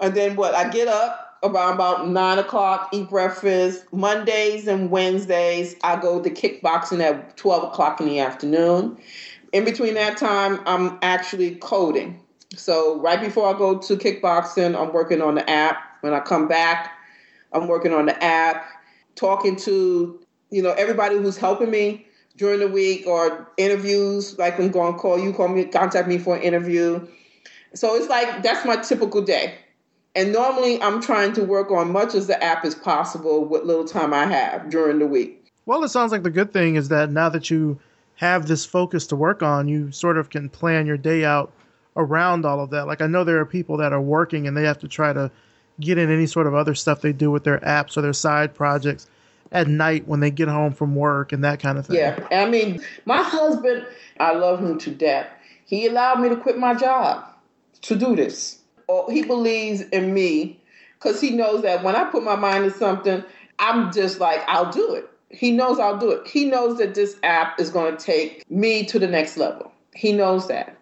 And 0.00 0.14
then 0.14 0.36
what? 0.36 0.54
I 0.54 0.68
get 0.70 0.88
up 0.88 1.38
around 1.44 1.74
about 1.74 2.08
nine 2.08 2.38
o'clock, 2.38 2.88
eat 2.92 3.10
breakfast. 3.10 3.84
Mondays 3.92 4.66
and 4.66 4.90
Wednesdays, 4.90 5.76
I 5.84 6.00
go 6.00 6.22
to 6.22 6.30
kickboxing 6.30 7.00
at 7.00 7.36
12 7.36 7.64
o'clock 7.64 8.00
in 8.00 8.06
the 8.06 8.20
afternoon 8.20 8.98
in 9.52 9.64
between 9.64 9.94
that 9.94 10.16
time, 10.16 10.60
I'm 10.66 10.98
actually 11.02 11.56
coding. 11.56 12.20
So 12.56 12.98
right 13.00 13.20
before 13.20 13.54
I 13.54 13.56
go 13.56 13.78
to 13.78 13.96
kickboxing, 13.96 14.78
I'm 14.78 14.92
working 14.92 15.22
on 15.22 15.36
the 15.36 15.48
app. 15.48 15.76
When 16.00 16.14
I 16.14 16.20
come 16.20 16.48
back, 16.48 16.98
I'm 17.52 17.68
working 17.68 17.92
on 17.92 18.06
the 18.06 18.22
app, 18.22 18.66
talking 19.14 19.56
to 19.56 20.20
you 20.50 20.62
know 20.62 20.72
everybody 20.72 21.16
who's 21.16 21.36
helping 21.36 21.70
me 21.70 22.06
during 22.36 22.60
the 22.60 22.68
week 22.68 23.06
or 23.06 23.50
interviews. 23.56 24.38
Like 24.38 24.58
I'm 24.58 24.70
going 24.70 24.94
call 24.94 25.18
you, 25.18 25.32
call 25.32 25.48
me, 25.48 25.64
contact 25.64 26.08
me 26.08 26.18
for 26.18 26.36
an 26.36 26.42
interview. 26.42 27.06
So 27.74 27.94
it's 27.94 28.08
like 28.08 28.42
that's 28.42 28.64
my 28.64 28.76
typical 28.76 29.22
day. 29.22 29.54
And 30.14 30.32
normally 30.32 30.80
I'm 30.82 31.00
trying 31.00 31.32
to 31.34 31.44
work 31.44 31.70
on 31.70 31.90
much 31.90 32.14
as 32.14 32.26
the 32.26 32.42
app 32.42 32.64
is 32.64 32.74
possible 32.74 33.46
with 33.46 33.62
little 33.62 33.86
time 33.86 34.12
I 34.12 34.26
have 34.26 34.68
during 34.68 34.98
the 34.98 35.06
week. 35.06 35.50
Well, 35.64 35.82
it 35.84 35.88
sounds 35.88 36.12
like 36.12 36.22
the 36.22 36.30
good 36.30 36.52
thing 36.52 36.76
is 36.76 36.88
that 36.88 37.10
now 37.10 37.28
that 37.30 37.50
you 37.50 37.78
have 38.16 38.46
this 38.46 38.66
focus 38.66 39.06
to 39.06 39.16
work 39.16 39.42
on, 39.42 39.68
you 39.68 39.90
sort 39.90 40.18
of 40.18 40.28
can 40.28 40.48
plan 40.50 40.86
your 40.86 40.98
day 40.98 41.24
out 41.24 41.52
around 41.96 42.44
all 42.44 42.60
of 42.60 42.70
that. 42.70 42.86
Like 42.86 43.00
I 43.00 43.06
know 43.06 43.24
there 43.24 43.38
are 43.38 43.46
people 43.46 43.76
that 43.78 43.92
are 43.92 44.00
working 44.00 44.46
and 44.46 44.56
they 44.56 44.64
have 44.64 44.78
to 44.80 44.88
try 44.88 45.12
to 45.12 45.30
get 45.80 45.98
in 45.98 46.10
any 46.10 46.26
sort 46.26 46.46
of 46.46 46.54
other 46.54 46.74
stuff 46.74 47.00
they 47.00 47.12
do 47.12 47.30
with 47.30 47.44
their 47.44 47.58
apps 47.60 47.96
or 47.96 48.02
their 48.02 48.12
side 48.12 48.54
projects 48.54 49.06
at 49.50 49.68
night 49.68 50.06
when 50.06 50.20
they 50.20 50.30
get 50.30 50.48
home 50.48 50.72
from 50.72 50.94
work 50.94 51.32
and 51.32 51.44
that 51.44 51.60
kind 51.60 51.78
of 51.78 51.86
thing. 51.86 51.96
Yeah. 51.96 52.26
I 52.30 52.48
mean, 52.48 52.82
my 53.04 53.22
husband, 53.22 53.86
I 54.18 54.32
love 54.32 54.60
him 54.60 54.78
to 54.78 54.90
death. 54.90 55.28
He 55.66 55.86
allowed 55.86 56.20
me 56.20 56.28
to 56.28 56.36
quit 56.36 56.58
my 56.58 56.74
job 56.74 57.24
to 57.82 57.96
do 57.96 58.16
this. 58.16 58.60
Oh, 58.88 59.10
he 59.10 59.22
believes 59.22 59.80
in 59.80 60.12
me 60.14 60.60
because 60.98 61.20
he 61.20 61.30
knows 61.30 61.62
that 61.62 61.82
when 61.82 61.96
I 61.96 62.04
put 62.04 62.22
my 62.22 62.36
mind 62.36 62.64
to 62.64 62.78
something, 62.78 63.22
I'm 63.58 63.92
just 63.92 64.20
like, 64.20 64.42
I'll 64.48 64.70
do 64.70 64.94
it 64.94 65.08
he 65.32 65.50
knows 65.50 65.78
I'll 65.80 65.98
do 65.98 66.10
it. 66.10 66.26
He 66.26 66.44
knows 66.44 66.78
that 66.78 66.94
this 66.94 67.16
app 67.22 67.58
is 67.58 67.70
going 67.70 67.96
to 67.96 68.02
take 68.04 68.48
me 68.50 68.84
to 68.84 68.98
the 68.98 69.06
next 69.06 69.36
level. 69.36 69.72
He 69.94 70.12
knows 70.12 70.46
that. 70.48 70.76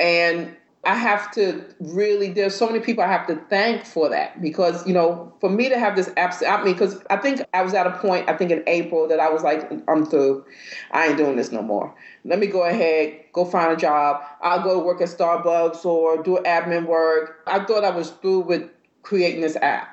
And 0.00 0.56
I 0.84 0.96
have 0.96 1.30
to 1.32 1.64
really, 1.78 2.32
there's 2.32 2.56
so 2.56 2.66
many 2.66 2.80
people 2.80 3.04
I 3.04 3.06
have 3.06 3.28
to 3.28 3.36
thank 3.48 3.86
for 3.86 4.08
that 4.08 4.42
because, 4.42 4.84
you 4.84 4.92
know, 4.92 5.32
for 5.40 5.48
me 5.48 5.68
to 5.68 5.78
have 5.78 5.94
this 5.94 6.10
app, 6.16 6.34
I 6.42 6.64
mean, 6.64 6.74
because 6.74 7.00
I 7.08 7.18
think 7.18 7.40
I 7.54 7.62
was 7.62 7.72
at 7.72 7.86
a 7.86 7.92
point, 7.98 8.28
I 8.28 8.36
think 8.36 8.50
in 8.50 8.64
April, 8.66 9.06
that 9.06 9.20
I 9.20 9.30
was 9.30 9.42
like, 9.42 9.70
I'm 9.86 10.04
through. 10.04 10.44
I 10.90 11.06
ain't 11.06 11.16
doing 11.16 11.36
this 11.36 11.52
no 11.52 11.62
more. 11.62 11.94
Let 12.24 12.40
me 12.40 12.48
go 12.48 12.64
ahead, 12.64 13.20
go 13.32 13.44
find 13.44 13.72
a 13.72 13.76
job. 13.76 14.22
I'll 14.40 14.64
go 14.64 14.82
work 14.82 15.00
at 15.00 15.08
Starbucks 15.08 15.84
or 15.84 16.20
do 16.20 16.38
admin 16.44 16.86
work. 16.86 17.44
I 17.46 17.64
thought 17.64 17.84
I 17.84 17.90
was 17.90 18.10
through 18.10 18.40
with 18.40 18.68
creating 19.02 19.42
this 19.42 19.54
app. 19.56 19.88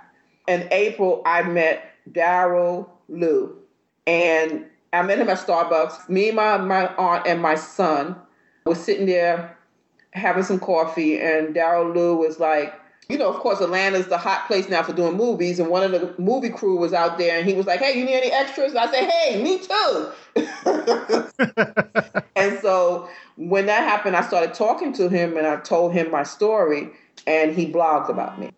In 0.47 0.67
April, 0.71 1.21
I 1.23 1.43
met 1.43 1.83
Daryl 2.11 2.89
Liu, 3.09 3.59
and 4.07 4.65
I 4.91 5.03
met 5.03 5.19
him 5.19 5.29
at 5.29 5.37
Starbucks. 5.37 6.09
Me, 6.09 6.31
my, 6.31 6.57
my 6.57 6.87
aunt, 6.95 7.27
and 7.27 7.39
my 7.43 7.53
son 7.53 8.15
was 8.65 8.83
sitting 8.83 9.05
there 9.05 9.55
having 10.11 10.43
some 10.43 10.59
coffee, 10.59 11.19
and 11.19 11.55
Daryl 11.55 11.93
Liu 11.93 12.15
was 12.15 12.39
like, 12.39 12.73
you 13.09 13.17
know, 13.17 13.27
of 13.27 13.37
course, 13.37 13.59
Atlanta's 13.59 14.07
the 14.07 14.19
hot 14.19 14.45
place 14.45 14.69
now 14.69 14.83
for 14.83 14.93
doing 14.93 15.17
movies, 15.17 15.59
and 15.59 15.69
one 15.69 15.81
of 15.81 15.91
the 15.91 16.13
movie 16.21 16.49
crew 16.49 16.77
was 16.77 16.93
out 16.93 17.17
there, 17.17 17.39
and 17.39 17.47
he 17.47 17.55
was 17.55 17.65
like, 17.65 17.79
"Hey, 17.79 17.97
you 17.97 18.05
need 18.05 18.15
any 18.15 18.31
extras?" 18.31 18.71
And 18.71 18.79
I 18.79 18.91
said, 18.91 19.09
"Hey, 19.09 19.41
me 19.41 19.57
too." 19.57 20.11
and 22.35 22.59
so 22.59 23.09
when 23.35 23.65
that 23.65 23.83
happened, 23.83 24.15
I 24.15 24.21
started 24.21 24.53
talking 24.53 24.93
to 24.93 25.09
him, 25.09 25.37
and 25.37 25.47
I 25.47 25.55
told 25.57 25.91
him 25.91 26.11
my 26.11 26.21
story, 26.21 26.91
and 27.25 27.55
he 27.55 27.71
blogged 27.71 28.09
about 28.09 28.39
me. 28.39 28.51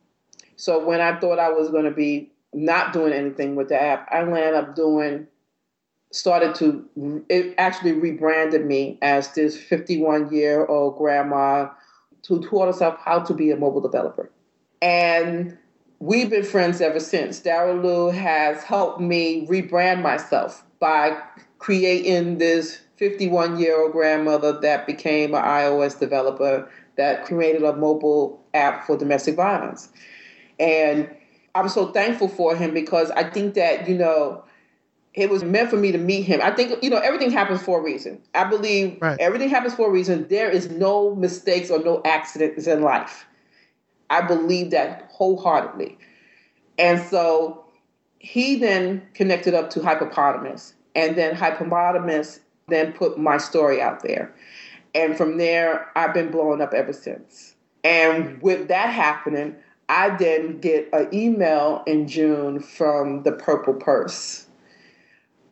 So 0.57 0.85
when 0.85 0.99
I 0.99 1.17
thought 1.17 1.39
I 1.39 1.49
was 1.49 1.69
going 1.69 1.85
to 1.85 1.91
be 1.91 2.29
not 2.53 2.91
doing 2.91 3.13
anything 3.13 3.55
with 3.55 3.69
the 3.69 3.81
app, 3.81 4.07
I 4.11 4.19
ended 4.19 4.53
up 4.53 4.75
doing 4.75 5.27
started 6.11 6.53
to 6.55 7.23
it 7.29 7.55
actually 7.57 7.93
rebranded 7.93 8.65
me 8.65 8.97
as 9.01 9.33
this 9.33 9.57
51 9.57 10.33
year 10.33 10.65
old 10.65 10.97
grandma 10.97 11.69
who 12.27 12.41
taught 12.41 12.67
herself 12.67 12.97
how 13.03 13.19
to 13.19 13.33
be 13.33 13.49
a 13.51 13.57
mobile 13.57 13.81
developer. 13.81 14.29
And 14.81 15.57
we've 15.99 16.29
been 16.29 16.43
friends 16.43 16.81
ever 16.81 16.99
since. 16.99 17.39
Daryl 17.39 17.81
Liu 17.83 18.07
has 18.11 18.63
helped 18.63 18.99
me 18.99 19.47
rebrand 19.47 20.01
myself 20.01 20.63
by 20.79 21.17
creating 21.59 22.37
this 22.39 22.81
51 22.97 23.59
year 23.59 23.81
old 23.81 23.91
grandmother 23.91 24.59
that 24.59 24.85
became 24.85 25.33
an 25.33 25.43
iOS 25.43 25.99
developer 25.99 26.69
that 26.97 27.25
created 27.25 27.63
a 27.63 27.75
mobile 27.75 28.43
app 28.53 28.85
for 28.85 28.97
domestic 28.97 29.35
violence. 29.35 29.89
And 30.59 31.09
I'm 31.55 31.69
so 31.69 31.91
thankful 31.91 32.27
for 32.27 32.55
him 32.55 32.73
because 32.73 33.11
I 33.11 33.29
think 33.29 33.55
that, 33.55 33.87
you 33.87 33.97
know, 33.97 34.43
it 35.13 35.29
was 35.29 35.43
meant 35.43 35.69
for 35.69 35.77
me 35.77 35.91
to 35.91 35.97
meet 35.97 36.23
him. 36.23 36.39
I 36.41 36.51
think 36.51 36.81
you 36.81 36.89
know 36.89 36.97
everything 36.97 37.31
happens 37.31 37.61
for 37.61 37.79
a 37.79 37.83
reason. 37.83 38.21
I 38.33 38.45
believe 38.45 38.97
right. 39.01 39.19
everything 39.19 39.49
happens 39.49 39.73
for 39.73 39.87
a 39.87 39.91
reason. 39.91 40.27
There 40.29 40.49
is 40.49 40.69
no 40.69 41.15
mistakes 41.15 41.69
or 41.69 41.79
no 41.79 42.01
accidents 42.05 42.67
in 42.67 42.81
life. 42.81 43.25
I 44.09 44.21
believe 44.21 44.71
that 44.71 45.09
wholeheartedly. 45.11 45.97
And 46.77 47.01
so 47.01 47.65
he 48.19 48.55
then 48.55 49.01
connected 49.13 49.53
up 49.53 49.69
to 49.71 49.79
Hypepotamus, 49.79 50.73
and 50.95 51.17
then 51.17 51.35
Hypepotamus 51.35 52.39
then 52.67 52.93
put 52.93 53.17
my 53.17 53.37
story 53.37 53.81
out 53.81 54.03
there. 54.03 54.33
And 54.95 55.17
from 55.17 55.37
there, 55.37 55.89
I've 55.95 56.13
been 56.13 56.31
blowing 56.31 56.61
up 56.61 56.73
ever 56.73 56.93
since. 56.93 57.55
And 57.83 58.41
with 58.41 58.67
that 58.67 58.89
happening, 58.89 59.55
I 59.89 60.15
then 60.15 60.59
get 60.59 60.89
an 60.93 61.09
email 61.13 61.83
in 61.85 62.07
June 62.07 62.59
from 62.59 63.23
the 63.23 63.31
Purple 63.31 63.73
Purse 63.73 64.47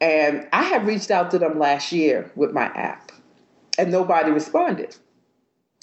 and 0.02 0.48
I 0.54 0.64
had 0.64 0.86
reached 0.86 1.12
out 1.12 1.32
to 1.32 1.40
them 1.40 1.60
last 1.60 1.92
year 1.92 2.32
with 2.36 2.52
my 2.52 2.66
app, 2.66 3.12
and 3.78 3.92
nobody 3.92 4.32
responded. 4.32 4.96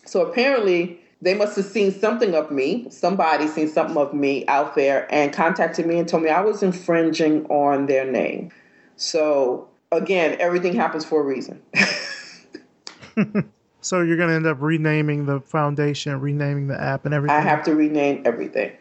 So 0.05 0.25
apparently, 0.25 1.01
they 1.23 1.35
must 1.35 1.57
have 1.57 1.65
seen 1.65 1.93
something 1.93 2.35
of 2.35 2.51
me. 2.51 2.87
Somebody 2.91 3.47
seen 3.49 3.69
something 3.69 3.97
of 3.97 4.13
me 4.13 4.47
out 4.47 4.75
there 4.75 5.13
and 5.13 5.33
contacted 5.33 5.87
me 5.87 5.99
and 5.99 6.09
told 6.09 6.23
me 6.23 6.29
I 6.29 6.41
was 6.41 6.63
infringing 6.63 7.47
on 7.47 7.87
their 7.87 8.11
name. 8.11 8.51
So 8.97 9.69
again, 9.93 10.37
everything 10.39 10.75
happens 10.75 11.05
for 11.05 11.21
a 11.21 11.25
reason. 11.25 11.63
so 13.81 14.03
you're 14.03 14.17
going 14.17 14.29
to 14.29 14.35
end 14.35 14.47
up 14.47 14.59
renaming 14.61 15.27
the 15.27 15.41
foundation, 15.41 16.21
renaming 16.21 16.67
the 16.69 16.81
app, 16.81 17.05
and 17.07 17.15
everything. 17.15 17.37
I 17.37 17.41
have 17.41 17.65
to 17.65 17.75
rename 17.75 18.23
everything. 18.25 18.73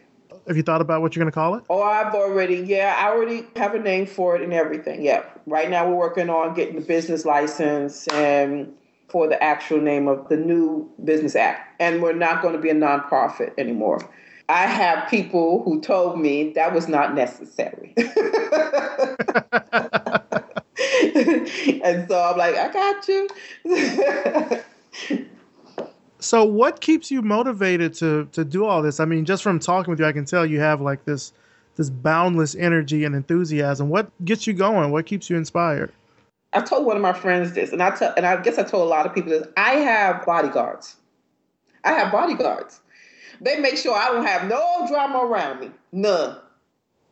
Have 0.47 0.57
you 0.57 0.63
thought 0.63 0.81
about 0.81 1.01
what 1.01 1.15
you're 1.15 1.23
going 1.23 1.31
to 1.31 1.35
call 1.35 1.55
it? 1.55 1.63
Oh, 1.69 1.81
I've 1.81 2.13
already, 2.13 2.57
yeah, 2.57 2.93
I 2.97 3.09
already 3.09 3.47
have 3.55 3.73
a 3.73 3.79
name 3.79 4.05
for 4.05 4.35
it 4.35 4.43
and 4.43 4.53
everything. 4.53 5.03
Yeah. 5.03 5.23
Right 5.47 5.67
now, 5.69 5.87
we're 5.87 5.95
working 5.95 6.29
on 6.29 6.53
getting 6.53 6.75
the 6.75 6.85
business 6.85 7.23
license 7.25 8.07
and 8.09 8.71
for 9.09 9.27
the 9.27 9.41
actual 9.41 9.81
name 9.81 10.07
of 10.07 10.29
the 10.29 10.37
new 10.37 10.87
business 11.03 11.35
app. 11.35 11.67
And 11.79 11.99
we're 12.01 12.13
not 12.13 12.43
going 12.43 12.53
to 12.53 12.59
be 12.59 12.69
a 12.69 12.75
nonprofit 12.75 13.53
anymore. 13.57 14.07
I 14.47 14.67
have 14.67 15.09
people 15.09 15.63
who 15.63 15.81
told 15.81 16.19
me 16.19 16.53
that 16.53 16.71
was 16.73 16.87
not 16.87 17.15
necessary. 17.15 17.95
and 17.97 18.13
so 22.07 22.21
I'm 22.21 22.37
like, 22.37 22.55
I 22.55 22.71
got 22.71 23.07
you. 23.07 23.27
so 26.25 26.43
what 26.43 26.81
keeps 26.81 27.11
you 27.11 27.21
motivated 27.21 27.93
to 27.95 28.27
to 28.31 28.43
do 28.43 28.65
all 28.65 28.81
this? 28.81 28.99
I 28.99 29.05
mean, 29.05 29.25
just 29.25 29.43
from 29.43 29.59
talking 29.59 29.91
with 29.91 29.99
you, 29.99 30.05
I 30.05 30.11
can 30.11 30.25
tell 30.25 30.45
you 30.45 30.59
have 30.59 30.81
like 30.81 31.05
this 31.05 31.33
this 31.75 31.89
boundless 31.89 32.55
energy 32.55 33.03
and 33.03 33.15
enthusiasm. 33.15 33.89
What 33.89 34.09
gets 34.25 34.47
you 34.47 34.53
going? 34.53 34.91
What 34.91 35.05
keeps 35.05 35.29
you 35.29 35.37
inspired? 35.37 35.91
I 36.53 36.61
told 36.61 36.85
one 36.85 36.95
of 36.95 37.01
my 37.01 37.13
friends 37.13 37.53
this, 37.53 37.71
and 37.71 37.83
I 37.83 37.91
tell, 37.91 38.13
and 38.15 38.25
I 38.25 38.41
guess 38.41 38.57
I 38.57 38.63
told 38.63 38.83
a 38.83 38.89
lot 38.89 39.05
of 39.05 39.13
people 39.13 39.31
this. 39.31 39.47
I 39.57 39.75
have 39.75 40.25
bodyguards. 40.25 40.95
I 41.83 41.91
have 41.91 42.11
bodyguards. 42.11 42.79
They 43.41 43.59
make 43.59 43.77
sure 43.77 43.93
I 43.93 44.07
don't 44.07 44.25
have 44.25 44.47
no 44.47 44.85
drama 44.87 45.19
around 45.19 45.59
me. 45.59 45.71
None. 45.91 46.37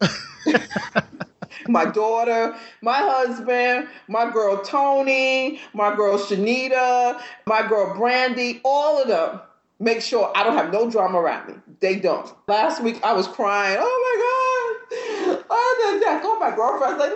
my 1.68 1.86
daughter, 1.86 2.56
my 2.82 2.98
husband, 2.98 3.88
my 4.08 4.30
girl 4.30 4.62
Tony, 4.64 5.60
my 5.74 5.96
girl 5.96 6.18
Shanita, 6.18 7.22
my 7.46 7.68
girl 7.68 7.96
Brandy, 7.96 8.62
all 8.64 9.02
of 9.02 9.08
them 9.08 9.40
make 9.80 10.02
sure 10.02 10.32
I 10.36 10.44
don't 10.44 10.56
have 10.56 10.72
no 10.72 10.90
drama 10.90 11.20
around 11.20 11.48
me. 11.50 11.56
They 11.80 12.00
don't. 12.00 12.32
Last 12.48 12.82
week 12.82 13.00
I 13.04 13.14
was 13.14 13.28
crying. 13.28 13.78
Oh 13.80 14.00
my 14.06 14.16
God. 14.24 15.44
Oh, 15.50 16.00
then 16.00 16.04
oh, 16.06 16.18
I 16.18 16.22
called 16.22 16.40
my 16.40 16.56
girlfriend. 16.56 16.94
I 16.94 16.98
was 16.98 17.00
like, 17.00 17.12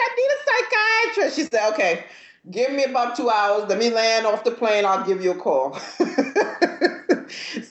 I 0.00 0.14
need 0.16 0.30
a 0.30 0.38
psychiatrist. 1.14 1.36
She 1.36 1.44
said, 1.44 1.72
okay, 1.72 2.04
give 2.50 2.72
me 2.72 2.84
about 2.84 3.16
two 3.16 3.28
hours. 3.28 3.68
Let 3.68 3.78
me 3.78 3.90
land 3.90 4.26
off 4.26 4.44
the 4.44 4.50
plane. 4.50 4.84
I'll 4.84 5.04
give 5.04 5.22
you 5.22 5.32
a 5.32 5.34
call. 5.34 5.74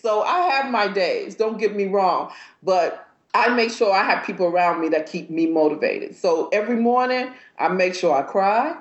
so 0.02 0.22
I 0.22 0.40
have 0.52 0.72
my 0.72 0.88
days. 0.88 1.36
Don't 1.36 1.58
get 1.58 1.76
me 1.76 1.86
wrong. 1.86 2.32
But 2.64 3.08
I 3.34 3.50
make 3.50 3.72
sure 3.72 3.94
I 3.94 4.04
have 4.04 4.26
people 4.26 4.46
around 4.46 4.82
me 4.82 4.90
that 4.90 5.10
keep 5.10 5.30
me 5.30 5.48
motivated. 5.48 6.16
So 6.16 6.50
every 6.50 6.76
morning 6.76 7.32
I 7.60 7.70
make 7.70 7.96
sure 7.96 8.14
I 8.14 8.24
cry. 8.24 8.76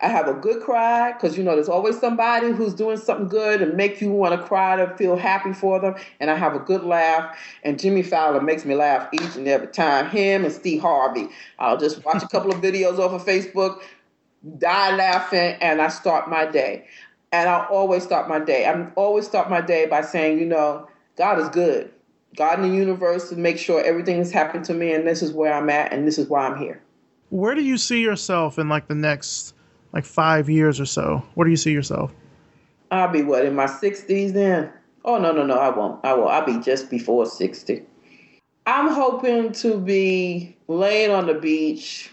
I 0.00 0.08
have 0.08 0.26
a 0.26 0.34
good 0.34 0.62
cry 0.62 1.12
because 1.12 1.38
you 1.38 1.44
know 1.44 1.54
there's 1.54 1.68
always 1.68 1.98
somebody 1.98 2.50
who's 2.50 2.74
doing 2.74 2.96
something 2.96 3.28
good 3.28 3.62
and 3.62 3.74
make 3.74 4.00
you 4.00 4.10
want 4.10 4.38
to 4.38 4.46
cry 4.46 4.74
to 4.74 4.96
feel 4.96 5.16
happy 5.16 5.52
for 5.52 5.78
them. 5.78 5.94
And 6.18 6.28
I 6.28 6.34
have 6.34 6.56
a 6.56 6.58
good 6.58 6.82
laugh. 6.82 7.38
And 7.62 7.78
Jimmy 7.78 8.02
Fallon 8.02 8.44
makes 8.44 8.64
me 8.64 8.74
laugh 8.74 9.08
each 9.12 9.36
and 9.36 9.46
every 9.46 9.68
time. 9.68 10.10
Him 10.10 10.44
and 10.44 10.52
Steve 10.52 10.80
Harvey. 10.82 11.28
I'll 11.60 11.76
just 11.78 12.04
watch 12.04 12.22
a 12.22 12.28
couple 12.28 12.50
of 12.52 12.60
videos 12.60 12.98
off 12.98 13.12
of 13.12 13.24
Facebook, 13.24 13.80
die 14.58 14.94
laughing, 14.96 15.56
and 15.60 15.80
I 15.80 15.88
start 15.88 16.28
my 16.28 16.46
day. 16.46 16.86
And 17.30 17.48
I 17.48 17.64
always 17.66 18.02
start 18.02 18.28
my 18.28 18.40
day. 18.40 18.66
I 18.66 18.88
always 18.96 19.24
start 19.26 19.48
my 19.50 19.60
day 19.60 19.86
by 19.86 20.02
saying, 20.02 20.38
you 20.40 20.46
know, 20.46 20.88
God 21.16 21.38
is 21.38 21.48
good. 21.48 21.92
God 22.36 22.60
in 22.60 22.70
the 22.70 22.74
universe 22.74 23.28
to 23.28 23.36
make 23.36 23.58
sure 23.58 23.82
everything 23.82 24.16
has 24.18 24.32
happened 24.32 24.64
to 24.66 24.74
me, 24.74 24.92
and 24.92 25.06
this 25.06 25.22
is 25.22 25.32
where 25.32 25.52
I'm 25.52 25.68
at, 25.70 25.92
and 25.92 26.06
this 26.06 26.18
is 26.18 26.28
why 26.28 26.46
I'm 26.46 26.58
here. 26.58 26.82
Where 27.30 27.54
do 27.54 27.62
you 27.62 27.78
see 27.78 28.00
yourself 28.00 28.58
in 28.58 28.68
like 28.68 28.88
the 28.88 28.94
next 28.94 29.54
like 29.92 30.04
five 30.04 30.48
years 30.48 30.80
or 30.80 30.86
so? 30.86 31.22
Where 31.34 31.44
do 31.44 31.50
you 31.50 31.56
see 31.56 31.72
yourself? 31.72 32.12
I'll 32.90 33.08
be 33.08 33.22
what 33.22 33.44
in 33.44 33.54
my 33.54 33.66
sixties 33.66 34.32
then? 34.32 34.70
Oh 35.04 35.18
no 35.18 35.32
no 35.32 35.44
no 35.44 35.54
I 35.54 35.70
won't. 35.70 36.04
I 36.04 36.12
will. 36.14 36.28
I'll 36.28 36.44
be 36.44 36.60
just 36.60 36.90
before 36.90 37.26
sixty. 37.26 37.82
I'm 38.66 38.88
hoping 38.88 39.52
to 39.52 39.78
be 39.78 40.56
laying 40.68 41.10
on 41.10 41.26
the 41.26 41.34
beach 41.34 42.10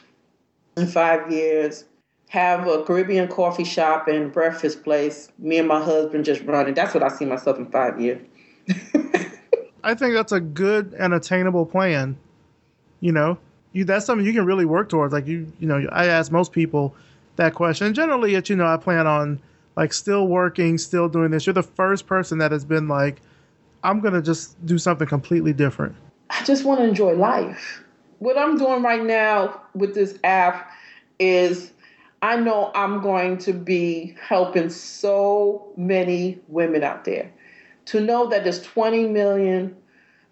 in 0.78 0.88
five 0.88 1.32
years, 1.32 1.86
have 2.30 2.68
a 2.68 2.84
Caribbean 2.84 3.28
coffee 3.28 3.64
shop 3.64 4.08
and 4.08 4.32
breakfast 4.32 4.84
place. 4.84 5.32
Me 5.38 5.58
and 5.58 5.68
my 5.68 5.84
husband 5.84 6.26
just 6.26 6.42
running. 6.44 6.74
That's 6.74 6.94
what 6.94 7.04
I 7.04 7.10
see 7.10 7.26
myself 7.26 7.58
in 7.58 7.70
five 7.70 8.00
years. 8.00 8.22
I 9.84 9.94
think 9.94 10.14
that's 10.14 10.32
a 10.32 10.40
good 10.40 10.94
and 10.98 11.14
attainable 11.14 11.66
plan. 11.66 12.18
You 13.00 13.12
know, 13.12 13.38
you 13.72 13.86
that's 13.86 14.06
something 14.06 14.26
you 14.26 14.34
can 14.34 14.46
really 14.46 14.66
work 14.66 14.90
towards. 14.90 15.14
Like 15.14 15.28
you, 15.28 15.52
you 15.60 15.68
know, 15.68 15.88
I 15.92 16.08
ask 16.08 16.32
most 16.32 16.52
people 16.52 16.96
that 17.38 17.56
question. 17.56 17.94
generally, 17.94 18.36
it's 18.36 18.50
you 18.50 18.56
know 18.56 18.68
I 18.68 18.78
plan 18.78 19.08
on 19.08 19.40
like 19.76 19.94
still 19.94 20.28
working, 20.28 20.78
still 20.78 21.08
doing 21.08 21.32
this. 21.32 21.46
You're 21.46 21.54
the 21.54 21.64
first 21.64 22.06
person 22.06 22.38
that 22.40 22.52
has 22.52 22.66
been 22.66 22.88
like, 22.88 23.22
I'm 23.84 24.02
gonna 24.02 24.22
just 24.22 24.64
do 24.66 24.78
something 24.78 25.08
completely 25.08 25.54
different. 25.54 25.96
I 26.30 26.44
just 26.44 26.66
want 26.66 26.82
to 26.82 26.86
enjoy 26.86 27.14
life. 27.14 27.84
What 28.20 28.38
I'm 28.38 28.58
doing 28.58 28.84
right 28.84 29.04
now 29.04 29.62
with 29.74 29.96
this 29.96 30.20
app 30.24 30.72
is 31.20 31.72
I 32.22 32.36
know 32.36 32.72
I'm 32.76 33.02
going 33.02 33.38
to 33.40 33.54
be 33.54 34.16
helping 34.22 34.70
so 34.70 35.72
many 35.78 36.40
women 36.48 36.84
out 36.84 37.06
there. 37.06 37.32
To 37.90 38.00
know 38.00 38.28
that 38.30 38.44
there's 38.44 38.62
20 38.62 39.08
million 39.08 39.76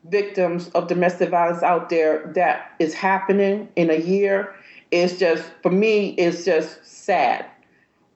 victims 0.09 0.69
of 0.69 0.87
domestic 0.87 1.29
violence 1.29 1.63
out 1.63 1.89
there 1.89 2.31
that 2.35 2.71
is 2.79 2.93
happening 2.93 3.67
in 3.75 3.89
a 3.89 3.95
year 3.95 4.53
is 4.91 5.17
just, 5.17 5.43
for 5.63 5.71
me, 5.71 6.09
it's 6.11 6.45
just 6.45 6.85
sad. 6.85 7.45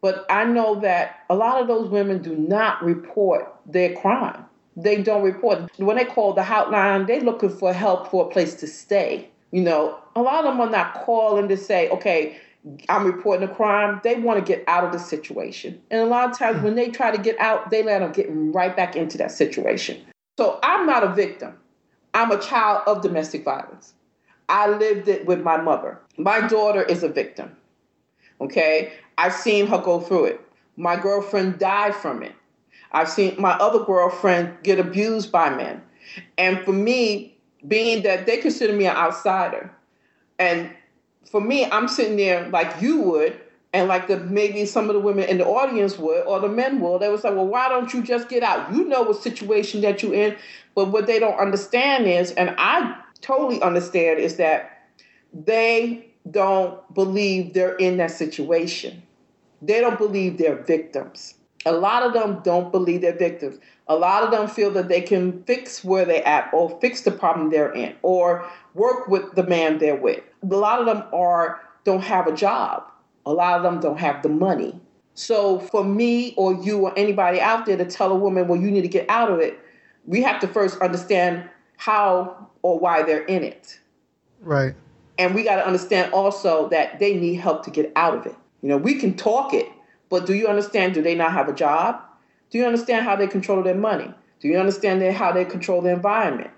But 0.02 0.26
I 0.30 0.44
know 0.44 0.80
that 0.82 1.22
a 1.30 1.36
lot 1.36 1.60
of 1.60 1.68
those 1.68 1.90
women 1.90 2.22
do 2.22 2.36
not 2.36 2.84
report 2.84 3.52
their 3.66 3.96
crime. 3.96 4.46
They 4.76 5.02
don't 5.02 5.24
report. 5.24 5.72
When 5.78 5.98
they 5.98 6.06
call 6.06 6.34
the 6.34 6.42
hotline, 6.42 7.08
they're 7.08 7.22
looking 7.22 7.50
for 7.50 7.74
help 7.74 8.10
for 8.10 8.28
a 8.28 8.30
place 8.30 8.54
to 8.56 8.68
stay. 8.68 9.30
You 9.52 9.62
know, 9.62 9.98
a 10.16 10.22
lot 10.22 10.46
of 10.46 10.54
them 10.54 10.62
are 10.62 10.70
not 10.70 10.94
calling 11.04 11.48
to 11.50 11.58
say, 11.58 11.90
okay, 11.90 12.38
I'm 12.90 13.06
reporting 13.06 13.48
a 13.50 13.54
crime. 13.54 14.00
They 14.04 14.16
want 14.16 14.40
to 14.40 14.46
get 14.46 14.64
out 14.68 14.84
of 14.84 14.92
the 14.92 15.00
situation. 15.00 15.82
And 15.90 16.02
a 16.02 16.06
lot 16.06 16.30
of 16.30 16.38
times 16.38 16.62
when 16.62 16.76
they 16.76 16.90
try 16.90 17.10
to 17.16 17.22
get 17.22 17.40
out, 17.40 17.72
they 17.72 17.84
land 17.84 18.04
up 18.04 18.14
getting 18.14 18.52
right 18.52 18.76
back 18.76 18.96
into 18.96 19.18
that 19.18 19.32
situation. 19.32 20.00
So 20.38 20.60
I'm 20.62 20.86
not 20.86 21.04
a 21.04 21.14
victim. 21.14 21.58
I'm 22.14 22.32
a 22.32 22.40
child 22.40 22.84
of 22.88 23.02
domestic 23.02 23.44
violence. 23.44 23.94
I 24.50 24.68
lived 24.70 25.08
it 25.08 25.26
with 25.26 25.42
my 25.42 25.58
mother. 25.58 26.00
My 26.18 26.46
daughter 26.48 26.84
is 26.84 27.04
a 27.04 27.10
victim. 27.10 27.56
Okay? 28.42 28.94
I've 29.18 29.34
seen 29.34 29.66
her 29.68 29.80
go 29.80 30.00
through 30.00 30.26
it. 30.26 30.42
My 30.78 30.96
girlfriend 30.98 31.58
died 31.58 31.96
from 31.96 32.22
it. 32.22 32.34
I've 32.92 33.10
seen 33.10 33.36
my 33.40 33.52
other 33.54 33.84
girlfriend 33.86 34.58
get 34.64 34.80
abused 34.80 35.32
by 35.32 35.50
men. 35.50 35.82
And 36.38 36.60
for 36.60 36.74
me, 36.74 37.38
being 37.68 38.04
that 38.04 38.26
they 38.26 38.38
consider 38.38 38.74
me 38.74 38.88
an 38.88 38.96
outsider, 38.96 39.72
and 40.40 40.72
for 41.30 41.42
me, 41.42 41.66
I'm 41.66 41.88
sitting 41.88 42.18
there 42.18 42.48
like 42.50 42.82
you 42.82 43.02
would, 43.02 43.40
and 43.74 43.88
like 43.88 44.08
the 44.08 44.18
maybe 44.18 44.66
some 44.66 44.90
of 44.90 44.94
the 44.94 45.00
women 45.00 45.30
in 45.30 45.38
the 45.38 45.46
audience 45.46 45.98
would, 45.98 46.26
or 46.26 46.40
the 46.40 46.50
men 46.50 46.82
will. 46.82 47.00
They 47.00 47.10
would 47.10 47.22
say, 47.22 47.34
"Well, 47.34 47.48
why 47.48 47.70
don't 47.70 47.94
you 47.94 48.02
just 48.02 48.28
get 48.28 48.44
out? 48.44 48.74
You 48.74 48.84
know 48.86 49.04
what 49.04 49.22
situation 49.22 49.82
that 49.82 50.04
you're 50.04 50.14
in." 50.14 50.36
But 50.76 50.90
what 50.90 51.08
they 51.08 51.20
don't 51.20 51.38
understand 51.40 52.08
is, 52.08 52.32
and 52.32 52.54
I 52.58 52.96
totally 53.22 53.62
understand, 53.62 54.20
is 54.20 54.38
that 54.38 54.90
they 55.34 56.08
don't 56.30 56.94
believe 56.94 57.54
they're 57.54 57.76
in 57.76 57.98
that 57.98 58.12
situation. 58.12 59.02
They 59.62 59.80
don't 59.80 59.98
believe 59.98 60.38
they're 60.38 60.64
victims. 60.64 61.36
A 61.66 61.72
lot 61.72 62.04
of 62.04 62.14
them 62.14 62.42
don't 62.44 62.72
believe 62.72 63.02
they're 63.02 63.18
victims. 63.18 63.60
A 63.88 63.96
lot 63.96 64.24
of 64.24 64.32
them 64.32 64.48
feel 64.48 64.72
that 64.72 64.88
they 64.90 65.02
can 65.02 65.44
fix 65.44 65.84
where 65.84 66.06
they're 66.06 66.28
at 66.28 66.52
or 66.54 66.78
fix 66.82 67.02
the 67.02 67.12
problem 67.12 67.50
they're 67.50 67.74
in 67.74 67.96
or 68.02 68.48
work 68.74 69.08
with 69.08 69.36
the 69.36 69.46
man 69.46 69.78
they're 69.78 69.96
with. 69.96 70.24
A 70.44 70.56
lot 70.56 70.80
of 70.80 70.86
them 70.86 71.04
are 71.14 71.62
don't 71.84 72.04
have 72.04 72.28
a 72.28 72.34
job. 72.34 72.84
A 73.26 73.34
lot 73.34 73.58
of 73.58 73.64
them 73.64 73.80
don't 73.80 74.00
have 74.00 74.24
the 74.24 74.30
money. 74.30 74.80
So 75.14 75.60
for 75.60 75.84
me 75.84 76.34
or 76.38 76.54
you 76.54 76.80
or 76.80 76.98
anybody 76.98 77.40
out 77.40 77.66
there 77.66 77.78
to 77.78 77.86
tell 77.86 78.12
a 78.12 78.16
woman, 78.16 78.48
well, 78.48 78.60
you 78.60 78.72
need 78.72 78.82
to 78.82 78.88
get 78.88 79.08
out 79.10 79.32
of 79.32 79.40
it, 79.40 79.60
we 80.06 80.22
have 80.22 80.40
to 80.42 80.48
first 80.48 80.80
understand 80.82 81.48
how 81.78 82.50
or 82.62 82.80
why 82.80 83.04
they're 83.04 83.26
in 83.26 83.44
it. 83.44 83.80
Right. 84.42 84.74
And 85.18 85.36
we 85.36 85.44
got 85.44 85.58
to 85.58 85.66
understand 85.66 86.14
also 86.14 86.70
that 86.70 87.00
they 87.00 87.14
need 87.14 87.36
help 87.36 87.64
to 87.66 87.72
get 87.72 87.92
out 87.96 88.16
of 88.16 88.26
it. 88.26 88.36
You 88.62 88.70
know, 88.70 88.78
we 88.78 88.96
can 88.96 89.16
talk 89.16 89.54
it, 89.54 89.68
but 90.12 90.28
do 90.28 90.36
you 90.36 90.48
understand? 90.48 90.94
Do 90.94 91.02
they 91.02 91.16
not 91.16 91.32
have 91.32 91.50
a 91.50 91.54
job? 91.54 92.00
Do 92.52 92.58
you 92.58 92.66
understand 92.66 93.06
how 93.06 93.16
they 93.16 93.28
control 93.28 93.64
their 93.64 93.76
money? 93.76 94.14
Do 94.42 94.50
you 94.50 94.60
understand 94.60 95.02
how 95.16 95.32
they 95.32 95.46
control 95.46 95.82
the 95.82 95.90
environment? 95.90 96.52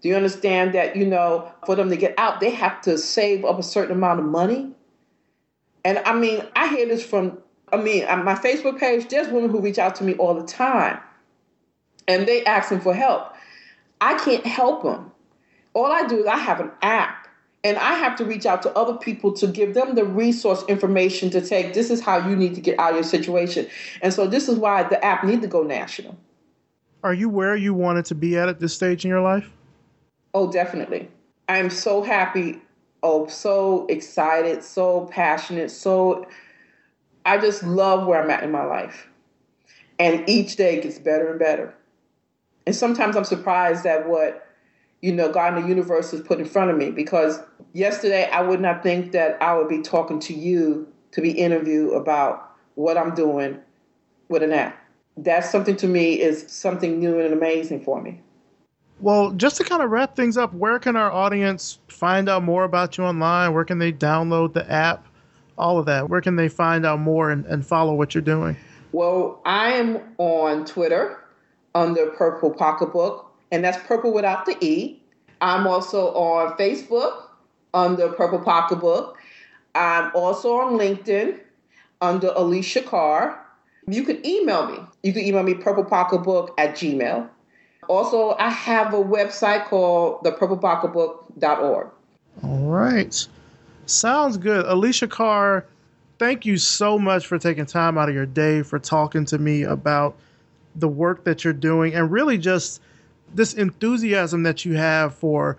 Do 0.00 0.08
you 0.08 0.14
understand 0.14 0.72
that, 0.74 0.96
you 0.96 1.04
know, 1.04 1.52
for 1.66 1.74
them 1.74 1.90
to 1.90 1.96
get 1.96 2.14
out, 2.16 2.40
they 2.40 2.50
have 2.50 2.80
to 2.82 2.96
save 2.96 3.44
up 3.44 3.58
a 3.58 3.62
certain 3.62 3.96
amount 3.96 4.20
of 4.20 4.26
money? 4.26 4.70
And 5.84 5.98
I 5.98 6.14
mean, 6.14 6.44
I 6.54 6.68
hear 6.68 6.86
this 6.86 7.04
from, 7.04 7.38
I 7.72 7.76
mean, 7.76 8.04
on 8.04 8.24
my 8.24 8.34
Facebook 8.34 8.78
page, 8.78 9.08
there's 9.08 9.28
women 9.28 9.50
who 9.50 9.60
reach 9.60 9.78
out 9.78 9.96
to 9.96 10.04
me 10.04 10.14
all 10.14 10.34
the 10.34 10.46
time 10.46 11.00
and 12.06 12.26
they 12.26 12.44
asking 12.44 12.80
for 12.80 12.94
help. 12.94 13.34
I 14.00 14.14
can't 14.14 14.46
help 14.46 14.84
them. 14.84 15.10
All 15.74 15.86
I 15.86 16.06
do 16.06 16.20
is 16.20 16.26
I 16.26 16.36
have 16.36 16.60
an 16.60 16.70
app 16.82 17.26
and 17.64 17.78
I 17.78 17.94
have 17.94 18.16
to 18.16 18.24
reach 18.24 18.44
out 18.44 18.62
to 18.62 18.76
other 18.76 18.94
people 18.94 19.32
to 19.34 19.46
give 19.46 19.74
them 19.74 19.94
the 19.94 20.04
resource 20.04 20.64
information 20.68 21.30
to 21.30 21.40
take. 21.40 21.74
This 21.74 21.90
is 21.90 22.00
how 22.00 22.28
you 22.28 22.34
need 22.34 22.54
to 22.56 22.60
get 22.60 22.78
out 22.78 22.90
of 22.90 22.96
your 22.96 23.04
situation. 23.04 23.68
And 24.00 24.12
so 24.12 24.26
this 24.26 24.48
is 24.48 24.58
why 24.58 24.82
the 24.82 25.02
app 25.04 25.24
needs 25.24 25.42
to 25.42 25.48
go 25.48 25.62
national. 25.62 26.16
Are 27.04 27.14
you 27.14 27.28
where 27.28 27.56
you 27.56 27.74
wanted 27.74 28.04
to 28.06 28.14
be 28.14 28.36
at 28.36 28.48
at 28.48 28.60
this 28.60 28.74
stage 28.74 29.04
in 29.04 29.08
your 29.08 29.20
life? 29.20 29.48
Oh, 30.34 30.50
definitely. 30.50 31.08
I'm 31.48 31.70
so 31.70 32.02
happy. 32.02 32.60
Oh, 33.02 33.26
so 33.26 33.86
excited, 33.88 34.62
so 34.62 35.06
passionate, 35.06 35.72
so 35.72 36.24
I 37.26 37.38
just 37.38 37.64
love 37.64 38.06
where 38.06 38.22
I'm 38.22 38.30
at 38.30 38.44
in 38.44 38.52
my 38.52 38.64
life. 38.64 39.08
And 39.98 40.28
each 40.28 40.54
day 40.54 40.80
gets 40.80 41.00
better 41.00 41.30
and 41.30 41.38
better. 41.38 41.74
And 42.64 42.76
sometimes 42.76 43.16
I'm 43.16 43.24
surprised 43.24 43.86
at 43.86 44.08
what, 44.08 44.46
you 45.02 45.12
know, 45.12 45.30
God 45.30 45.56
in 45.56 45.62
the 45.62 45.68
universe 45.68 46.12
has 46.12 46.20
put 46.20 46.38
in 46.38 46.44
front 46.44 46.70
of 46.70 46.76
me 46.76 46.90
because 46.90 47.40
yesterday 47.72 48.30
I 48.30 48.40
would 48.40 48.60
not 48.60 48.82
think 48.82 49.12
that 49.12 49.40
I 49.42 49.54
would 49.56 49.68
be 49.68 49.82
talking 49.82 50.20
to 50.20 50.32
you 50.34 50.88
to 51.10 51.20
be 51.20 51.32
interviewed 51.32 51.92
about 51.92 52.56
what 52.76 52.96
I'm 52.96 53.14
doing 53.14 53.58
with 54.28 54.42
an 54.42 54.52
app. 54.52 54.78
That's 55.16 55.50
something 55.50 55.76
to 55.76 55.88
me 55.88 56.20
is 56.20 56.50
something 56.50 56.98
new 56.98 57.18
and 57.20 57.34
amazing 57.34 57.82
for 57.84 58.00
me. 58.00 58.20
Well, 59.00 59.32
just 59.32 59.56
to 59.56 59.64
kind 59.64 59.82
of 59.82 59.90
wrap 59.90 60.14
things 60.14 60.36
up, 60.36 60.54
where 60.54 60.78
can 60.78 60.94
our 60.94 61.10
audience 61.10 61.80
find 61.88 62.28
out 62.28 62.44
more 62.44 62.62
about 62.62 62.96
you 62.96 63.04
online? 63.04 63.52
Where 63.52 63.64
can 63.64 63.78
they 63.78 63.92
download 63.92 64.54
the 64.54 64.70
app? 64.70 65.06
All 65.58 65.78
of 65.78 65.86
that. 65.86 66.08
Where 66.08 66.20
can 66.20 66.36
they 66.36 66.48
find 66.48 66.86
out 66.86 67.00
more 67.00 67.30
and, 67.30 67.44
and 67.46 67.66
follow 67.66 67.94
what 67.94 68.14
you're 68.14 68.22
doing? 68.22 68.56
Well, 68.92 69.40
I 69.44 69.72
am 69.72 70.00
on 70.18 70.64
Twitter 70.64 71.18
under 71.74 72.06
Purple 72.10 72.50
Pocketbook, 72.50 73.31
and 73.52 73.62
that's 73.62 73.78
purple 73.86 74.12
without 74.12 74.46
the 74.46 74.56
E. 74.64 75.00
I'm 75.40 75.66
also 75.66 76.08
on 76.14 76.56
Facebook 76.56 77.28
under 77.74 78.08
Purple 78.08 78.40
Pocketbook. 78.40 79.18
I'm 79.74 80.10
also 80.14 80.56
on 80.56 80.78
LinkedIn 80.78 81.38
under 82.00 82.32
Alicia 82.34 82.82
Carr. 82.82 83.38
You 83.86 84.04
can 84.04 84.24
email 84.26 84.66
me. 84.66 84.78
You 85.02 85.12
can 85.12 85.22
email 85.22 85.42
me 85.42 85.54
purplepocketbook 85.54 86.50
at 86.58 86.74
gmail. 86.74 87.28
Also, 87.88 88.36
I 88.38 88.48
have 88.48 88.94
a 88.94 89.02
website 89.02 89.66
called 89.66 90.22
thepurplepocketbook.org. 90.22 91.88
All 92.42 92.58
right. 92.66 93.28
Sounds 93.86 94.36
good. 94.36 94.64
Alicia 94.66 95.08
Carr, 95.08 95.66
thank 96.18 96.46
you 96.46 96.56
so 96.56 96.98
much 96.98 97.26
for 97.26 97.38
taking 97.38 97.66
time 97.66 97.98
out 97.98 98.08
of 98.08 98.14
your 98.14 98.26
day 98.26 98.62
for 98.62 98.78
talking 98.78 99.24
to 99.26 99.38
me 99.38 99.64
about 99.64 100.16
the 100.76 100.88
work 100.88 101.24
that 101.24 101.44
you're 101.44 101.52
doing 101.52 101.94
and 101.94 102.10
really 102.10 102.38
just 102.38 102.80
this 103.34 103.54
enthusiasm 103.54 104.42
that 104.44 104.64
you 104.64 104.74
have 104.74 105.14
for 105.14 105.56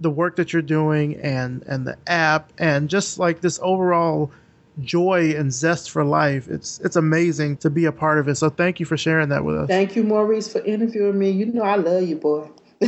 the 0.00 0.10
work 0.10 0.36
that 0.36 0.52
you're 0.52 0.62
doing 0.62 1.16
and 1.16 1.62
and 1.62 1.86
the 1.86 1.96
app 2.06 2.52
and 2.58 2.90
just 2.90 3.18
like 3.18 3.40
this 3.40 3.58
overall 3.62 4.30
joy 4.82 5.34
and 5.36 5.52
zest 5.52 5.90
for 5.90 6.04
life. 6.04 6.48
It's 6.48 6.80
it's 6.80 6.96
amazing 6.96 7.58
to 7.58 7.70
be 7.70 7.86
a 7.86 7.92
part 7.92 8.18
of 8.18 8.28
it. 8.28 8.36
So 8.36 8.50
thank 8.50 8.78
you 8.78 8.86
for 8.86 8.96
sharing 8.96 9.30
that 9.30 9.44
with 9.44 9.56
us. 9.56 9.68
Thank 9.68 9.96
you, 9.96 10.02
Maurice, 10.02 10.52
for 10.52 10.60
interviewing 10.60 11.18
me. 11.18 11.30
You 11.30 11.46
know 11.46 11.62
I 11.62 11.76
love 11.76 12.02
you, 12.02 12.16
boy. 12.16 12.48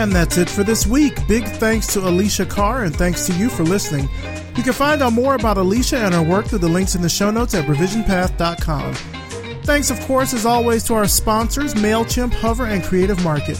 And 0.00 0.12
that's 0.12 0.38
it 0.38 0.48
for 0.48 0.64
this 0.64 0.86
week. 0.86 1.12
Big 1.28 1.44
thanks 1.44 1.86
to 1.88 2.00
Alicia 2.00 2.46
Carr 2.46 2.84
and 2.84 2.96
thanks 2.96 3.26
to 3.26 3.34
you 3.34 3.50
for 3.50 3.64
listening. 3.64 4.08
You 4.60 4.64
can 4.64 4.72
find 4.74 5.00
out 5.00 5.14
more 5.14 5.36
about 5.36 5.56
Alicia 5.56 5.96
and 5.96 6.12
her 6.12 6.22
work 6.22 6.44
through 6.44 6.58
the 6.58 6.68
links 6.68 6.94
in 6.94 7.00
the 7.00 7.08
show 7.08 7.30
notes 7.30 7.54
at 7.54 7.64
revisionpath.com. 7.64 8.92
Thanks, 9.64 9.90
of 9.90 9.98
course, 10.00 10.34
as 10.34 10.44
always, 10.44 10.84
to 10.84 10.92
our 10.92 11.08
sponsors, 11.08 11.72
MailChimp, 11.72 12.34
Hover, 12.34 12.66
and 12.66 12.84
Creative 12.84 13.18
Market. 13.24 13.56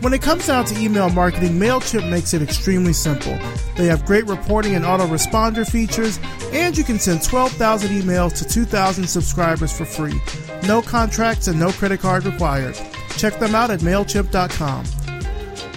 When 0.00 0.14
it 0.14 0.22
comes 0.22 0.46
down 0.46 0.64
to 0.64 0.80
email 0.80 1.10
marketing, 1.10 1.58
MailChimp 1.58 2.08
makes 2.08 2.32
it 2.32 2.40
extremely 2.40 2.94
simple. 2.94 3.38
They 3.76 3.84
have 3.84 4.06
great 4.06 4.26
reporting 4.28 4.74
and 4.76 4.86
autoresponder 4.86 5.70
features, 5.70 6.18
and 6.54 6.74
you 6.74 6.84
can 6.84 6.98
send 6.98 7.22
12,000 7.22 7.90
emails 7.90 8.34
to 8.38 8.48
2,000 8.48 9.06
subscribers 9.06 9.76
for 9.76 9.84
free. 9.84 10.18
No 10.66 10.80
contracts 10.80 11.48
and 11.48 11.60
no 11.60 11.70
credit 11.70 12.00
card 12.00 12.24
required. 12.24 12.80
Check 13.18 13.38
them 13.38 13.54
out 13.54 13.70
at 13.70 13.80
MailChimp.com. 13.80 14.86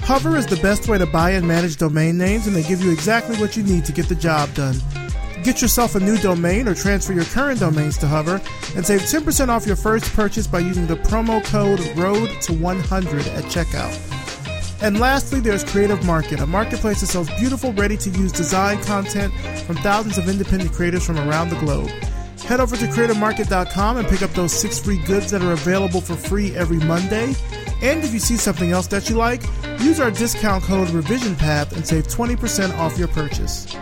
Hover 0.06 0.36
is 0.36 0.46
the 0.46 0.58
best 0.58 0.90
way 0.90 0.98
to 0.98 1.06
buy 1.06 1.32
and 1.32 1.48
manage 1.48 1.78
domain 1.78 2.18
names, 2.18 2.46
and 2.46 2.54
they 2.54 2.64
give 2.64 2.84
you 2.84 2.92
exactly 2.92 3.38
what 3.38 3.56
you 3.56 3.64
need 3.64 3.86
to 3.86 3.94
get 3.94 4.10
the 4.10 4.16
job 4.16 4.54
done. 4.54 4.76
Get 5.44 5.62
yourself 5.62 5.96
a 5.96 6.00
new 6.00 6.18
domain 6.18 6.68
or 6.68 6.76
transfer 6.76 7.14
your 7.14 7.24
current 7.24 7.62
domains 7.62 7.98
to 8.00 8.08
Hover 8.08 8.42
and 8.76 8.86
save 8.86 9.02
10% 9.02 9.48
off 9.48 9.66
your 9.66 9.78
first 9.78 10.14
purchase 10.14 10.46
by 10.46 10.60
using 10.60 10.88
the 10.88 10.98
promo 10.98 11.44
code 11.46 11.80
ROAD 11.98 12.30
to 12.42 12.54
100 12.54 13.28
at 13.28 13.46
checkout. 13.46 13.98
And 14.82 15.00
lastly, 15.00 15.40
there's 15.40 15.64
Creative 15.64 16.06
Market, 16.06 16.42
a 16.42 16.46
marketplace 16.46 17.00
that 17.00 17.08
sells 17.08 17.30
beautiful, 17.40 17.72
ready 17.72 17.96
to 17.96 18.10
use 18.10 18.34
design 18.34 18.84
content 18.84 19.34
from 19.66 19.78
thousands 19.78 20.18
of 20.18 20.28
independent 20.28 20.74
creators 20.74 21.06
from 21.06 21.18
around 21.18 21.48
the 21.48 21.60
globe. 21.60 21.90
Head 22.46 22.60
over 22.60 22.76
to 22.76 22.86
creativemarket.com 22.86 23.98
and 23.98 24.08
pick 24.08 24.22
up 24.22 24.32
those 24.32 24.54
six 24.54 24.80
free 24.80 24.98
goods 25.06 25.32
that 25.32 25.42
are 25.42 25.54
available 25.54 26.02
for 26.02 26.16
free 26.16 26.54
every 26.56 26.78
Monday. 26.78 27.34
And 27.82 28.04
if 28.04 28.14
you 28.14 28.20
see 28.20 28.38
something 28.38 28.72
else 28.72 28.88
that 28.88 29.10
you 29.10 29.16
like, 29.16 29.44
use 29.80 30.00
our 30.00 30.12
discount 30.12 30.64
code 30.64 30.90
RevisionPath 30.90 31.72
and 31.74 31.86
save 31.86 32.08
20% 32.08 32.78
off 32.78 32.98
your 32.98 33.08
purchase. 33.08 33.74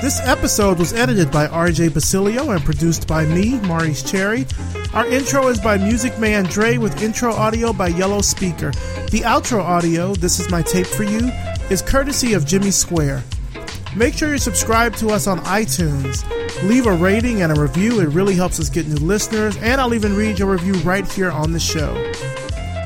This 0.00 0.20
episode 0.20 0.78
was 0.78 0.92
edited 0.92 1.30
by 1.30 1.48
RJ 1.48 1.92
Basilio 1.92 2.52
and 2.52 2.64
produced 2.64 3.06
by 3.06 3.26
me, 3.26 3.58
Maurice 3.60 4.08
Cherry. 4.08 4.46
Our 4.94 5.06
intro 5.06 5.48
is 5.48 5.60
by 5.60 5.76
Music 5.76 6.18
Man 6.18 6.44
Dre 6.44 6.78
with 6.78 7.02
intro 7.02 7.32
audio 7.32 7.74
by 7.74 7.88
Yellow 7.88 8.22
Speaker. 8.22 8.70
The 9.10 9.20
outro 9.20 9.60
audio, 9.60 10.14
This 10.14 10.40
Is 10.40 10.50
My 10.50 10.62
Tape 10.62 10.86
for 10.86 11.02
You, 11.02 11.30
is 11.68 11.82
courtesy 11.82 12.32
of 12.32 12.46
Jimmy 12.46 12.70
Square. 12.70 13.22
Make 13.94 14.14
sure 14.14 14.30
you 14.30 14.38
subscribe 14.38 14.96
to 14.96 15.10
us 15.10 15.26
on 15.26 15.40
iTunes. 15.40 16.24
Leave 16.66 16.86
a 16.86 16.92
rating 16.92 17.42
and 17.42 17.56
a 17.56 17.60
review, 17.60 18.00
it 18.00 18.06
really 18.06 18.34
helps 18.34 18.58
us 18.58 18.70
get 18.70 18.88
new 18.88 18.96
listeners, 18.96 19.58
and 19.58 19.78
I'll 19.78 19.92
even 19.92 20.16
read 20.16 20.38
your 20.38 20.50
review 20.50 20.74
right 20.76 21.06
here 21.12 21.30
on 21.30 21.52
the 21.52 21.60
show. 21.60 21.94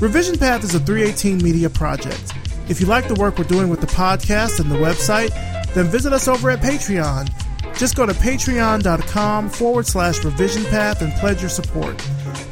Revision 0.01 0.37
Path 0.37 0.65
is 0.65 0.75
a 0.75 0.81
318 0.81 1.39
media 1.39 1.71
project. 1.71 2.33
If 2.69 2.81
you 2.81 2.87
like 2.87 3.07
the 3.07 3.15
work 3.15 3.39
we're 3.39 3.45
doing 3.45 3.69
with 3.69 3.81
the 3.81 3.87
podcast 3.87 4.59
and 4.59 4.71
the 4.71 4.77
website, 4.77 5.31
then 5.75 5.87
visit 5.87 6.13
us 6.13 6.27
over 6.27 6.51
at 6.51 6.61
Patreon. 6.61 7.31
Just 7.77 7.97
go 7.97 8.07
to 8.07 8.13
patreon.com 8.13 9.49
forward 9.49 9.87
slash 9.87 10.25
revision 10.25 10.65
path 10.67 11.03
and 11.03 11.13
pledge 11.15 11.41
your 11.41 11.51
support. 11.51 11.99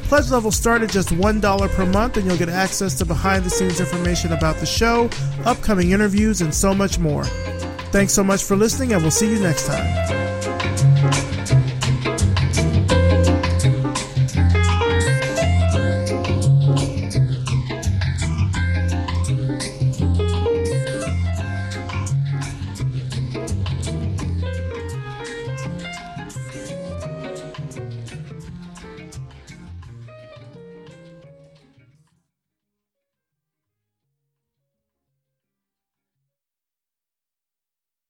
Pledge 0.05 0.31
levels 0.31 0.57
start 0.57 0.83
at 0.83 0.91
just 0.91 1.11
$1 1.11 1.69
per 1.71 1.87
month, 1.87 2.17
and 2.17 2.27
you'll 2.27 2.37
get 2.37 2.49
access 2.49 2.97
to 2.99 3.07
behind 3.07 3.45
the 3.45 3.51
scenes 3.51 3.79
information 3.79 4.33
about 4.33 4.57
the 4.57 4.67
show, 4.67 5.09
upcoming 5.45 5.93
interviews, 5.93 6.41
and 6.41 6.53
so 6.53 6.75
much 6.75 6.99
more. 6.99 7.25
Thanks 7.93 8.13
so 8.13 8.25
much 8.25 8.43
for 8.43 8.57
listening, 8.57 8.93
and 8.93 9.03
we'll 9.03 9.13
see 9.13 9.31
you 9.33 9.39
next 9.39 9.67
time. 9.67 10.20